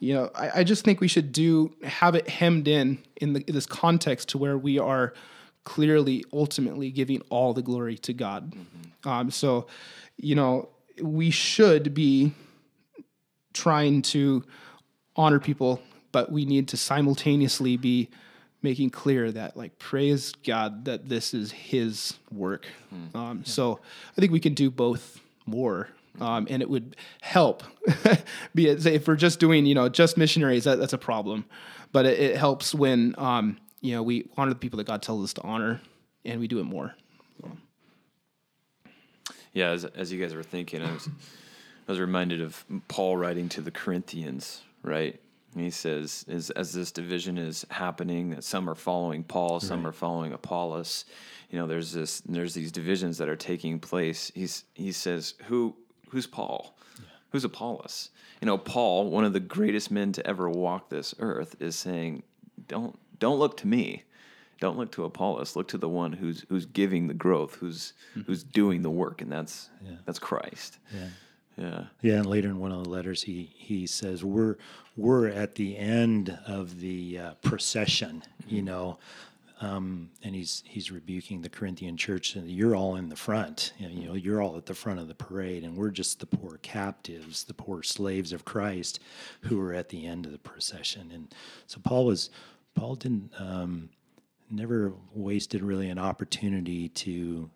you 0.00 0.14
know, 0.14 0.30
I, 0.34 0.60
I, 0.60 0.64
just 0.64 0.82
think 0.82 1.00
we 1.00 1.08
should 1.08 1.30
do 1.30 1.74
have 1.84 2.14
it 2.14 2.26
hemmed 2.26 2.66
in 2.66 2.98
in, 3.16 3.34
the, 3.34 3.44
in 3.46 3.54
this 3.54 3.66
context 3.66 4.30
to 4.30 4.38
where 4.38 4.56
we 4.56 4.78
are 4.78 5.12
clearly 5.64 6.24
ultimately 6.32 6.90
giving 6.90 7.20
all 7.28 7.52
the 7.52 7.62
glory 7.62 7.96
to 7.98 8.14
God. 8.14 8.50
Mm-hmm. 8.50 9.08
Um, 9.08 9.30
so, 9.30 9.66
you 10.16 10.34
know, 10.34 10.70
we 11.00 11.30
should 11.30 11.92
be 11.92 12.32
trying 13.52 14.00
to 14.02 14.42
honor 15.16 15.38
people, 15.38 15.82
but 16.12 16.32
we 16.32 16.46
need 16.46 16.68
to 16.68 16.78
simultaneously 16.78 17.76
be 17.76 18.08
making 18.62 18.90
clear 18.90 19.30
that 19.32 19.56
like 19.56 19.78
praise 19.78 20.32
God 20.46 20.86
that 20.86 21.10
this 21.10 21.34
is 21.34 21.52
His 21.52 22.18
work. 22.32 22.66
Mm. 22.94 23.14
Um, 23.14 23.38
yeah. 23.38 23.44
So 23.44 23.80
I 24.16 24.20
think 24.20 24.32
we 24.32 24.40
can 24.40 24.54
do 24.54 24.70
both 24.70 25.20
more 25.44 25.88
um, 26.20 26.46
and 26.50 26.62
it 26.62 26.70
would 26.70 26.96
help. 27.20 27.62
Be 28.54 28.68
it 28.68 28.82
say 28.82 28.94
if 28.94 29.08
we're 29.08 29.16
just 29.16 29.40
doing 29.40 29.66
you 29.66 29.74
know 29.74 29.88
just 29.88 30.16
missionaries, 30.16 30.64
that, 30.64 30.78
that's 30.78 30.92
a 30.92 30.98
problem, 30.98 31.44
but 31.92 32.06
it, 32.06 32.18
it 32.18 32.36
helps 32.36 32.74
when 32.74 33.14
um, 33.18 33.58
you 33.80 33.94
know 33.94 34.02
we 34.02 34.28
honor 34.36 34.50
the 34.50 34.58
people 34.58 34.76
that 34.78 34.86
God 34.86 35.02
tells 35.02 35.24
us 35.24 35.32
to 35.34 35.42
honor, 35.42 35.80
and 36.24 36.40
we 36.40 36.48
do 36.48 36.60
it 36.60 36.64
more. 36.64 36.94
So. 37.40 37.50
Yeah, 39.52 39.70
as, 39.70 39.84
as 39.84 40.12
you 40.12 40.20
guys 40.20 40.34
were 40.34 40.42
thinking, 40.42 40.82
I 40.82 40.92
was 40.92 41.08
I 41.88 41.92
was 41.92 42.00
reminded 42.00 42.40
of 42.40 42.64
Paul 42.88 43.16
writing 43.16 43.48
to 43.50 43.60
the 43.60 43.70
Corinthians, 43.70 44.62
right? 44.82 45.18
And 45.54 45.64
he 45.64 45.70
says, 45.70 46.24
as, 46.28 46.50
as 46.50 46.72
this 46.72 46.92
division 46.92 47.36
is 47.36 47.66
happening, 47.70 48.30
that 48.30 48.44
some 48.44 48.70
are 48.70 48.76
following 48.76 49.24
Paul, 49.24 49.58
some 49.58 49.84
are 49.84 49.92
following 49.92 50.32
Apollos. 50.32 51.04
You 51.50 51.58
know, 51.58 51.66
there's 51.66 51.92
this, 51.92 52.20
there's 52.20 52.54
these 52.54 52.70
divisions 52.70 53.18
that 53.18 53.28
are 53.28 53.36
taking 53.36 53.80
place. 53.80 54.30
He's, 54.34 54.64
he 54.74 54.92
says, 54.92 55.34
who, 55.46 55.74
who's 56.10 56.26
Paul? 56.26 56.76
Who's 57.30 57.44
Apollos? 57.44 58.10
You 58.40 58.46
know, 58.46 58.58
Paul, 58.58 59.10
one 59.10 59.24
of 59.24 59.32
the 59.32 59.40
greatest 59.40 59.90
men 59.90 60.12
to 60.12 60.26
ever 60.26 60.50
walk 60.50 60.88
this 60.88 61.14
earth, 61.20 61.56
is 61.60 61.76
saying, 61.76 62.22
don't, 62.66 62.98
don't 63.18 63.38
look 63.38 63.56
to 63.58 63.66
me. 63.66 64.02
Don't 64.60 64.76
look 64.76 64.90
to 64.92 65.04
Apollos. 65.04 65.56
Look 65.56 65.68
to 65.68 65.78
the 65.78 65.88
one 65.88 66.12
who's, 66.12 66.44
who's 66.48 66.66
giving 66.66 67.06
the 67.06 67.14
growth, 67.14 67.54
who's, 67.54 67.92
who's 68.26 68.42
doing 68.42 68.82
the 68.82 68.90
work, 68.90 69.22
and 69.22 69.30
that's, 69.30 69.70
yeah. 69.84 69.96
that's 70.04 70.18
Christ. 70.18 70.78
Yeah. 70.94 71.08
Yeah. 71.56 71.84
Yeah, 72.00 72.14
and 72.14 72.26
later 72.26 72.48
in 72.48 72.58
one 72.58 72.72
of 72.72 72.84
the 72.84 72.88
letters, 72.88 73.22
he 73.22 73.50
he 73.54 73.86
says 73.86 74.24
we're 74.24 74.56
we're 74.96 75.28
at 75.28 75.56
the 75.56 75.76
end 75.76 76.38
of 76.46 76.80
the 76.80 77.18
uh, 77.18 77.34
procession, 77.42 78.22
you 78.48 78.62
know, 78.62 78.98
um, 79.60 80.10
and 80.22 80.34
he's 80.34 80.62
he's 80.66 80.90
rebuking 80.90 81.42
the 81.42 81.48
Corinthian 81.48 81.96
church, 81.96 82.34
and 82.34 82.50
you're 82.50 82.74
all 82.74 82.96
in 82.96 83.08
the 83.08 83.16
front, 83.16 83.72
you 83.78 83.86
know, 83.86 83.94
you 83.94 84.08
know, 84.08 84.14
you're 84.14 84.40
all 84.40 84.56
at 84.56 84.66
the 84.66 84.74
front 84.74 85.00
of 85.00 85.08
the 85.08 85.14
parade, 85.14 85.64
and 85.64 85.76
we're 85.76 85.90
just 85.90 86.18
the 86.18 86.26
poor 86.26 86.58
captives, 86.62 87.44
the 87.44 87.54
poor 87.54 87.82
slaves 87.82 88.32
of 88.32 88.44
Christ, 88.44 89.00
who 89.42 89.60
are 89.60 89.74
at 89.74 89.90
the 89.90 90.06
end 90.06 90.24
of 90.26 90.32
the 90.32 90.38
procession, 90.38 91.10
and 91.12 91.34
so 91.66 91.78
Paul 91.82 92.06
was 92.06 92.30
Paul 92.74 92.94
didn't 92.94 93.32
um, 93.38 93.90
never 94.50 94.94
wasted 95.14 95.62
really 95.62 95.90
an 95.90 95.98
opportunity 95.98 96.88
to 96.88 97.50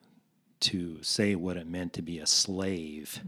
to 0.61 1.03
say 1.03 1.35
what 1.35 1.57
it 1.57 1.67
meant 1.67 1.93
to 1.93 2.03
be 2.03 2.19
a 2.21 2.27
slave, 2.27 3.23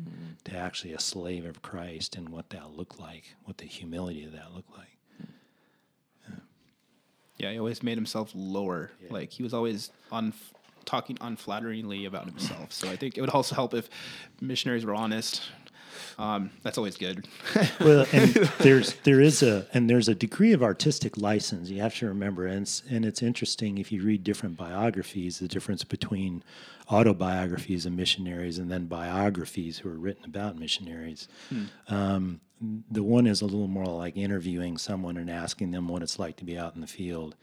to 0.44 0.56
actually 0.56 0.92
a 0.92 1.00
slave 1.00 1.44
of 1.44 1.62
Christ, 1.62 2.16
and 2.16 2.28
what 2.28 2.50
that 2.50 2.76
looked 2.76 2.98
like, 2.98 3.36
what 3.44 3.58
the 3.58 3.66
humility 3.66 4.24
of 4.24 4.32
that 4.32 4.54
looked 4.54 4.76
like. 4.76 4.95
Yeah, 7.38 7.52
he 7.52 7.58
always 7.58 7.82
made 7.82 7.96
himself 7.96 8.32
lower. 8.34 8.90
Like 9.10 9.30
he 9.30 9.42
was 9.42 9.52
always 9.54 9.90
on 10.10 10.32
talking 10.84 11.16
unflatteringly 11.16 12.06
about 12.06 12.26
himself. 12.26 12.72
So 12.72 12.88
I 12.88 12.96
think 12.96 13.18
it 13.18 13.20
would 13.20 13.30
also 13.30 13.54
help 13.54 13.74
if 13.74 13.88
missionaries 14.40 14.84
were 14.86 14.94
honest. 14.94 15.42
Um, 16.18 16.50
that's 16.62 16.78
always 16.78 16.96
good. 16.96 17.26
Well, 17.80 18.06
and 18.12 18.30
there's 18.58 18.94
there 19.04 19.20
is 19.20 19.42
a 19.42 19.66
and 19.74 19.88
there's 19.88 20.08
a 20.08 20.14
degree 20.14 20.52
of 20.52 20.62
artistic 20.62 21.16
license 21.18 21.68
you 21.68 21.80
have 21.82 21.94
to 21.96 22.06
remember, 22.06 22.46
and 22.46 22.62
it's, 22.62 22.82
and 22.88 23.04
it's 23.04 23.22
interesting 23.22 23.78
if 23.78 23.92
you 23.92 24.02
read 24.02 24.24
different 24.24 24.56
biographies, 24.56 25.38
the 25.38 25.48
difference 25.48 25.84
between 25.84 26.42
autobiographies 26.90 27.84
of 27.86 27.92
missionaries 27.92 28.58
and 28.58 28.70
then 28.70 28.86
biographies 28.86 29.78
who 29.78 29.88
are 29.88 29.98
written 29.98 30.24
about 30.24 30.56
missionaries. 30.58 31.28
Um, 31.88 32.40
the 32.90 33.02
one 33.02 33.26
is 33.26 33.42
a 33.42 33.44
little 33.46 33.68
more 33.68 33.86
like 33.86 34.16
interviewing 34.16 34.78
someone 34.78 35.16
and 35.16 35.30
asking 35.30 35.70
them 35.72 35.88
what 35.88 36.02
it's 36.02 36.18
like 36.18 36.36
to 36.36 36.44
be 36.44 36.56
out 36.58 36.74
in 36.74 36.80
the 36.80 36.86
field, 36.86 37.36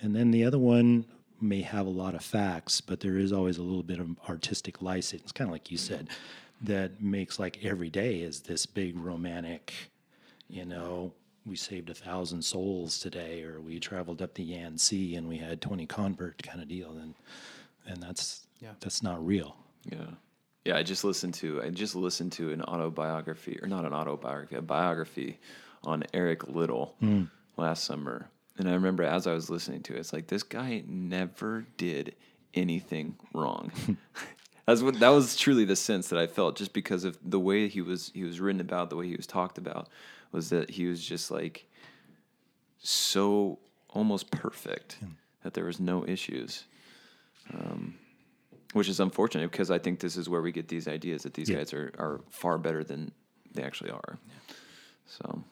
and 0.00 0.14
then 0.14 0.30
the 0.30 0.44
other 0.44 0.58
one 0.58 1.04
may 1.40 1.62
have 1.62 1.86
a 1.86 1.90
lot 1.90 2.14
of 2.14 2.22
facts, 2.24 2.80
but 2.80 3.00
there 3.00 3.16
is 3.16 3.32
always 3.32 3.58
a 3.58 3.62
little 3.62 3.82
bit 3.82 4.00
of 4.00 4.08
artistic 4.28 4.82
license. 4.82 5.22
It's 5.22 5.32
kind 5.32 5.48
of 5.48 5.52
like 5.52 5.70
you 5.70 5.78
said, 5.78 6.08
that 6.62 7.00
makes 7.00 7.38
like 7.38 7.64
every 7.64 7.90
day 7.90 8.20
is 8.22 8.40
this 8.40 8.66
big 8.66 8.98
romantic, 8.98 9.72
you 10.48 10.64
know, 10.64 11.12
we 11.46 11.54
saved 11.56 11.88
a 11.88 11.94
thousand 11.94 12.42
souls 12.42 12.98
today, 12.98 13.42
or 13.44 13.60
we 13.60 13.78
traveled 13.78 14.20
up 14.20 14.34
the 14.34 14.42
Yangtze 14.42 15.14
and 15.16 15.28
we 15.28 15.38
had 15.38 15.60
twenty 15.62 15.86
convert 15.86 16.42
kind 16.42 16.60
of 16.60 16.68
deal, 16.68 16.90
and 16.90 17.14
and 17.86 18.02
that's 18.02 18.46
Yeah. 18.60 18.72
that's 18.80 19.02
not 19.02 19.24
real. 19.24 19.56
Yeah. 19.90 20.10
Yeah, 20.64 20.76
I 20.76 20.82
just 20.82 21.04
listened 21.04 21.34
to 21.34 21.62
I 21.62 21.70
just 21.70 21.94
listened 21.94 22.32
to 22.32 22.52
an 22.52 22.62
autobiography 22.62 23.58
or 23.62 23.68
not 23.68 23.84
an 23.84 23.92
autobiography, 23.92 24.56
a 24.56 24.62
biography 24.62 25.38
on 25.84 26.04
Eric 26.12 26.48
Liddell 26.48 26.94
hmm. 27.00 27.24
last 27.56 27.84
summer. 27.84 28.28
And 28.58 28.68
I 28.68 28.74
remember 28.74 29.04
as 29.04 29.26
I 29.26 29.32
was 29.32 29.48
listening 29.48 29.82
to 29.84 29.94
it, 29.94 30.00
it's 30.00 30.12
like 30.12 30.26
this 30.26 30.42
guy 30.42 30.82
never 30.86 31.64
did 31.76 32.16
anything 32.54 33.16
wrong. 33.32 33.72
That's 34.66 34.82
what 34.82 35.00
that 35.00 35.08
was 35.08 35.36
truly 35.36 35.64
the 35.64 35.76
sense 35.76 36.08
that 36.08 36.18
I 36.18 36.26
felt 36.26 36.56
just 36.56 36.74
because 36.74 37.04
of 37.04 37.18
the 37.24 37.40
way 37.40 37.68
he 37.68 37.80
was 37.80 38.10
he 38.12 38.24
was 38.24 38.38
written 38.38 38.60
about, 38.60 38.90
the 38.90 38.96
way 38.96 39.06
he 39.06 39.16
was 39.16 39.26
talked 39.26 39.56
about, 39.56 39.88
was 40.32 40.50
that 40.50 40.70
he 40.70 40.86
was 40.86 41.02
just 41.02 41.30
like 41.30 41.66
so 42.78 43.58
almost 43.88 44.30
perfect 44.30 44.98
hmm. 45.00 45.12
that 45.42 45.54
there 45.54 45.64
was 45.64 45.80
no 45.80 46.06
issues 46.06 46.64
um, 47.54 47.94
which 48.72 48.88
is 48.88 49.00
unfortunate 49.00 49.50
because 49.50 49.70
I 49.70 49.78
think 49.78 50.00
this 50.00 50.16
is 50.16 50.28
where 50.28 50.42
we 50.42 50.52
get 50.52 50.68
these 50.68 50.86
ideas 50.88 51.22
that 51.22 51.34
these 51.34 51.48
Yeah. 51.48 51.56
guys 51.58 51.72
are, 51.72 51.92
are 51.98 52.20
far 52.30 52.58
better 52.58 52.84
than 52.84 53.12
they 53.54 53.62
actually 53.62 53.90
are. 53.90 54.18
So, 55.06 55.42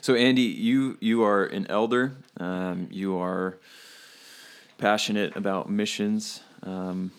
so 0.00 0.14
Andy, 0.14 0.42
you 0.42 0.96
you 1.00 1.22
are 1.24 1.44
an 1.44 1.66
elder. 1.68 2.12
Um, 2.38 2.88
you 2.90 3.16
are 3.18 3.58
passionate 4.78 5.36
about 5.36 5.68
missions. 5.70 6.42
Um, 6.62 7.10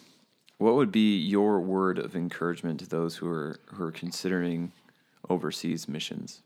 what 0.57 0.75
would 0.75 0.91
be 0.91 1.17
your 1.17 1.59
word 1.59 1.97
of 1.99 2.15
encouragement 2.15 2.79
to 2.81 2.87
those 2.87 3.17
who 3.17 3.27
are 3.29 3.59
who 3.73 3.83
are 3.83 3.91
considering 3.91 4.71
overseas 5.29 5.87
missions? 5.87 6.41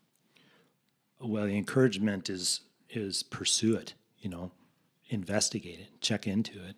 Well, 1.19 1.45
the 1.45 1.57
encouragement 1.57 2.30
is 2.30 2.61
is 2.89 3.23
pursue 3.23 3.76
it. 3.76 3.93
You 4.19 4.30
know, 4.30 4.51
investigate 5.09 5.80
it, 5.80 6.01
check 6.01 6.26
into 6.26 6.53
it, 6.53 6.76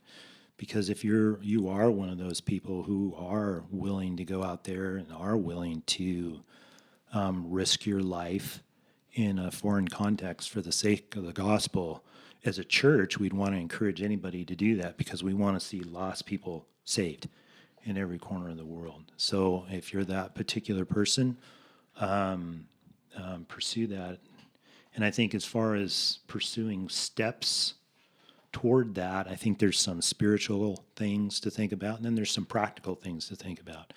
because 0.58 0.90
if 0.90 1.04
you're 1.04 1.42
you 1.42 1.70
are 1.70 1.90
one 1.90 2.10
of 2.10 2.18
those 2.18 2.42
people 2.42 2.84
who 2.84 3.16
are 3.18 3.64
willing 3.72 4.18
to 4.18 4.26
go 4.26 4.44
out 4.44 4.64
there 4.64 4.98
and 4.98 5.12
are 5.12 5.38
willing 5.38 5.84
to 5.86 6.42
um, 7.14 7.50
risk 7.50 7.86
your 7.86 8.02
life 8.02 8.62
in 9.14 9.40
a 9.40 9.52
foreign 9.52 9.88
context 9.88 10.50
for 10.50 10.62
the 10.62 10.72
sake 10.72 11.16
of 11.16 11.26
the 11.26 11.34
gospel. 11.34 12.04
As 12.46 12.60
a 12.60 12.64
church, 12.64 13.18
we'd 13.18 13.34
want 13.34 13.54
to 13.54 13.60
encourage 13.60 14.02
anybody 14.02 14.46
to 14.46 14.56
do 14.56 14.76
that 14.78 14.98
because 14.98 15.24
we 15.24 15.34
want 15.34 15.60
to 15.60 15.66
see 15.66 15.80
lost 15.80 16.26
people 16.26 16.68
saved 16.86 17.28
in 17.84 17.98
every 17.98 18.20
corner 18.20 18.50
of 18.50 18.58
the 18.58 18.66
world. 18.66 19.12
So 19.18 19.66
if 19.70 19.92
you're 19.92 20.06
that 20.06 20.36
particular 20.36 20.86
person, 20.86 21.38
um, 22.00 22.68
pursue 23.48 23.88
that. 23.88 24.20
And 24.96 25.04
I 25.04 25.12
think 25.12 25.34
as 25.34 25.46
far 25.46 25.76
as 25.76 26.20
pursuing 26.28 26.90
steps 26.90 27.76
toward 28.62 28.96
that, 28.96 29.28
I 29.28 29.36
think 29.36 29.60
there's 29.60 29.80
some 29.80 30.02
spiritual 30.02 30.84
things 30.96 31.40
to 31.42 31.52
think 31.52 31.72
about, 31.72 31.98
and 31.98 32.06
then 32.06 32.16
there's 32.16 32.32
some 32.32 32.46
practical 32.46 32.96
things 32.96 33.28
to 33.28 33.36
think 33.36 33.60
about. 33.60 33.94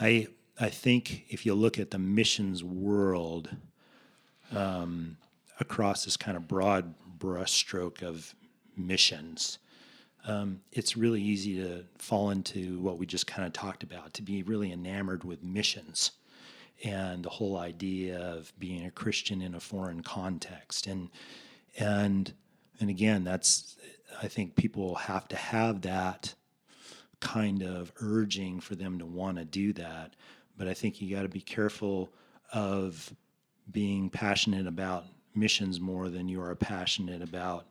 I 0.00 0.26
I 0.58 0.68
think 0.68 1.26
if 1.28 1.46
you 1.46 1.54
look 1.54 1.78
at 1.78 1.90
the 1.90 1.98
missions 1.98 2.64
world 2.64 3.50
um, 4.52 5.16
across 5.60 6.04
this 6.04 6.16
kind 6.16 6.36
of 6.36 6.48
broad 6.48 6.94
brushstroke 7.18 8.02
of 8.02 8.34
missions, 8.76 9.58
um, 10.26 10.60
it's 10.72 10.96
really 10.96 11.22
easy 11.22 11.62
to 11.62 11.84
fall 11.98 12.30
into 12.30 12.80
what 12.80 12.98
we 12.98 13.06
just 13.06 13.28
kind 13.28 13.46
of 13.46 13.52
talked 13.52 13.84
about, 13.84 14.12
to 14.14 14.22
be 14.22 14.42
really 14.42 14.72
enamored 14.72 15.22
with 15.22 15.44
missions 15.44 16.12
and 16.82 17.24
the 17.24 17.30
whole 17.30 17.58
idea 17.58 18.18
of 18.18 18.52
being 18.58 18.86
a 18.86 18.90
Christian 18.90 19.40
in 19.40 19.54
a 19.54 19.60
foreign 19.60 20.02
context. 20.02 20.88
And 20.88 21.10
and 21.78 22.32
and 22.80 22.90
again, 22.90 23.24
that's 23.24 23.76
I 24.22 24.28
think 24.28 24.56
people 24.56 24.94
have 24.94 25.28
to 25.28 25.36
have 25.36 25.82
that 25.82 26.34
kind 27.20 27.62
of 27.62 27.92
urging 28.00 28.60
for 28.60 28.74
them 28.74 28.98
to 28.98 29.06
want 29.06 29.38
to 29.38 29.44
do 29.44 29.72
that. 29.74 30.14
But 30.56 30.68
I 30.68 30.74
think 30.74 31.00
you 31.00 31.14
got 31.14 31.22
to 31.22 31.28
be 31.28 31.40
careful 31.40 32.10
of 32.52 33.12
being 33.70 34.10
passionate 34.10 34.66
about 34.66 35.04
missions 35.34 35.80
more 35.80 36.08
than 36.08 36.28
you 36.28 36.40
are 36.42 36.54
passionate 36.54 37.22
about 37.22 37.66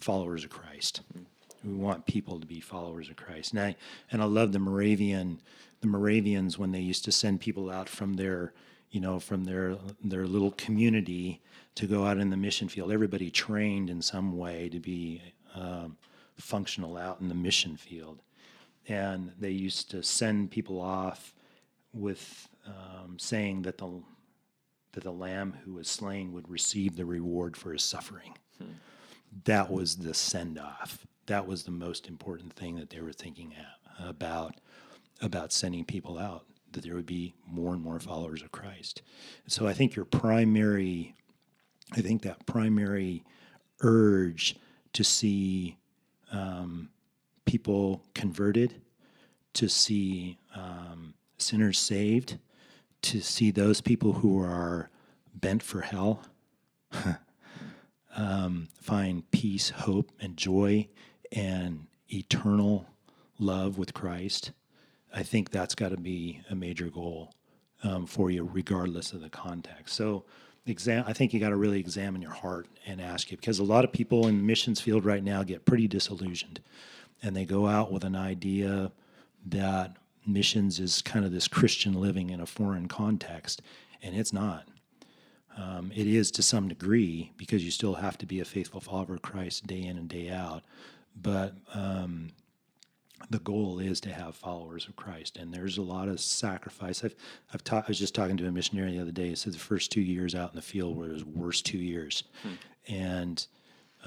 followers 0.00 0.44
of 0.44 0.50
Christ. 0.50 1.00
Mm-hmm. 1.14 1.24
We 1.70 1.74
want 1.74 2.06
people 2.06 2.40
to 2.40 2.46
be 2.46 2.60
followers 2.60 3.10
of 3.10 3.16
Christ. 3.16 3.52
And 3.52 3.60
I 3.60 3.76
and 4.10 4.22
I 4.22 4.24
love 4.24 4.52
the 4.52 4.58
Moravian 4.58 5.40
the 5.80 5.86
Moravians 5.86 6.58
when 6.58 6.72
they 6.72 6.80
used 6.80 7.04
to 7.06 7.12
send 7.12 7.40
people 7.40 7.70
out 7.70 7.88
from 7.88 8.14
their 8.14 8.52
you 8.90 9.00
know 9.00 9.20
from 9.20 9.44
their 9.44 9.76
their 10.02 10.26
little 10.26 10.52
community 10.52 11.40
to 11.76 11.86
go 11.86 12.04
out 12.06 12.18
in 12.18 12.30
the 12.30 12.36
mission 12.36 12.68
field. 12.68 12.92
Everybody 12.92 13.30
trained 13.30 13.90
in 13.90 14.02
some 14.02 14.36
way 14.36 14.68
to 14.68 14.80
be 14.80 15.22
um, 15.54 15.96
functional 16.36 16.96
out 16.96 17.20
in 17.20 17.28
the 17.28 17.34
mission 17.34 17.76
field, 17.76 18.22
and 18.88 19.32
they 19.38 19.50
used 19.50 19.90
to 19.92 20.02
send 20.02 20.50
people 20.50 20.80
off 20.80 21.34
with 21.92 22.48
um, 22.66 23.18
saying 23.18 23.62
that 23.62 23.78
the 23.78 24.02
that 24.92 25.04
the 25.04 25.12
lamb 25.12 25.54
who 25.64 25.74
was 25.74 25.88
slain 25.88 26.32
would 26.32 26.48
receive 26.50 26.96
the 26.96 27.04
reward 27.04 27.56
for 27.56 27.72
his 27.72 27.82
suffering. 27.82 28.36
That 29.44 29.70
was 29.70 29.96
the 29.96 30.12
send 30.14 30.58
off. 30.58 31.06
That 31.26 31.46
was 31.46 31.62
the 31.62 31.70
most 31.70 32.08
important 32.08 32.52
thing 32.54 32.74
that 32.76 32.90
they 32.90 33.00
were 33.00 33.12
thinking 33.12 33.54
about 34.00 34.56
about 35.22 35.52
sending 35.52 35.84
people 35.84 36.18
out. 36.18 36.44
That 36.72 36.84
there 36.84 36.94
would 36.94 37.06
be 37.06 37.34
more 37.46 37.72
and 37.72 37.82
more 37.82 37.98
followers 37.98 38.42
of 38.42 38.52
Christ. 38.52 39.02
So 39.46 39.66
I 39.66 39.72
think 39.72 39.96
your 39.96 40.04
primary, 40.04 41.14
I 41.92 42.00
think 42.00 42.22
that 42.22 42.46
primary 42.46 43.24
urge 43.80 44.56
to 44.92 45.04
see 45.04 45.78
um, 46.32 46.90
people 47.44 48.02
converted, 48.14 48.74
to 49.54 49.68
see 49.68 50.38
um, 50.54 51.14
sinners 51.38 51.78
saved, 51.78 52.38
to 53.02 53.20
see 53.20 53.50
those 53.50 53.80
people 53.80 54.14
who 54.14 54.40
are 54.42 54.90
bent 55.34 55.62
for 55.62 55.80
hell 55.80 56.22
um, 58.16 58.68
find 58.74 59.28
peace, 59.30 59.70
hope, 59.70 60.12
and 60.20 60.36
joy 60.36 60.86
and 61.32 61.86
eternal 62.12 62.86
love 63.38 63.78
with 63.78 63.94
Christ. 63.94 64.52
I 65.14 65.22
think 65.22 65.50
that's 65.50 65.74
got 65.74 65.90
to 65.90 65.96
be 65.96 66.40
a 66.50 66.54
major 66.54 66.88
goal 66.88 67.32
um, 67.82 68.06
for 68.06 68.30
you, 68.30 68.48
regardless 68.52 69.12
of 69.12 69.20
the 69.20 69.30
context. 69.30 69.94
So, 69.96 70.24
exam- 70.66 71.04
I 71.06 71.12
think 71.12 71.32
you 71.32 71.40
got 71.40 71.48
to 71.50 71.56
really 71.56 71.80
examine 71.80 72.22
your 72.22 72.32
heart 72.32 72.68
and 72.86 73.00
ask 73.00 73.30
you 73.30 73.36
because 73.36 73.58
a 73.58 73.64
lot 73.64 73.84
of 73.84 73.92
people 73.92 74.28
in 74.28 74.38
the 74.38 74.42
missions 74.42 74.80
field 74.80 75.04
right 75.04 75.22
now 75.22 75.42
get 75.42 75.64
pretty 75.64 75.88
disillusioned, 75.88 76.60
and 77.22 77.34
they 77.34 77.44
go 77.44 77.66
out 77.66 77.90
with 77.92 78.04
an 78.04 78.16
idea 78.16 78.92
that 79.46 79.96
missions 80.26 80.78
is 80.78 81.02
kind 81.02 81.24
of 81.24 81.32
this 81.32 81.48
Christian 81.48 81.94
living 81.94 82.30
in 82.30 82.40
a 82.40 82.46
foreign 82.46 82.88
context, 82.88 83.62
and 84.02 84.14
it's 84.14 84.32
not. 84.32 84.68
Um, 85.56 85.90
it 85.94 86.06
is 86.06 86.30
to 86.32 86.42
some 86.42 86.68
degree 86.68 87.32
because 87.36 87.64
you 87.64 87.70
still 87.70 87.94
have 87.94 88.16
to 88.18 88.26
be 88.26 88.40
a 88.40 88.44
faithful 88.44 88.80
follower 88.80 89.14
of 89.14 89.22
Christ 89.22 89.66
day 89.66 89.82
in 89.82 89.98
and 89.98 90.08
day 90.08 90.30
out, 90.30 90.62
but 91.20 91.54
um, 91.74 92.28
the 93.28 93.38
goal 93.40 93.78
is 93.78 94.00
to 94.00 94.12
have 94.12 94.34
followers 94.34 94.86
of 94.88 94.96
Christ, 94.96 95.36
and 95.36 95.52
there's 95.52 95.78
a 95.78 95.82
lot 95.82 96.08
of 96.08 96.20
sacrifice. 96.20 97.04
I've, 97.04 97.14
I've 97.52 97.62
ta- 97.62 97.82
I 97.84 97.88
was 97.88 97.98
just 97.98 98.14
talking 98.14 98.36
to 98.38 98.46
a 98.46 98.52
missionary 98.52 98.92
the 98.92 99.02
other 99.02 99.12
day. 99.12 99.28
He 99.28 99.34
said 99.34 99.52
the 99.52 99.58
first 99.58 99.92
two 99.92 100.00
years 100.00 100.34
out 100.34 100.50
in 100.50 100.56
the 100.56 100.62
field 100.62 100.96
were 100.96 101.08
his 101.08 101.24
worst 101.24 101.66
two 101.66 101.78
years, 101.78 102.24
hmm. 102.42 102.92
and 102.92 103.46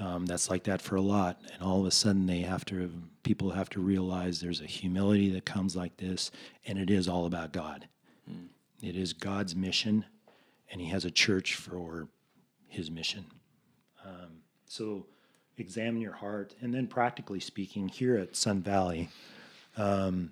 um, 0.00 0.26
that's 0.26 0.50
like 0.50 0.64
that 0.64 0.82
for 0.82 0.96
a 0.96 1.00
lot. 1.00 1.40
And 1.52 1.62
all 1.62 1.80
of 1.80 1.86
a 1.86 1.90
sudden, 1.90 2.26
they 2.26 2.40
have 2.40 2.64
to 2.66 2.90
people 3.22 3.50
have 3.50 3.70
to 3.70 3.80
realize 3.80 4.40
there's 4.40 4.60
a 4.60 4.66
humility 4.66 5.30
that 5.30 5.44
comes 5.44 5.76
like 5.76 5.96
this, 5.96 6.30
and 6.66 6.78
it 6.78 6.90
is 6.90 7.08
all 7.08 7.26
about 7.26 7.52
God. 7.52 7.88
Hmm. 8.28 8.46
It 8.82 8.96
is 8.96 9.12
God's 9.12 9.54
mission, 9.54 10.04
and 10.70 10.80
He 10.80 10.88
has 10.88 11.04
a 11.04 11.10
church 11.10 11.54
for 11.54 12.08
His 12.66 12.90
mission. 12.90 13.26
Um, 14.04 14.42
so 14.66 15.06
examine 15.58 16.00
your 16.00 16.12
heart. 16.12 16.54
And 16.60 16.74
then, 16.74 16.86
practically 16.86 17.40
speaking, 17.40 17.88
here 17.88 18.16
at 18.16 18.36
Sun 18.36 18.62
Valley, 18.62 19.08
um, 19.76 20.30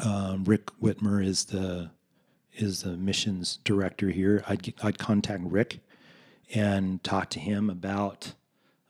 um, 0.00 0.44
Rick 0.44 0.66
Whitmer 0.80 1.24
is 1.24 1.46
the 1.46 1.90
is 2.54 2.82
the 2.82 2.96
missions 2.96 3.58
director 3.64 4.10
here. 4.10 4.42
I'd 4.48 4.74
I'd 4.82 4.98
contact 4.98 5.42
Rick 5.44 5.80
and 6.54 7.02
talk 7.04 7.30
to 7.30 7.40
him 7.40 7.70
about 7.70 8.32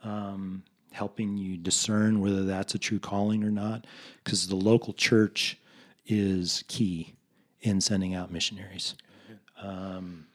um, 0.05 0.63
helping 0.93 1.37
you 1.37 1.57
discern 1.57 2.21
whether 2.21 2.45
that's 2.45 2.75
a 2.75 2.79
true 2.79 2.99
calling 2.99 3.45
or 3.45 3.51
not, 3.51 3.87
because 4.23 4.47
the 4.49 4.57
local 4.57 4.93
church 4.93 5.59
is 6.07 6.65
key 6.69 7.15
in 7.61 7.81
sending 7.81 8.15
out 8.15 8.31
missionaries, 8.33 8.95
um, 9.61 10.27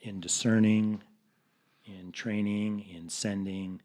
in 0.00 0.20
discerning 0.20 1.02
in 1.86 2.12
training, 2.12 2.80
in 2.80 3.08
sending. 3.08 3.80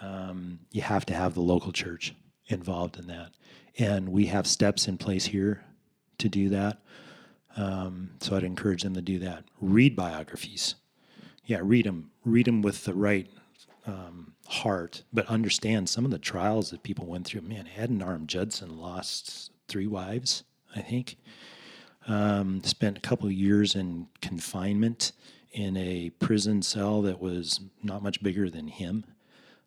Um, 0.00 0.60
you 0.70 0.82
have 0.82 1.06
to 1.06 1.14
have 1.14 1.34
the 1.34 1.40
local 1.40 1.72
church 1.72 2.14
involved 2.48 2.98
in 2.98 3.06
that. 3.06 3.30
And 3.78 4.10
we 4.10 4.26
have 4.26 4.46
steps 4.46 4.88
in 4.88 4.98
place 4.98 5.26
here 5.26 5.64
to 6.18 6.28
do 6.28 6.48
that. 6.50 6.78
Um, 7.56 8.10
so 8.20 8.36
I'd 8.36 8.44
encourage 8.44 8.82
them 8.82 8.94
to 8.94 9.02
do 9.02 9.18
that. 9.20 9.44
Read 9.60 9.96
biographies. 9.96 10.76
Yeah, 11.44 11.60
read 11.62 11.86
them. 11.86 12.10
Read 12.24 12.46
them 12.46 12.62
with 12.62 12.84
the 12.84 12.94
right 12.94 13.28
um, 13.86 14.34
heart, 14.46 15.02
but 15.12 15.26
understand 15.26 15.88
some 15.88 16.04
of 16.04 16.10
the 16.10 16.18
trials 16.18 16.70
that 16.70 16.82
people 16.82 17.06
went 17.06 17.26
through. 17.26 17.42
Man, 17.42 17.68
Adoniram 17.76 18.26
Judson 18.26 18.78
lost 18.78 19.50
three 19.68 19.86
wives, 19.86 20.44
I 20.74 20.80
think. 20.80 21.16
Um, 22.06 22.62
spent 22.64 22.98
a 22.98 23.00
couple 23.00 23.26
of 23.26 23.32
years 23.32 23.74
in 23.74 24.08
confinement 24.20 25.12
in 25.52 25.76
a 25.76 26.10
prison 26.10 26.62
cell 26.62 27.02
that 27.02 27.20
was 27.20 27.60
not 27.82 28.02
much 28.02 28.22
bigger 28.22 28.48
than 28.48 28.68
him. 28.68 29.04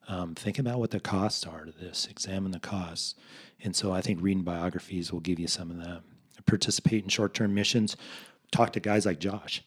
Um, 0.08 0.36
think 0.36 0.60
about 0.60 0.80
what 0.80 0.92
the 0.92 1.00
costs 1.00 1.46
are 1.46 1.66
to 1.66 1.72
this. 1.72 2.08
Examine 2.10 2.52
the 2.52 2.60
costs. 2.60 3.16
And 3.64 3.76
so 3.76 3.92
I 3.92 4.02
think 4.02 4.22
reading 4.22 4.44
biographies 4.44 5.12
will 5.12 5.22
give 5.22 5.40
you 5.40 5.48
some 5.48 5.72
of 5.72 5.78
that. 5.78 6.02
Participate 6.46 7.04
in 7.04 7.10
short 7.10 7.34
term 7.34 7.54
missions. 7.54 7.96
Talk 8.52 8.74
to 8.74 8.80
guys 8.80 9.06
like 9.06 9.20
Josh, 9.20 9.64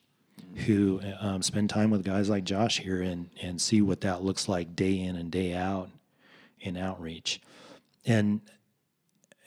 who 0.66 1.00
um, 1.20 1.42
spend 1.42 1.70
time 1.70 1.90
with 1.90 2.04
guys 2.04 2.28
like 2.28 2.44
Josh 2.44 2.78
here 2.80 3.00
and, 3.00 3.30
and 3.42 3.60
see 3.60 3.80
what 3.80 4.02
that 4.02 4.22
looks 4.22 4.48
like 4.48 4.76
day 4.76 5.00
in 5.00 5.16
and 5.16 5.30
day 5.30 5.54
out 5.54 5.90
in 6.60 6.76
outreach. 6.76 7.40
And 8.04 8.40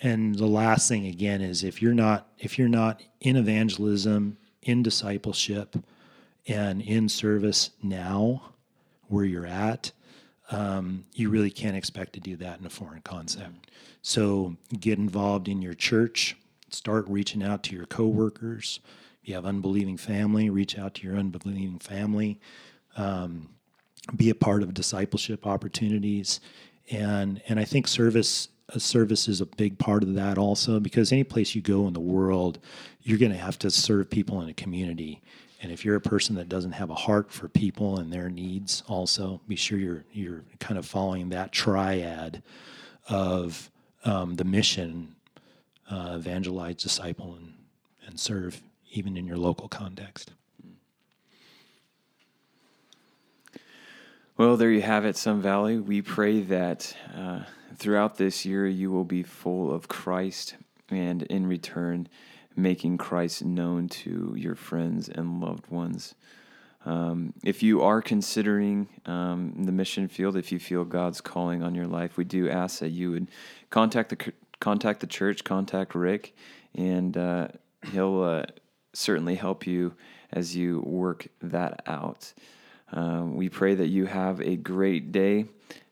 and 0.02 0.36
the 0.36 0.48
last 0.48 0.88
thing 0.88 1.08
again 1.08 1.42
is 1.42 1.64
if 1.64 1.82
you're 1.82 1.94
not 1.94 2.28
if 2.40 2.58
you're 2.58 2.68
not 2.68 3.02
in 3.22 3.36
evangelism, 3.36 4.38
in 4.64 4.82
discipleship, 4.82 5.76
and 6.50 6.82
in 6.82 7.08
service 7.08 7.70
now 7.82 8.42
where 9.08 9.24
you're 9.24 9.46
at, 9.46 9.92
um, 10.52 11.06
you 11.14 11.30
really 11.30 11.52
can't 11.52 11.78
expect 11.78 12.14
to 12.14 12.20
do 12.20 12.36
that 12.38 12.60
in 12.60 12.66
a 12.66 12.70
foreign 12.70 13.02
concept. 13.02 13.70
So 14.02 14.58
get 14.80 14.98
involved 14.98 15.48
in 15.48 15.62
your 15.62 15.76
church, 15.76 16.36
start 16.72 17.06
reaching 17.08 17.44
out 17.44 17.64
to 17.64 17.76
your 17.76 17.86
coworkers. 17.86 18.80
If 19.22 19.30
you 19.30 19.36
have 19.36 19.46
unbelieving 19.46 19.98
family, 19.98 20.50
reach 20.50 20.78
out 20.78 20.96
to 20.96 21.08
your 21.08 21.18
unbelieving 21.18 21.80
family. 21.80 22.40
Um, 22.98 23.50
be 24.16 24.32
a 24.32 24.36
part 24.36 24.64
of 24.64 24.74
discipleship 24.74 25.46
opportunities, 25.46 26.40
and 26.90 27.42
and 27.48 27.60
I 27.60 27.66
think 27.66 27.88
service 27.88 28.48
service 28.78 29.28
is 29.28 29.42
a 29.42 29.46
big 29.46 29.78
part 29.80 30.04
of 30.04 30.16
that 30.16 30.38
also 30.38 30.80
because 30.80 31.12
any 31.12 31.24
place 31.24 31.56
you 31.56 31.62
go 31.62 31.88
in 31.88 31.94
the 31.94 32.00
world, 32.00 32.60
you're 33.02 33.18
going 33.18 33.32
to 33.32 33.38
have 33.38 33.58
to 33.60 33.72
serve 33.72 34.10
people 34.10 34.42
in 34.42 34.50
a 34.50 34.54
community, 34.54 35.22
and 35.62 35.72
if 35.72 35.84
you're 35.84 35.96
a 35.96 36.02
person 36.02 36.36
that 36.36 36.50
doesn't 36.50 36.74
have 36.74 36.90
a 36.90 36.96
heart 36.96 37.32
for 37.32 37.48
people 37.48 38.00
and 38.00 38.12
their 38.12 38.30
needs, 38.30 38.84
also 38.88 39.42
be 39.48 39.56
sure 39.56 39.78
you're 39.78 40.04
you're 40.14 40.44
kind 40.60 40.78
of 40.78 40.86
following 40.86 41.30
that 41.30 41.52
triad 41.52 42.44
of 43.08 43.72
um, 44.06 44.36
the 44.36 44.46
mission: 44.46 45.16
uh, 45.90 46.14
evangelize, 46.16 46.76
disciple, 46.76 47.36
and 47.36 47.54
and 48.06 48.20
serve, 48.20 48.62
even 48.92 49.18
in 49.18 49.26
your 49.26 49.38
local 49.38 49.68
context. 49.68 50.32
Well, 54.38 54.56
there 54.56 54.72
you 54.72 54.82
have 54.82 55.04
it, 55.04 55.18
Sun 55.18 55.42
Valley. 55.42 55.78
We 55.78 56.02
pray 56.02 56.40
that 56.44 56.96
uh, 57.14 57.42
throughout 57.76 58.18
this 58.18 58.46
year 58.46 58.68
you 58.68 58.92
will 58.92 59.06
be 59.06 59.24
full 59.24 59.74
of 59.74 59.88
Christ, 59.88 60.56
and 60.90 61.24
in 61.24 61.48
return 61.48 62.08
making 62.56 62.98
Christ 62.98 63.44
known 63.44 63.88
to 63.90 64.34
your 64.36 64.56
friends 64.56 65.08
and 65.10 65.40
loved 65.40 65.68
ones. 65.68 66.16
Um, 66.86 67.34
if 67.44 67.62
you 67.62 67.82
are 67.82 68.02
considering 68.02 68.88
um, 69.06 69.54
the 69.66 69.72
mission 69.72 70.08
field, 70.08 70.36
if 70.36 70.52
you 70.52 70.60
feel 70.60 70.86
God's 70.86 71.22
calling 71.22 71.62
on 71.62 71.76
your 71.76 71.88
life, 71.88 72.18
we 72.18 72.24
do 72.24 72.50
ask 72.50 72.80
that 72.80 72.90
you 72.90 73.12
would 73.12 73.28
contact 73.70 74.10
the 74.10 74.34
contact 74.60 75.00
the 75.00 75.08
church, 75.08 75.44
contact 75.44 75.96
Rick, 75.96 76.36
and 76.76 77.16
uh, 77.16 77.48
he'll 77.92 78.22
uh, 78.22 78.44
certainly 78.94 79.36
help 79.36 79.66
you 79.66 79.94
as 80.32 80.56
you 80.56 80.82
work 80.82 81.28
that 81.42 81.82
out. 81.86 82.34
Um, 82.92 83.36
we 83.36 83.50
pray 83.50 83.76
that 83.76 83.88
you 83.88 84.06
have 84.06 84.42
a 84.42 84.56
great 84.56 85.12
day 85.12 85.46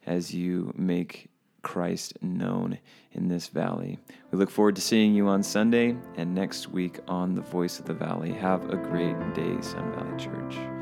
as 0.05 0.33
you 0.33 0.73
make 0.75 1.29
Christ 1.67 2.13
known 2.21 2.79
in 3.11 3.27
this 3.27 3.49
valley. 3.49 3.99
We 4.31 4.37
look 4.37 4.49
forward 4.49 4.77
to 4.77 4.81
seeing 4.81 5.13
you 5.13 5.27
on 5.27 5.43
Sunday 5.43 5.97
and 6.15 6.33
next 6.33 6.69
week 6.69 6.99
on 7.09 7.35
The 7.35 7.41
Voice 7.41 7.77
of 7.77 7.85
the 7.85 7.93
Valley. 7.93 8.31
Have 8.31 8.69
a 8.69 8.77
great 8.77 9.17
day, 9.33 9.61
Sun 9.61 9.91
Valley 9.91 10.17
Church. 10.17 10.76